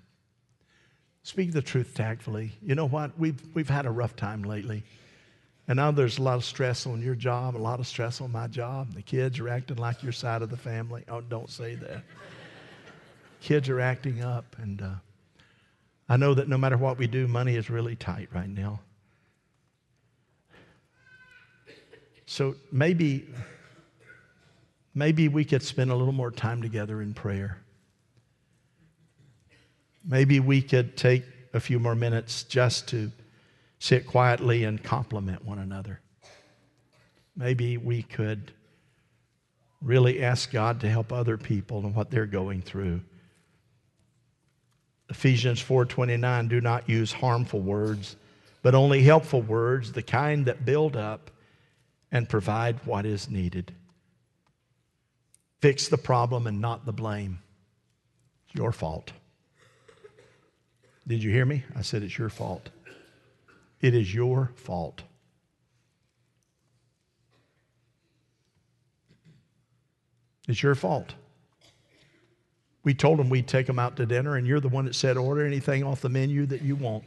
Speak 1.24 1.54
the 1.54 1.62
truth 1.62 1.94
tactfully. 1.96 2.52
You 2.62 2.76
know 2.76 2.88
what? 2.88 3.18
We've, 3.18 3.42
we've 3.54 3.70
had 3.70 3.86
a 3.86 3.92
rough 3.92 4.16
time 4.16 4.44
lately. 4.44 4.84
And 5.68 5.78
now 5.78 5.92
there's 5.92 6.20
a 6.20 6.22
lot 6.22 6.36
of 6.36 6.46
stress 6.46 6.86
on 6.86 7.02
your 7.02 7.16
job, 7.16 7.56
a 7.56 7.58
lot 7.58 7.80
of 7.80 7.88
stress 7.88 8.22
on 8.22 8.32
my 8.32 8.48
job. 8.48 8.94
The 8.94 9.02
kids 9.02 9.40
are 9.40 9.50
acting 9.50 9.78
like 9.78 10.04
your 10.04 10.12
side 10.12 10.44
of 10.44 10.50
the 10.50 10.58
family. 10.58 11.04
Oh, 11.08 11.22
don't 11.22 11.50
say 11.50 11.76
that. 11.76 12.04
kids 13.42 13.70
are 13.70 13.80
acting 13.80 14.22
up, 14.22 14.56
and 14.60 14.82
uh, 14.82 14.90
I 16.08 16.18
know 16.18 16.34
that 16.34 16.48
no 16.48 16.58
matter 16.58 16.78
what 16.78 16.98
we 16.98 17.08
do, 17.08 17.28
money 17.28 17.56
is 17.56 17.70
really 17.70 17.96
tight 17.96 18.30
right 18.34 18.50
now. 18.50 18.80
So 22.28 22.56
maybe, 22.72 23.28
maybe 24.94 25.28
we 25.28 25.46
could 25.46 25.64
spend 25.64 25.92
a 25.92 25.96
little 25.96 26.14
more 26.14 26.32
time 26.32 26.62
together 26.62 27.02
in 27.02 27.14
prayer. 27.14 27.58
Maybe 30.04 30.40
we 30.40 30.62
could 30.62 30.96
take 30.98 31.24
a 31.54 31.60
few 31.60 31.80
more 31.80 31.96
minutes 31.96 32.44
just 32.44 32.88
to 32.90 33.12
sit 33.80 34.06
quietly 34.06 34.64
and 34.64 34.84
compliment 34.84 35.44
one 35.44 35.60
another. 35.60 36.02
Maybe 37.36 37.78
we 37.78 38.04
could 38.04 38.52
really 39.82 40.24
ask 40.24 40.52
God 40.52 40.82
to 40.82 40.90
help 40.90 41.12
other 41.12 41.38
people 41.38 41.80
and 41.80 41.96
what 41.96 42.10
they're 42.10 42.26
going 42.26 42.62
through. 42.62 43.02
Ephesians 45.10 45.62
4:29 45.62 46.48
do 46.48 46.62
not 46.62 46.90
use 46.90 47.12
harmful 47.12 47.60
words, 47.60 48.16
but 48.62 48.74
only 48.74 49.04
helpful 49.04 49.42
words, 49.42 49.92
the 49.92 50.02
kind 50.02 50.46
that 50.46 50.66
build 50.66 50.96
up 50.96 51.32
and 52.12 52.30
provide 52.30 52.86
what 52.86 53.06
is 53.06 53.30
needed. 53.30 53.74
Fix 55.62 55.88
the 55.88 55.98
problem 55.98 56.48
and 56.48 56.62
not 56.62 56.86
the 56.86 56.94
blame. 56.94 57.40
It's 58.48 58.56
your 58.56 58.72
fault. 58.72 59.12
Did 61.08 61.24
you 61.24 61.32
hear 61.32 61.46
me? 61.46 61.64
I 61.76 61.82
said 61.82 62.02
it's 62.02 62.18
your 62.18 62.30
fault. 62.30 62.70
It 63.82 63.94
is 63.94 64.14
your 64.14 64.52
fault. 64.56 65.04
It's 70.48 70.62
your 70.62 70.76
fault. 70.76 71.14
We 72.86 72.94
told 72.94 73.20
them 73.20 73.30
we'd 73.30 73.48
take 73.48 73.68
them 73.68 73.80
out 73.80 73.98
to 73.98 74.06
dinner, 74.06 74.38
and 74.38 74.48
you're 74.48 74.62
the 74.62 74.70
one 74.70 74.86
that 74.86 74.96
said, 74.96 75.18
order 75.18 75.46
anything 75.46 75.84
off 75.84 76.00
the 76.00 76.08
menu 76.08 76.46
that 76.46 76.62
you 76.62 76.78
want. 76.78 77.04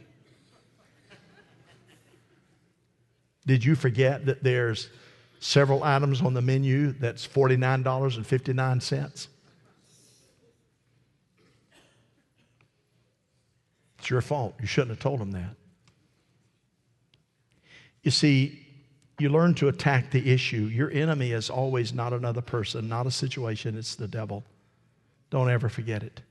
Did 3.47 3.65
you 3.65 3.73
forget 3.73 4.27
that 4.27 4.43
there's 4.43 4.89
several 5.39 5.83
items 5.83 6.21
on 6.21 6.35
the 6.35 6.41
menu 6.41 6.91
that's 6.91 7.25
$49.59? 7.25 9.27
It's 13.97 14.09
your 14.09 14.21
fault. 14.21 14.53
You 14.59 14.67
shouldn't 14.67 14.91
have 14.91 14.99
told 14.99 15.19
them 15.19 15.31
that. 15.31 15.55
You 18.03 18.11
see, 18.11 18.67
You 19.19 19.29
learn 19.29 19.53
to 19.55 19.67
attack 19.67 20.11
the 20.11 20.31
issue. 20.31 20.69
Your 20.73 20.89
enemy 20.91 21.33
is 21.33 21.49
always 21.49 21.93
not 21.93 22.13
another 22.13 22.41
person, 22.41 22.87
not 22.87 23.05
a 23.05 23.11
situation, 23.11 23.77
it's 23.77 23.95
the 23.95 24.07
devil. 24.07 24.45
Don't 25.29 25.49
ever 25.49 25.69
forget 25.69 26.03
it. 26.03 26.21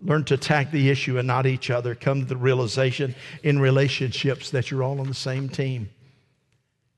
Learn 0.00 0.24
to 0.24 0.34
attack 0.34 0.70
the 0.70 0.90
issue 0.90 1.18
and 1.18 1.26
not 1.26 1.46
each 1.46 1.70
other. 1.70 1.94
Come 1.94 2.20
to 2.20 2.26
the 2.26 2.36
realization 2.36 3.14
in 3.42 3.58
relationships 3.58 4.50
that 4.50 4.70
you're 4.70 4.82
all 4.82 5.00
on 5.00 5.08
the 5.08 5.14
same 5.14 5.48
team. 5.48 5.90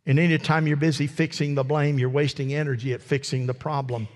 And 0.07 0.19
anytime 0.19 0.67
you're 0.67 0.77
busy 0.77 1.07
fixing 1.07 1.55
the 1.55 1.65
blame, 1.65 1.99
you're 1.99 2.09
wasting 2.09 2.55
energy 2.55 2.93
at 2.93 3.03
fixing 3.03 3.47
the 3.47 3.55
problem. 3.55 4.09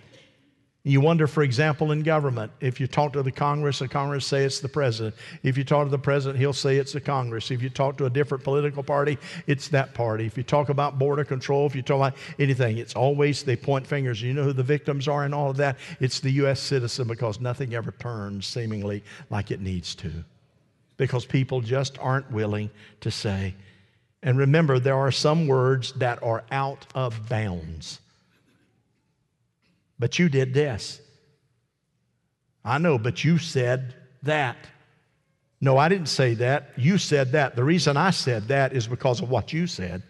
You 0.83 1.03
wonder, 1.03 1.27
for 1.27 1.43
example, 1.43 1.93
in 1.93 2.03
government, 2.03 2.51
if 2.61 2.81
you 2.81 2.87
talk 2.87 3.13
to 3.13 3.23
the 3.23 3.31
Congress, 3.31 3.81
the 3.81 3.89
Congress 3.89 4.25
say 4.25 4.45
it's 4.45 4.61
the 4.61 4.69
president. 4.69 5.15
If 5.43 5.59
you 5.59 5.65
talk 5.65 5.85
to 5.85 5.91
the 5.91 5.99
president, 5.99 6.39
he'll 6.39 6.55
say 6.55 6.77
it's 6.79 6.95
the 6.95 7.03
Congress. 7.03 7.51
If 7.51 7.61
you 7.61 7.69
talk 7.69 7.99
to 7.99 8.07
a 8.07 8.11
different 8.11 8.45
political 8.45 8.83
party, 8.83 9.19
it's 9.47 9.69
that 9.69 9.93
party. 9.93 10.25
If 10.25 10.39
you 10.39 10.43
talk 10.43 10.71
about 10.71 10.99
border 10.99 11.23
control, 11.23 11.67
if 11.67 11.77
you 11.77 11.83
talk 11.83 11.97
about 11.97 12.17
anything, 12.39 12.79
it's 12.79 12.95
always 12.95 13.43
they 13.43 13.57
point 13.57 13.87
fingers. 13.87 14.23
You 14.23 14.33
know 14.33 14.45
who 14.45 14.55
the 14.55 14.63
victims 14.63 15.07
are 15.07 15.25
and 15.25 15.35
all 15.35 15.51
of 15.51 15.59
that? 15.59 15.77
It's 16.01 16.21
the 16.21 16.31
U.S. 16.33 16.61
citizen 16.61 17.07
because 17.07 17.41
nothing 17.41 17.75
ever 17.75 17.93
turns 17.93 18.47
seemingly 18.47 19.05
like 19.29 19.51
it 19.51 19.61
needs 19.61 19.95
to. 19.97 20.11
Because 20.97 21.27
people 21.27 21.61
just 21.61 21.99
aren't 21.99 22.31
willing 22.31 22.71
to 23.03 23.11
say. 23.11 23.55
And 24.23 24.39
remember, 24.39 24.79
there 24.79 24.97
are 24.97 25.13
some 25.13 25.47
words 25.47 25.93
that 25.95 26.23
are 26.23 26.43
out 26.51 26.87
of 26.95 27.29
bounds. 27.29 28.01
But 30.01 30.19
you 30.19 30.31
did 30.31 30.55
this. 30.55 31.01
I 32.65 32.79
know, 32.79 32.99
but 32.99 33.23
you 33.23 33.39
said 33.39 33.95
that. 34.23 34.57
No, 35.61 35.77
I 35.77 35.91
didn't 35.91 36.09
say 36.09 36.35
that. 36.35 36.71
You 36.77 36.97
said 36.97 37.33
that. 37.33 37.55
The 37.55 37.63
reason 37.63 37.99
I 37.99 38.11
said 38.11 38.49
that 38.49 38.73
is 38.73 38.89
because 38.89 39.21
of 39.21 39.31
what 39.31 39.53
you 39.53 39.67
said. 39.67 40.03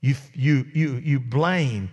You, 0.00 0.14
you, 0.34 0.66
you, 0.72 0.94
you 0.94 1.20
blame. 1.20 1.90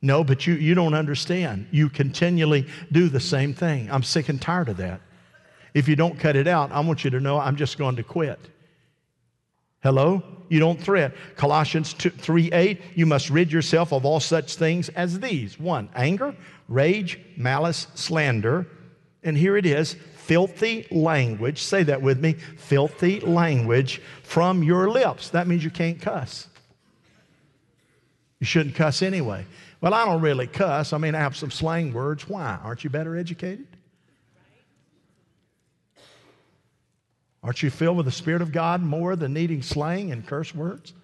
No, 0.00 0.22
but 0.22 0.46
you, 0.46 0.54
you 0.54 0.74
don't 0.74 0.94
understand. 0.94 1.66
You 1.72 1.88
continually 1.88 2.68
do 2.92 3.08
the 3.08 3.20
same 3.20 3.54
thing. 3.54 3.90
I'm 3.90 4.04
sick 4.04 4.28
and 4.28 4.40
tired 4.40 4.68
of 4.68 4.76
that. 4.76 5.00
If 5.74 5.88
you 5.88 5.96
don't 5.96 6.18
cut 6.18 6.36
it 6.36 6.46
out, 6.46 6.70
I 6.70 6.78
want 6.80 7.02
you 7.02 7.10
to 7.10 7.18
know 7.20 7.40
I'm 7.40 7.56
just 7.56 7.76
going 7.76 7.96
to 7.96 8.04
quit. 8.04 8.38
Hello? 9.82 10.22
You 10.54 10.60
don't 10.60 10.80
threat. 10.80 11.12
Colossians 11.34 11.94
2, 11.94 12.10
3 12.10 12.52
8, 12.52 12.80
you 12.94 13.06
must 13.06 13.28
rid 13.28 13.50
yourself 13.50 13.92
of 13.92 14.04
all 14.04 14.20
such 14.20 14.54
things 14.54 14.88
as 14.90 15.18
these 15.18 15.58
one, 15.58 15.88
anger, 15.96 16.32
rage, 16.68 17.18
malice, 17.36 17.88
slander. 17.96 18.64
And 19.24 19.36
here 19.36 19.56
it 19.56 19.66
is 19.66 19.94
filthy 20.14 20.86
language. 20.92 21.60
Say 21.60 21.82
that 21.82 22.00
with 22.00 22.20
me 22.20 22.34
filthy 22.34 23.18
language 23.18 24.00
from 24.22 24.62
your 24.62 24.88
lips. 24.88 25.30
That 25.30 25.48
means 25.48 25.64
you 25.64 25.72
can't 25.72 26.00
cuss. 26.00 26.46
You 28.38 28.46
shouldn't 28.46 28.76
cuss 28.76 29.02
anyway. 29.02 29.46
Well, 29.80 29.92
I 29.92 30.04
don't 30.04 30.22
really 30.22 30.46
cuss. 30.46 30.92
I 30.92 30.98
mean, 30.98 31.16
I 31.16 31.18
have 31.18 31.34
some 31.36 31.50
slang 31.50 31.92
words. 31.92 32.28
Why? 32.28 32.60
Aren't 32.62 32.84
you 32.84 32.90
better 32.90 33.16
educated? 33.16 33.66
Aren't 37.44 37.62
you 37.62 37.68
filled 37.68 37.98
with 37.98 38.06
the 38.06 38.12
Spirit 38.12 38.40
of 38.40 38.52
God 38.52 38.82
more 38.82 39.14
than 39.16 39.34
needing 39.34 39.60
slang 39.60 40.10
and 40.10 40.26
curse 40.26 40.54
words? 40.54 40.94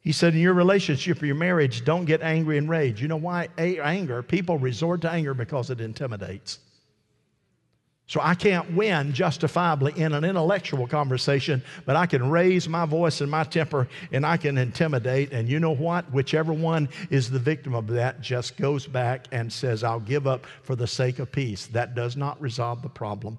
He 0.00 0.10
said, 0.10 0.34
in 0.34 0.40
your 0.40 0.54
relationship 0.54 1.22
or 1.22 1.26
your 1.26 1.34
marriage, 1.36 1.84
don't 1.84 2.04
get 2.04 2.20
angry 2.22 2.58
and 2.58 2.68
rage. 2.68 3.00
You 3.00 3.08
know 3.08 3.16
why? 3.16 3.48
anger, 3.58 4.22
people 4.22 4.58
resort 4.58 5.02
to 5.02 5.10
anger 5.10 5.34
because 5.34 5.70
it 5.70 5.80
intimidates. 5.80 6.58
So 8.08 8.20
I 8.22 8.34
can't 8.34 8.72
win 8.74 9.12
justifiably 9.12 9.92
in 9.94 10.14
an 10.14 10.24
intellectual 10.24 10.86
conversation, 10.86 11.62
but 11.84 11.94
I 11.94 12.06
can 12.06 12.30
raise 12.30 12.66
my 12.66 12.86
voice 12.86 13.20
and 13.20 13.30
my 13.30 13.44
temper 13.44 13.86
and 14.10 14.24
I 14.24 14.38
can 14.38 14.56
intimidate. 14.56 15.30
And 15.32 15.46
you 15.46 15.60
know 15.60 15.74
what? 15.74 16.10
Whichever 16.10 16.54
one 16.54 16.88
is 17.10 17.30
the 17.30 17.38
victim 17.38 17.74
of 17.74 17.86
that 17.88 18.22
just 18.22 18.56
goes 18.56 18.86
back 18.86 19.26
and 19.30 19.52
says, 19.52 19.84
I'll 19.84 20.00
give 20.00 20.26
up 20.26 20.46
for 20.62 20.74
the 20.74 20.86
sake 20.86 21.18
of 21.18 21.30
peace. 21.30 21.66
That 21.66 21.94
does 21.94 22.16
not 22.16 22.40
resolve 22.40 22.80
the 22.80 22.88
problem. 22.88 23.38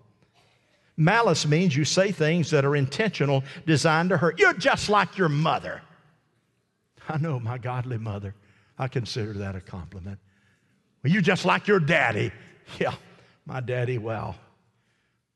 Malice 0.98 1.48
means 1.48 1.76
you 1.76 1.84
say 1.84 2.12
things 2.12 2.52
that 2.52 2.64
are 2.64 2.76
intentional, 2.76 3.44
designed 3.66 4.10
to 4.10 4.18
hurt. 4.18 4.38
You're 4.38 4.54
just 4.54 4.88
like 4.88 5.18
your 5.18 5.30
mother. 5.30 5.82
I 7.08 7.18
know 7.18 7.40
my 7.40 7.58
godly 7.58 7.98
mother. 7.98 8.36
I 8.78 8.88
consider 8.88 9.34
that 9.34 9.56
a 9.56 9.62
compliment. 9.62 10.20
Well, 11.04 11.12
you're 11.12 11.24
just 11.24 11.44
like 11.44 11.68
your 11.68 11.80
daddy. 11.80 12.32
Yeah, 12.80 12.94
my 13.48 13.62
daddy, 13.62 13.98
well, 13.98 14.36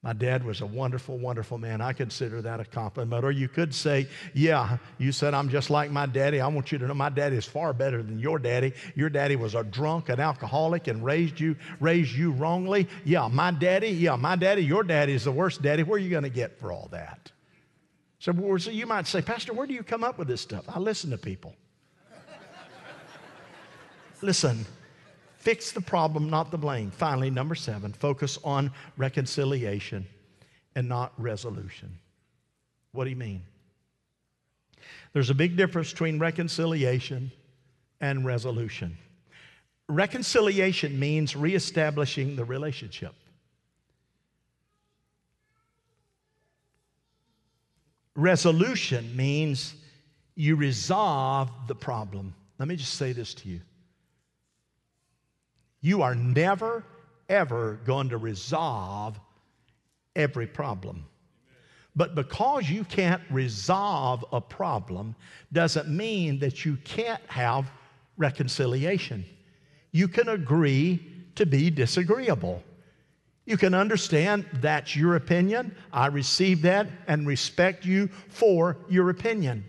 my 0.04 0.12
dad 0.12 0.44
was 0.44 0.60
a 0.60 0.66
wonderful, 0.66 1.18
wonderful 1.18 1.58
man. 1.58 1.80
I 1.80 1.94
consider 1.94 2.42
that 2.42 2.60
a 2.60 2.66
compliment. 2.66 3.24
Or 3.24 3.32
you 3.32 3.48
could 3.48 3.74
say, 3.74 4.08
Yeah, 4.34 4.78
you 4.98 5.14
said 5.14 5.34
I'm 5.34 5.48
just 5.48 5.70
like 5.70 5.92
my 5.92 6.06
daddy. 6.06 6.42
I 6.42 6.48
want 6.48 6.74
you 6.74 6.78
to 6.78 6.88
know 6.88 6.94
my 6.94 7.10
daddy 7.10 7.38
is 7.38 7.46
far 7.46 7.72
better 7.72 8.04
than 8.04 8.20
your 8.20 8.38
daddy. 8.38 8.74
Your 8.96 9.10
daddy 9.10 9.38
was 9.38 9.56
a 9.56 9.64
drunk, 9.64 10.10
an 10.10 10.20
alcoholic, 10.20 10.88
and 10.88 11.06
raised 11.06 11.40
you, 11.40 11.56
raised 11.80 12.14
you 12.14 12.32
wrongly. 12.32 12.90
Yeah, 13.06 13.30
my 13.30 13.52
daddy, 13.52 13.88
yeah, 13.88 14.18
my 14.18 14.36
daddy, 14.36 14.66
your 14.66 14.84
daddy 14.84 15.14
is 15.14 15.24
the 15.24 15.32
worst 15.32 15.62
daddy. 15.62 15.84
Where 15.84 15.96
are 15.96 16.00
you 16.00 16.10
going 16.10 16.24
to 16.24 16.30
get 16.30 16.60
for 16.60 16.74
all 16.74 16.90
that? 16.92 17.32
So, 18.20 18.58
so 18.58 18.72
you 18.72 18.86
might 18.86 19.08
say, 19.08 19.22
Pastor, 19.22 19.54
where 19.54 19.68
do 19.68 19.74
you 19.74 19.84
come 19.84 20.04
up 20.04 20.18
with 20.18 20.28
this 20.28 20.42
stuff? 20.42 20.66
I 20.68 20.80
listen 20.80 21.12
to 21.12 21.18
people. 21.18 21.56
listen, 24.22 24.66
Fix 25.44 25.74
the 25.74 25.82
problem, 25.82 26.30
not 26.30 26.52
the 26.52 26.58
blame. 26.58 26.90
Finally, 26.90 27.30
number 27.30 27.54
seven, 27.54 27.92
focus 27.92 28.40
on 28.46 28.72
reconciliation 28.96 30.08
and 30.74 30.88
not 30.88 31.12
resolution. 31.18 32.00
What 32.94 33.04
do 33.04 33.10
you 33.10 33.18
mean? 33.18 33.44
There's 35.12 35.30
a 35.30 35.34
big 35.34 35.58
difference 35.58 35.92
between 35.92 36.18
reconciliation 36.18 37.30
and 38.00 38.26
resolution. 38.26 38.98
Reconciliation 39.90 40.98
means 40.98 41.36
reestablishing 41.36 42.38
the 42.38 42.46
relationship. 42.46 43.14
Resolution 48.16 49.14
means 49.14 49.74
you 50.36 50.56
resolve 50.56 51.50
the 51.68 51.76
problem. 51.76 52.34
Let 52.60 52.70
me 52.70 52.78
just 52.78 52.94
say 52.94 53.12
this 53.12 53.34
to 53.34 53.50
you 53.50 53.60
you 55.84 56.02
are 56.02 56.16
never, 56.16 56.84
ever 57.28 57.78
going 57.86 58.10
to 58.10 58.18
resolve 58.18 59.20
every 60.16 60.48
problem. 60.48 61.06
But 61.96 62.16
because 62.16 62.70
you 62.70 62.86
can't 62.86 63.22
resolve 63.30 64.26
a 64.32 64.42
problem 64.42 65.14
doesn't 65.52 65.90
mean 65.90 66.40
that 66.40 66.66
you 66.66 66.78
can't 66.86 67.22
have 67.28 67.70
reconciliation. 68.18 69.26
You 69.92 70.08
can 70.08 70.30
agree 70.30 71.06
to 71.36 71.46
be 71.46 71.70
disagreeable. 71.70 72.64
You 73.46 73.58
can 73.58 73.74
understand 73.74 74.46
that's 74.54 74.96
your 74.96 75.18
opinion. 75.18 75.76
I 75.92 76.08
receive 76.08 76.62
that 76.62 76.88
and 77.08 77.28
respect 77.28 77.86
you 77.86 78.08
for 78.30 78.78
your 78.88 79.10
opinion. 79.10 79.66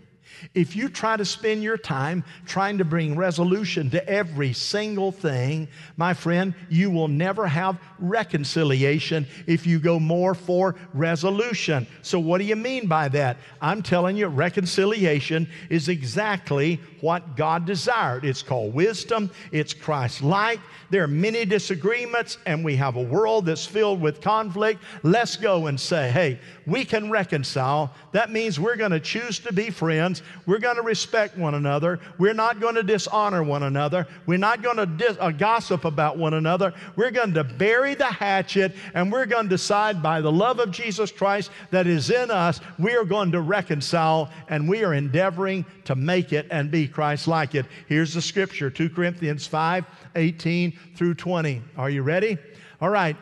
If 0.53 0.75
you 0.75 0.89
try 0.89 1.17
to 1.17 1.25
spend 1.25 1.63
your 1.63 1.77
time 1.77 2.23
trying 2.45 2.77
to 2.77 2.85
bring 2.85 3.15
resolution 3.15 3.89
to 3.91 4.09
every 4.09 4.53
single 4.53 5.11
thing, 5.11 5.67
my 5.97 6.13
friend, 6.13 6.53
you 6.69 6.91
will 6.91 7.07
never 7.07 7.47
have 7.47 7.79
reconciliation 7.99 9.27
if 9.47 9.65
you 9.65 9.79
go 9.79 9.99
more 9.99 10.35
for 10.35 10.75
resolution. 10.93 11.87
So, 12.01 12.19
what 12.19 12.39
do 12.39 12.43
you 12.45 12.55
mean 12.55 12.87
by 12.87 13.07
that? 13.09 13.37
I'm 13.61 13.81
telling 13.81 14.17
you, 14.17 14.27
reconciliation 14.27 15.47
is 15.69 15.89
exactly 15.89 16.79
what 17.01 17.35
God 17.35 17.65
desired. 17.65 18.25
It's 18.25 18.41
called 18.41 18.73
wisdom, 18.73 19.31
it's 19.51 19.73
Christ 19.73 20.21
like. 20.21 20.59
There 20.89 21.03
are 21.03 21.07
many 21.07 21.45
disagreements, 21.45 22.37
and 22.45 22.63
we 22.63 22.75
have 22.75 22.95
a 22.95 23.01
world 23.01 23.45
that's 23.45 23.65
filled 23.65 24.01
with 24.01 24.21
conflict. 24.21 24.81
Let's 25.03 25.35
go 25.35 25.67
and 25.67 25.79
say, 25.79 26.11
hey, 26.11 26.39
we 26.67 26.85
can 26.85 27.11
reconcile. 27.11 27.93
That 28.11 28.31
means 28.31 28.59
we're 28.59 28.75
going 28.75 28.91
to 28.91 28.99
choose 28.99 29.39
to 29.39 29.53
be 29.53 29.69
friends. 29.69 30.21
We're 30.45 30.59
going 30.59 30.77
to 30.77 30.81
respect 30.81 31.37
one 31.37 31.53
another. 31.53 31.99
We're 32.17 32.33
not 32.33 32.59
going 32.59 32.75
to 32.75 32.83
dishonor 32.83 33.43
one 33.43 33.63
another. 33.63 34.07
We're 34.25 34.37
not 34.37 34.61
going 34.61 34.77
to 34.77 34.85
dis- 34.85 35.17
uh, 35.19 35.31
gossip 35.31 35.85
about 35.85 36.17
one 36.17 36.33
another. 36.33 36.73
We're 36.95 37.11
going 37.11 37.33
to 37.35 37.43
bury 37.43 37.93
the 37.93 38.05
hatchet 38.05 38.75
and 38.93 39.11
we're 39.11 39.25
going 39.25 39.45
to 39.45 39.49
decide 39.49 40.01
by 40.01 40.21
the 40.21 40.31
love 40.31 40.59
of 40.59 40.71
Jesus 40.71 41.11
Christ 41.11 41.51
that 41.71 41.87
is 41.87 42.09
in 42.09 42.31
us, 42.31 42.59
we 42.79 42.95
are 42.95 43.05
going 43.05 43.31
to 43.31 43.41
reconcile 43.41 44.31
and 44.49 44.67
we 44.67 44.83
are 44.83 44.93
endeavoring 44.93 45.65
to 45.85 45.95
make 45.95 46.33
it 46.33 46.47
and 46.49 46.71
be 46.71 46.87
Christ 46.87 47.27
like 47.27 47.55
it. 47.55 47.65
Here's 47.87 48.13
the 48.13 48.21
scripture 48.21 48.69
2 48.69 48.89
Corinthians 48.89 49.47
5 49.47 49.85
18 50.15 50.79
through 50.95 51.13
20. 51.13 51.61
Are 51.77 51.89
you 51.89 52.01
ready? 52.01 52.37
All 52.81 52.89
right. 52.89 53.15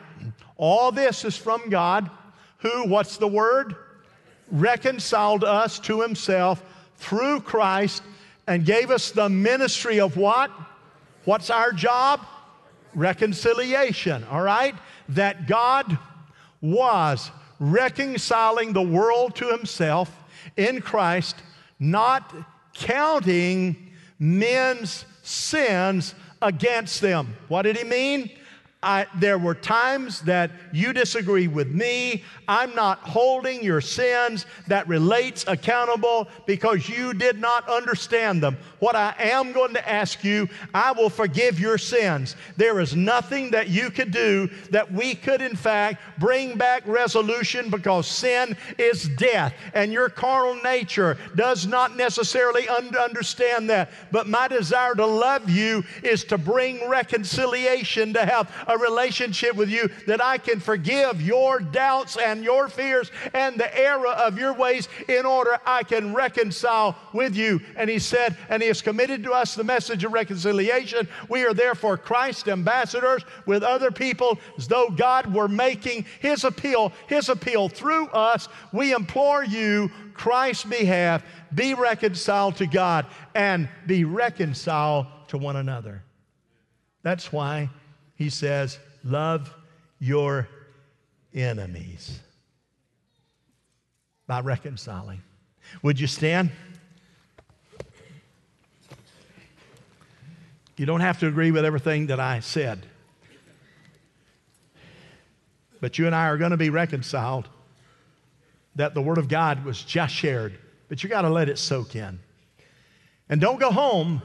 All 0.56 0.92
this 0.92 1.24
is 1.24 1.36
from 1.36 1.68
God, 1.68 2.10
who, 2.64 2.88
what's 2.88 3.18
the 3.18 3.28
word? 3.28 3.76
Reconciled 4.50 5.44
us 5.44 5.78
to 5.80 6.02
himself 6.02 6.64
through 6.96 7.42
Christ 7.42 8.02
and 8.48 8.66
gave 8.66 8.90
us 8.90 9.12
the 9.12 9.28
ministry 9.28 10.00
of 10.00 10.16
what? 10.16 10.50
What's 11.24 11.50
our 11.50 11.70
job? 11.70 12.20
reconciliation, 12.94 14.24
all 14.24 14.42
right? 14.42 14.74
That 15.10 15.46
God 15.46 15.98
was 16.60 17.30
reconciling 17.58 18.72
the 18.72 18.82
world 18.82 19.36
to 19.36 19.48
himself 19.48 20.10
in 20.56 20.80
Christ, 20.80 21.36
not 21.78 22.34
counting 22.72 23.92
men's 24.18 25.04
sins 25.22 26.14
against 26.40 27.00
them. 27.00 27.36
What 27.48 27.62
did 27.62 27.76
he 27.76 27.84
mean? 27.84 28.30
I, 28.84 29.06
there 29.18 29.38
were 29.38 29.54
times 29.54 30.20
that 30.22 30.50
you 30.72 30.92
disagree 30.92 31.48
with 31.48 31.68
me. 31.68 32.22
I'm 32.46 32.74
not 32.74 32.98
holding 32.98 33.62
your 33.62 33.80
sins 33.80 34.44
that 34.68 34.86
relates 34.86 35.44
accountable 35.46 36.28
because 36.46 36.88
you 36.88 37.14
did 37.14 37.40
not 37.40 37.68
understand 37.68 38.42
them. 38.42 38.58
What 38.80 38.94
I 38.94 39.14
am 39.18 39.52
going 39.52 39.72
to 39.74 39.88
ask 39.88 40.22
you, 40.22 40.48
I 40.74 40.92
will 40.92 41.08
forgive 41.08 41.58
your 41.58 41.78
sins. 41.78 42.36
There 42.58 42.80
is 42.80 42.94
nothing 42.94 43.50
that 43.52 43.68
you 43.68 43.90
could 43.90 44.10
do 44.10 44.50
that 44.70 44.92
we 44.92 45.14
could, 45.14 45.40
in 45.40 45.56
fact, 45.56 46.02
bring 46.18 46.58
back 46.58 46.86
resolution 46.86 47.70
because 47.70 48.06
sin 48.06 48.56
is 48.78 49.08
death 49.16 49.54
and 49.72 49.92
your 49.92 50.10
carnal 50.10 50.62
nature 50.62 51.16
does 51.34 51.66
not 51.66 51.96
necessarily 51.96 52.68
un- 52.68 52.94
understand 52.96 53.70
that. 53.70 53.90
But 54.12 54.26
my 54.26 54.48
desire 54.48 54.94
to 54.94 55.06
love 55.06 55.48
you 55.48 55.84
is 56.02 56.24
to 56.24 56.36
bring 56.36 56.86
reconciliation, 56.88 58.12
to 58.12 58.26
have 58.26 58.50
a 58.74 58.78
relationship 58.78 59.54
with 59.54 59.70
you 59.70 59.88
that 60.06 60.22
I 60.22 60.38
can 60.38 60.60
forgive 60.60 61.22
your 61.22 61.60
doubts 61.60 62.16
and 62.16 62.42
your 62.44 62.68
fears 62.68 63.10
and 63.32 63.58
the 63.58 63.78
error 63.78 64.08
of 64.08 64.38
your 64.38 64.52
ways 64.52 64.88
in 65.08 65.24
order 65.24 65.58
I 65.64 65.82
can 65.84 66.12
reconcile 66.12 66.96
with 67.12 67.36
you. 67.36 67.60
And 67.76 67.88
he 67.88 67.98
said, 67.98 68.36
and 68.48 68.60
he 68.60 68.68
has 68.68 68.82
committed 68.82 69.22
to 69.24 69.32
us 69.32 69.54
the 69.54 69.64
message 69.64 70.04
of 70.04 70.12
reconciliation. 70.12 71.08
We 71.28 71.44
are 71.44 71.54
therefore 71.54 71.96
Christ 71.96 72.48
ambassadors 72.48 73.24
with 73.46 73.62
other 73.62 73.90
people 73.90 74.38
as 74.58 74.68
though 74.68 74.90
God 74.90 75.32
were 75.32 75.48
making 75.48 76.06
his 76.20 76.44
appeal, 76.44 76.92
his 77.06 77.28
appeal 77.28 77.68
through 77.68 78.08
us. 78.08 78.48
We 78.72 78.92
implore 78.92 79.44
you, 79.44 79.90
Christ's 80.14 80.64
behalf, 80.64 81.22
be 81.54 81.74
reconciled 81.74 82.56
to 82.56 82.66
God 82.66 83.06
and 83.34 83.68
be 83.86 84.04
reconciled 84.04 85.06
to 85.28 85.38
one 85.38 85.56
another. 85.56 86.02
That's 87.02 87.32
why 87.32 87.70
he 88.16 88.30
says, 88.30 88.78
Love 89.02 89.52
your 89.98 90.48
enemies 91.34 92.20
by 94.26 94.40
reconciling. 94.40 95.22
Would 95.82 96.00
you 96.00 96.06
stand? 96.06 96.50
You 100.76 100.86
don't 100.86 101.00
have 101.00 101.20
to 101.20 101.28
agree 101.28 101.50
with 101.50 101.64
everything 101.64 102.06
that 102.08 102.18
I 102.18 102.40
said. 102.40 102.86
But 105.80 105.98
you 105.98 106.06
and 106.06 106.14
I 106.14 106.28
are 106.28 106.38
going 106.38 106.50
to 106.50 106.56
be 106.56 106.70
reconciled 106.70 107.48
that 108.76 108.94
the 108.94 109.02
Word 109.02 109.18
of 109.18 109.28
God 109.28 109.64
was 109.64 109.82
just 109.82 110.14
shared. 110.14 110.58
But 110.88 111.02
you 111.02 111.08
got 111.08 111.22
to 111.22 111.30
let 111.30 111.48
it 111.48 111.58
soak 111.58 111.94
in. 111.94 112.18
And 113.28 113.40
don't 113.40 113.60
go 113.60 113.70
home 113.70 114.22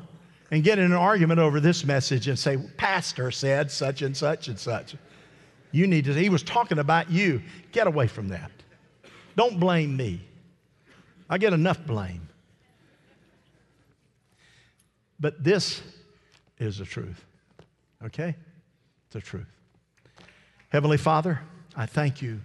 and 0.51 0.63
get 0.63 0.79
in 0.79 0.85
an 0.85 0.93
argument 0.93 1.39
over 1.39 1.59
this 1.59 1.85
message 1.85 2.27
and 2.27 2.37
say, 2.37 2.57
Pastor 2.77 3.31
said 3.31 3.69
such 3.71 4.01
and 4.01 4.15
such 4.15 4.47
and 4.47 4.57
such. 4.57 4.95
You 5.71 5.85
need 5.85 6.05
to, 6.05 6.13
he 6.13 6.29
was 6.29 6.43
talking 6.43 6.79
about 6.79 7.11
you. 7.11 7.41
Get 7.71 7.87
away 7.87 8.07
from 8.07 8.29
that. 8.29 8.51
Don't 9.35 9.59
blame 9.59 9.95
me. 9.95 10.21
I 11.29 11.37
get 11.37 11.53
enough 11.53 11.85
blame. 11.85 12.27
But 15.19 15.43
this 15.43 15.81
is 16.57 16.79
the 16.79 16.85
truth, 16.85 17.23
okay? 18.03 18.35
The 19.11 19.21
truth. 19.21 19.47
Heavenly 20.69 20.97
Father, 20.97 21.41
I 21.75 21.85
thank 21.85 22.21
you 22.21 22.41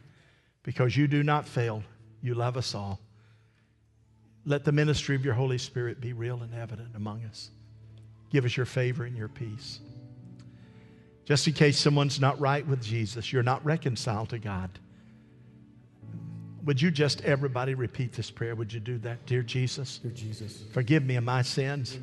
because 0.62 0.96
you 0.96 1.06
do 1.06 1.22
not 1.22 1.46
fail. 1.46 1.82
You 2.20 2.34
love 2.34 2.56
us 2.56 2.74
all. 2.74 3.00
Let 4.44 4.64
the 4.64 4.72
ministry 4.72 5.16
of 5.16 5.24
your 5.24 5.34
Holy 5.34 5.58
Spirit 5.58 6.00
be 6.00 6.12
real 6.12 6.42
and 6.42 6.54
evident 6.54 6.90
among 6.94 7.24
us. 7.24 7.50
Give 8.34 8.44
us 8.44 8.56
your 8.56 8.66
favor 8.66 9.04
and 9.04 9.16
your 9.16 9.28
peace. 9.28 9.78
Just 11.24 11.46
in 11.46 11.52
case 11.52 11.78
someone's 11.78 12.18
not 12.18 12.40
right 12.40 12.66
with 12.66 12.82
Jesus, 12.82 13.32
you're 13.32 13.44
not 13.44 13.64
reconciled 13.64 14.30
to 14.30 14.40
God. 14.40 14.76
Would 16.64 16.82
you 16.82 16.90
just 16.90 17.20
everybody 17.20 17.74
repeat 17.74 18.12
this 18.12 18.32
prayer? 18.32 18.56
Would 18.56 18.72
you 18.72 18.80
do 18.80 18.98
that? 18.98 19.24
Dear 19.26 19.42
Jesus, 19.44 19.98
Dear 19.98 20.10
Jesus, 20.10 20.64
forgive 20.72 21.04
me 21.04 21.14
of 21.14 21.22
my 21.22 21.42
sins. 21.42 21.96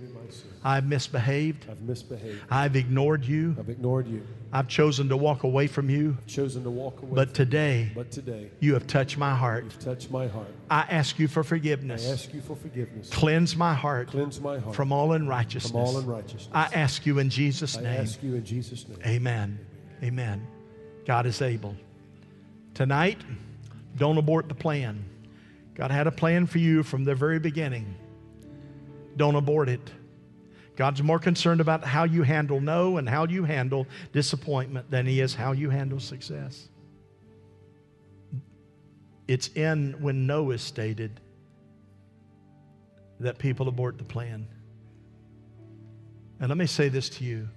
Me 0.64 0.70
my 0.70 0.78
sins. 0.78 0.84
I've 0.84 0.90
misbehaved. 0.90 1.66
I've 1.70 1.82
misbehaved. 1.82 2.42
I've 2.50 2.76
ignored 2.76 3.26
you. 3.26 3.56
I've 3.58 3.70
ignored 3.70 4.08
you. 4.08 4.26
I've 4.54 4.68
chosen 4.68 5.10
to 5.10 5.18
walk 5.18 5.44
away 5.44 5.68
from 5.68 5.90
you. 5.90 6.18
I've 6.20 6.28
chosen 6.28 6.64
to 6.64 6.70
walk 6.70 7.02
away. 7.02 7.14
But 7.14 7.34
today, 7.34 7.92
but 7.96 8.12
today, 8.12 8.52
you 8.60 8.74
have 8.74 8.86
touched 8.86 9.18
my 9.18 9.34
heart. 9.34 9.64
you've 9.64 9.80
touched 9.80 10.12
my 10.12 10.28
heart. 10.28 10.54
I 10.70 10.82
ask 10.90 11.18
you 11.20 11.28
for 11.28 11.44
forgiveness. 11.44 12.08
I 12.08 12.12
ask 12.12 12.34
you 12.34 12.42
for 12.42 12.56
forgiveness. 12.56 13.10
Cleanse 13.10 13.56
my 13.56 13.74
heart 13.74 14.10
Cleanse 14.10 14.42
my 14.42 14.60
heart 14.60 14.76
from 14.76 14.92
all 14.92 15.14
unrighteousness. 15.14 15.72
from 15.72 15.80
all 15.80 15.98
unrighteousness. 15.98 16.48
unrighteousness. 16.48 16.76
I 16.76 16.80
ask 16.80 17.06
you 17.06 17.20
in 17.20 17.30
Jesus' 17.30 17.78
name. 17.78 17.86
I 17.86 17.96
ask 17.96 18.22
you 18.22 18.36
in 18.36 18.44
Jesus' 18.44 18.88
name. 18.88 19.00
Amen. 19.06 19.60
Amen. 20.04 20.46
God 21.06 21.26
is 21.26 21.42
able. 21.42 21.76
Tonight, 22.74 23.20
don't 23.98 24.18
abort 24.18 24.50
the 24.50 24.56
plan. 24.56 25.06
God 25.76 25.92
had 25.92 26.08
a 26.08 26.12
plan 26.12 26.46
for 26.46 26.58
you 26.58 26.84
from 26.84 27.04
the 27.04 27.16
very 27.16 27.40
beginning. 27.40 27.96
Don't 29.18 29.36
abort 29.36 29.70
it. 29.70 29.92
God's 30.76 31.04
more 31.04 31.20
concerned 31.20 31.62
about 31.62 31.84
how 31.84 32.06
you 32.06 32.24
handle 32.24 32.62
no 32.62 32.98
and 32.98 33.08
how 33.08 33.26
you 33.26 33.44
handle 33.44 33.88
disappointment 34.14 34.90
than 34.90 35.06
He 35.06 35.20
is 35.20 35.36
how 35.36 35.52
you 35.52 35.70
handle 35.70 36.00
success. 36.00 36.68
It's 39.28 39.50
in 39.50 39.96
when 40.00 40.28
no 40.28 40.52
is 40.52 40.62
stated 40.62 41.20
that 43.20 43.38
people 43.38 43.68
abort 43.68 43.98
the 43.98 44.04
plan. 44.04 44.48
And 46.40 46.50
let 46.50 46.58
me 46.58 46.66
say 46.66 46.90
this 46.90 47.10
to 47.10 47.24
you. 47.24 47.48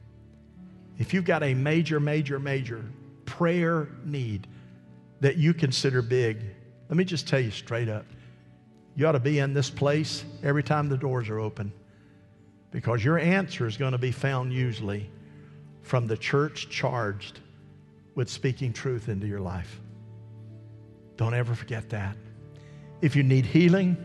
If 0.99 1.15
you've 1.15 1.25
got 1.25 1.43
a 1.43 1.55
major, 1.55 1.99
major, 1.99 2.39
major 2.39 2.85
prayer 3.25 3.89
need 4.05 4.47
that 5.21 5.37
you 5.37 5.55
consider 5.55 6.03
big, 6.03 6.39
let 6.89 6.97
me 6.97 7.05
just 7.05 7.27
tell 7.27 7.41
you 7.41 7.51
straight 7.51 7.89
up. 7.89 8.05
You 8.95 9.07
ought 9.07 9.13
to 9.13 9.21
be 9.21 9.39
in 9.39 9.55
this 9.55 9.71
place 9.71 10.25
every 10.43 10.63
time 10.63 10.89
the 10.89 10.99
doors 10.99 11.29
are 11.29 11.41
open 11.41 11.73
because 12.75 13.05
your 13.05 13.21
answer 13.21 13.69
is 13.69 13.77
going 13.77 13.93
to 13.93 13.99
be 13.99 14.11
found 14.11 14.53
usually 14.53 15.09
from 15.83 16.09
the 16.09 16.17
church 16.17 16.69
charged 16.69 17.39
with 18.17 18.29
speaking 18.29 18.73
truth 18.73 19.09
into 19.09 19.29
your 19.29 19.39
life. 19.39 19.81
Don't 21.17 21.35
ever 21.35 21.55
forget 21.55 21.89
that. 21.91 22.17
If 23.01 23.15
you 23.15 23.23
need 23.23 23.47
healing, 23.47 23.97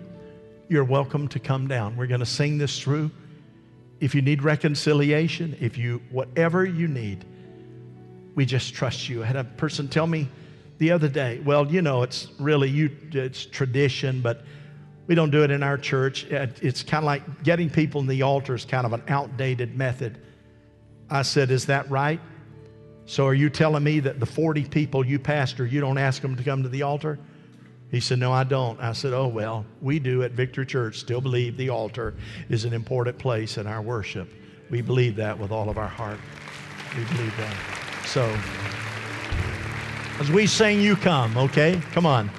you're 0.67 0.83
welcome 0.83 1.27
to 1.29 1.39
come 1.39 1.67
down. 1.67 1.97
We're 1.97 2.05
going 2.05 2.19
to 2.19 2.27
sing 2.27 2.59
this 2.59 2.79
through. 2.79 3.09
If 3.99 4.13
you 4.13 4.21
need 4.21 4.43
reconciliation, 4.43 5.57
if 5.59 5.75
you, 5.75 6.03
whatever 6.11 6.63
you 6.63 6.87
need, 6.87 7.25
we 8.35 8.45
just 8.45 8.75
trust 8.75 9.09
you. 9.09 9.23
I 9.23 9.25
had 9.25 9.35
a 9.35 9.45
person 9.45 9.87
tell 9.87 10.05
me 10.05 10.29
the 10.77 10.91
other 10.91 11.07
day, 11.07 11.41
well, 11.43 11.65
you 11.65 11.81
know, 11.81 12.03
it's 12.03 12.27
really, 12.37 12.69
you, 12.69 12.95
it's 13.13 13.47
tradition, 13.47 14.21
but 14.21 14.43
we 15.09 15.15
don't 15.15 15.31
do 15.31 15.43
it 15.43 15.49
in 15.49 15.63
our 15.63 15.77
church. 15.77 16.31
Uh, 16.31 16.45
it's 16.61 16.83
kind 16.83 17.03
of 17.03 17.05
like 17.05 17.43
getting 17.43 17.67
people 17.67 17.99
in 17.99 18.05
the 18.05 18.21
altar 18.21 18.53
is 18.53 18.63
kind 18.63 18.85
of 18.85 18.93
an 18.93 19.01
outdated 19.07 19.75
method. 19.75 20.21
I 21.09 21.23
said, 21.23 21.49
is 21.49 21.65
that 21.65 21.89
right? 21.89 22.19
So 23.07 23.25
are 23.25 23.33
you 23.33 23.49
telling 23.49 23.83
me 23.83 24.01
that 24.01 24.19
the 24.19 24.27
40 24.27 24.65
people 24.65 25.03
you 25.03 25.17
pastor, 25.17 25.65
you 25.65 25.81
don't 25.81 25.97
ask 25.97 26.21
them 26.21 26.35
to 26.35 26.43
come 26.43 26.61
to 26.61 26.69
the 26.69 26.83
altar? 26.83 27.17
He 27.89 27.99
said, 27.99 28.19
No, 28.19 28.31
I 28.31 28.43
don't. 28.43 28.79
I 28.79 28.93
said, 28.93 29.13
Oh, 29.13 29.27
well, 29.27 29.65
we 29.81 29.97
do 29.97 30.21
at 30.21 30.33
Victory 30.33 30.67
Church 30.67 30.99
still 30.99 31.21
believe 31.21 31.57
the 31.57 31.69
altar 31.69 32.13
is 32.47 32.65
an 32.65 32.73
important 32.73 33.17
place 33.17 33.57
in 33.57 33.65
our 33.65 33.81
worship. 33.81 34.31
We 34.69 34.83
believe 34.83 35.15
that 35.15 35.39
with 35.39 35.51
all 35.51 35.71
of 35.71 35.79
our 35.79 35.87
heart. 35.87 36.19
We 36.95 37.03
believe 37.05 37.35
that. 37.37 37.57
So, 38.05 38.31
as 40.19 40.29
we 40.29 40.45
sing, 40.45 40.79
you 40.79 40.95
come, 40.95 41.35
okay? 41.35 41.81
Come 41.93 42.05
on. 42.05 42.29